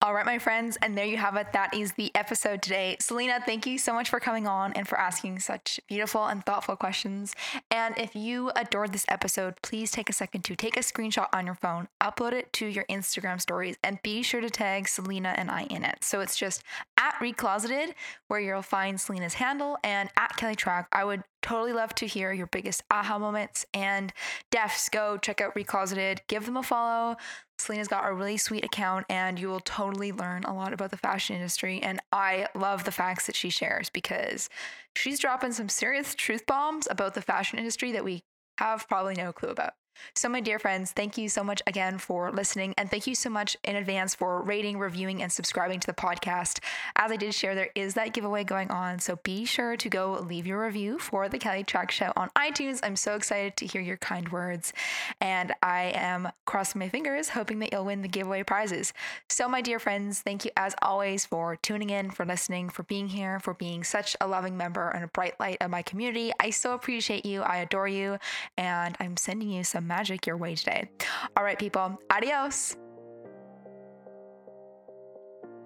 All 0.00 0.14
right, 0.14 0.24
my 0.24 0.38
friends, 0.38 0.78
and 0.82 0.96
there 0.96 1.04
you 1.04 1.16
have 1.16 1.36
it. 1.36 1.52
That 1.52 1.74
is 1.74 1.92
the 1.94 2.14
episode 2.14 2.62
today. 2.62 2.96
Selina, 3.00 3.40
thank 3.44 3.66
you 3.66 3.76
so 3.76 3.92
much 3.92 4.08
for 4.08 4.20
coming 4.20 4.46
on 4.46 4.72
and 4.74 4.86
for 4.86 4.98
asking 4.98 5.40
such 5.40 5.80
beautiful 5.88 6.26
and 6.26 6.44
thoughtful 6.46 6.76
questions. 6.76 7.34
And 7.70 7.98
if 7.98 8.14
you 8.14 8.52
adored 8.54 8.92
this 8.92 9.04
episode, 9.08 9.54
please 9.62 9.90
take 9.90 10.08
a 10.08 10.12
second 10.12 10.42
to 10.42 10.54
take 10.54 10.76
a 10.76 10.80
screenshot 10.80 11.26
on 11.32 11.46
your 11.46 11.56
phone, 11.56 11.88
upload 12.00 12.32
it 12.32 12.52
to 12.54 12.66
your 12.66 12.84
Instagram 12.88 13.40
stories, 13.40 13.76
and 13.82 14.00
be 14.02 14.22
sure 14.22 14.40
to 14.40 14.50
tag 14.50 14.86
Selina 14.86 15.34
and 15.36 15.50
I 15.50 15.62
in 15.64 15.84
it. 15.84 16.04
So 16.04 16.20
it's 16.20 16.36
just 16.36 16.62
at 16.96 17.14
Recloseted, 17.14 17.94
where 18.28 18.40
you'll 18.40 18.62
find 18.62 19.00
Selina's 19.00 19.34
handle, 19.34 19.78
and 19.82 20.08
at 20.16 20.36
Kelly 20.36 20.54
Trach. 20.54 20.86
I 20.92 21.04
would 21.04 21.24
totally 21.44 21.74
love 21.74 21.94
to 21.96 22.06
hear 22.06 22.32
your 22.32 22.46
biggest 22.46 22.82
aha 22.90 23.18
moments. 23.18 23.66
And 23.74 24.12
defs, 24.50 24.90
go 24.90 25.18
check 25.18 25.40
out 25.40 25.54
Recloseted, 25.54 26.20
give 26.26 26.46
them 26.46 26.56
a 26.56 26.62
follow. 26.62 27.16
Selina's 27.58 27.86
got 27.86 28.08
a 28.08 28.12
really 28.12 28.38
sweet 28.38 28.64
account, 28.64 29.06
and 29.08 29.38
you 29.38 29.48
will 29.48 29.60
totally 29.60 30.10
learn 30.10 30.42
a 30.44 30.54
lot 30.54 30.72
about 30.72 30.90
the 30.90 30.96
fashion 30.96 31.36
industry. 31.36 31.80
And 31.82 32.00
I 32.10 32.48
love 32.54 32.84
the 32.84 32.90
facts 32.90 33.26
that 33.26 33.36
she 33.36 33.50
shares 33.50 33.90
because 33.90 34.48
she's 34.96 35.20
dropping 35.20 35.52
some 35.52 35.68
serious 35.68 36.14
truth 36.14 36.46
bombs 36.46 36.88
about 36.90 37.14
the 37.14 37.22
fashion 37.22 37.58
industry 37.58 37.92
that 37.92 38.04
we 38.04 38.24
have 38.58 38.88
probably 38.88 39.14
no 39.14 39.32
clue 39.32 39.50
about. 39.50 39.74
So, 40.14 40.28
my 40.28 40.40
dear 40.40 40.58
friends, 40.58 40.92
thank 40.92 41.16
you 41.16 41.28
so 41.28 41.42
much 41.44 41.62
again 41.66 41.98
for 41.98 42.30
listening. 42.30 42.74
And 42.78 42.90
thank 42.90 43.06
you 43.06 43.14
so 43.14 43.30
much 43.30 43.56
in 43.64 43.76
advance 43.76 44.14
for 44.14 44.42
rating, 44.42 44.78
reviewing, 44.78 45.22
and 45.22 45.32
subscribing 45.32 45.80
to 45.80 45.86
the 45.86 45.92
podcast. 45.92 46.60
As 46.96 47.10
I 47.10 47.16
did 47.16 47.34
share, 47.34 47.54
there 47.54 47.70
is 47.74 47.94
that 47.94 48.12
giveaway 48.12 48.44
going 48.44 48.70
on. 48.70 48.98
So, 48.98 49.16
be 49.22 49.44
sure 49.44 49.76
to 49.76 49.88
go 49.88 50.24
leave 50.26 50.46
your 50.46 50.64
review 50.64 50.98
for 50.98 51.28
the 51.28 51.38
Kelly 51.38 51.64
Trach 51.64 51.90
Show 51.90 52.12
on 52.16 52.30
iTunes. 52.36 52.80
I'm 52.82 52.96
so 52.96 53.14
excited 53.14 53.56
to 53.58 53.66
hear 53.66 53.80
your 53.80 53.96
kind 53.96 54.30
words. 54.30 54.72
And 55.20 55.52
I 55.62 55.92
am 55.94 56.28
crossing 56.44 56.78
my 56.78 56.88
fingers, 56.88 57.30
hoping 57.30 57.58
that 57.60 57.72
you'll 57.72 57.84
win 57.84 58.02
the 58.02 58.08
giveaway 58.08 58.42
prizes. 58.42 58.92
So, 59.28 59.48
my 59.48 59.60
dear 59.60 59.78
friends, 59.78 60.20
thank 60.20 60.44
you 60.44 60.50
as 60.56 60.74
always 60.82 61.24
for 61.24 61.56
tuning 61.56 61.90
in, 61.90 62.10
for 62.10 62.24
listening, 62.24 62.68
for 62.68 62.82
being 62.84 63.08
here, 63.08 63.40
for 63.40 63.54
being 63.54 63.84
such 63.84 64.16
a 64.20 64.26
loving 64.26 64.56
member 64.56 64.88
and 64.90 65.04
a 65.04 65.08
bright 65.08 65.38
light 65.38 65.58
of 65.60 65.70
my 65.70 65.82
community. 65.82 66.32
I 66.40 66.50
so 66.50 66.74
appreciate 66.74 67.24
you. 67.24 67.42
I 67.42 67.58
adore 67.58 67.88
you. 67.88 68.18
And 68.56 68.96
I'm 69.00 69.16
sending 69.16 69.50
you 69.50 69.64
some 69.64 69.83
magic 69.86 70.26
your 70.26 70.36
way 70.36 70.54
today. 70.54 70.88
All 71.36 71.44
right, 71.44 71.58
people, 71.58 71.98
adios. 72.10 72.76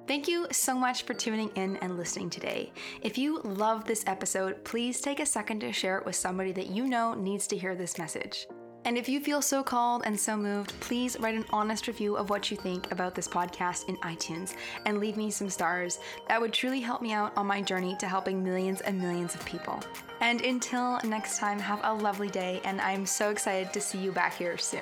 Thank 0.06 0.26
you 0.26 0.46
so 0.50 0.74
much 0.74 1.02
for 1.02 1.12
tuning 1.12 1.50
in 1.50 1.76
and 1.76 1.98
listening 1.98 2.30
today. 2.30 2.72
If 3.02 3.18
you 3.18 3.42
love 3.42 3.84
this 3.84 4.04
episode, 4.06 4.64
please 4.64 5.02
take 5.02 5.20
a 5.20 5.26
second 5.26 5.60
to 5.60 5.72
share 5.72 5.98
it 5.98 6.06
with 6.06 6.16
somebody 6.16 6.50
that 6.52 6.68
you 6.68 6.86
know 6.86 7.12
needs 7.12 7.46
to 7.48 7.58
hear 7.58 7.74
this 7.74 7.98
message. 7.98 8.46
And 8.88 8.96
if 8.96 9.06
you 9.06 9.20
feel 9.20 9.42
so 9.42 9.62
called 9.62 10.00
and 10.06 10.18
so 10.18 10.34
moved, 10.34 10.72
please 10.80 11.20
write 11.20 11.34
an 11.34 11.44
honest 11.50 11.88
review 11.88 12.16
of 12.16 12.30
what 12.30 12.50
you 12.50 12.56
think 12.56 12.90
about 12.90 13.14
this 13.14 13.28
podcast 13.28 13.86
in 13.86 13.98
iTunes 13.98 14.54
and 14.86 14.98
leave 14.98 15.18
me 15.18 15.30
some 15.30 15.50
stars. 15.50 15.98
That 16.26 16.40
would 16.40 16.54
truly 16.54 16.80
help 16.80 17.02
me 17.02 17.12
out 17.12 17.36
on 17.36 17.46
my 17.46 17.60
journey 17.60 17.96
to 17.98 18.08
helping 18.08 18.42
millions 18.42 18.80
and 18.80 18.98
millions 18.98 19.34
of 19.34 19.44
people. 19.44 19.78
And 20.22 20.40
until 20.40 20.98
next 21.04 21.36
time, 21.38 21.58
have 21.58 21.80
a 21.84 21.92
lovely 21.92 22.30
day, 22.30 22.62
and 22.64 22.80
I'm 22.80 23.04
so 23.04 23.28
excited 23.28 23.74
to 23.74 23.80
see 23.82 23.98
you 23.98 24.10
back 24.10 24.34
here 24.38 24.56
soon. 24.56 24.80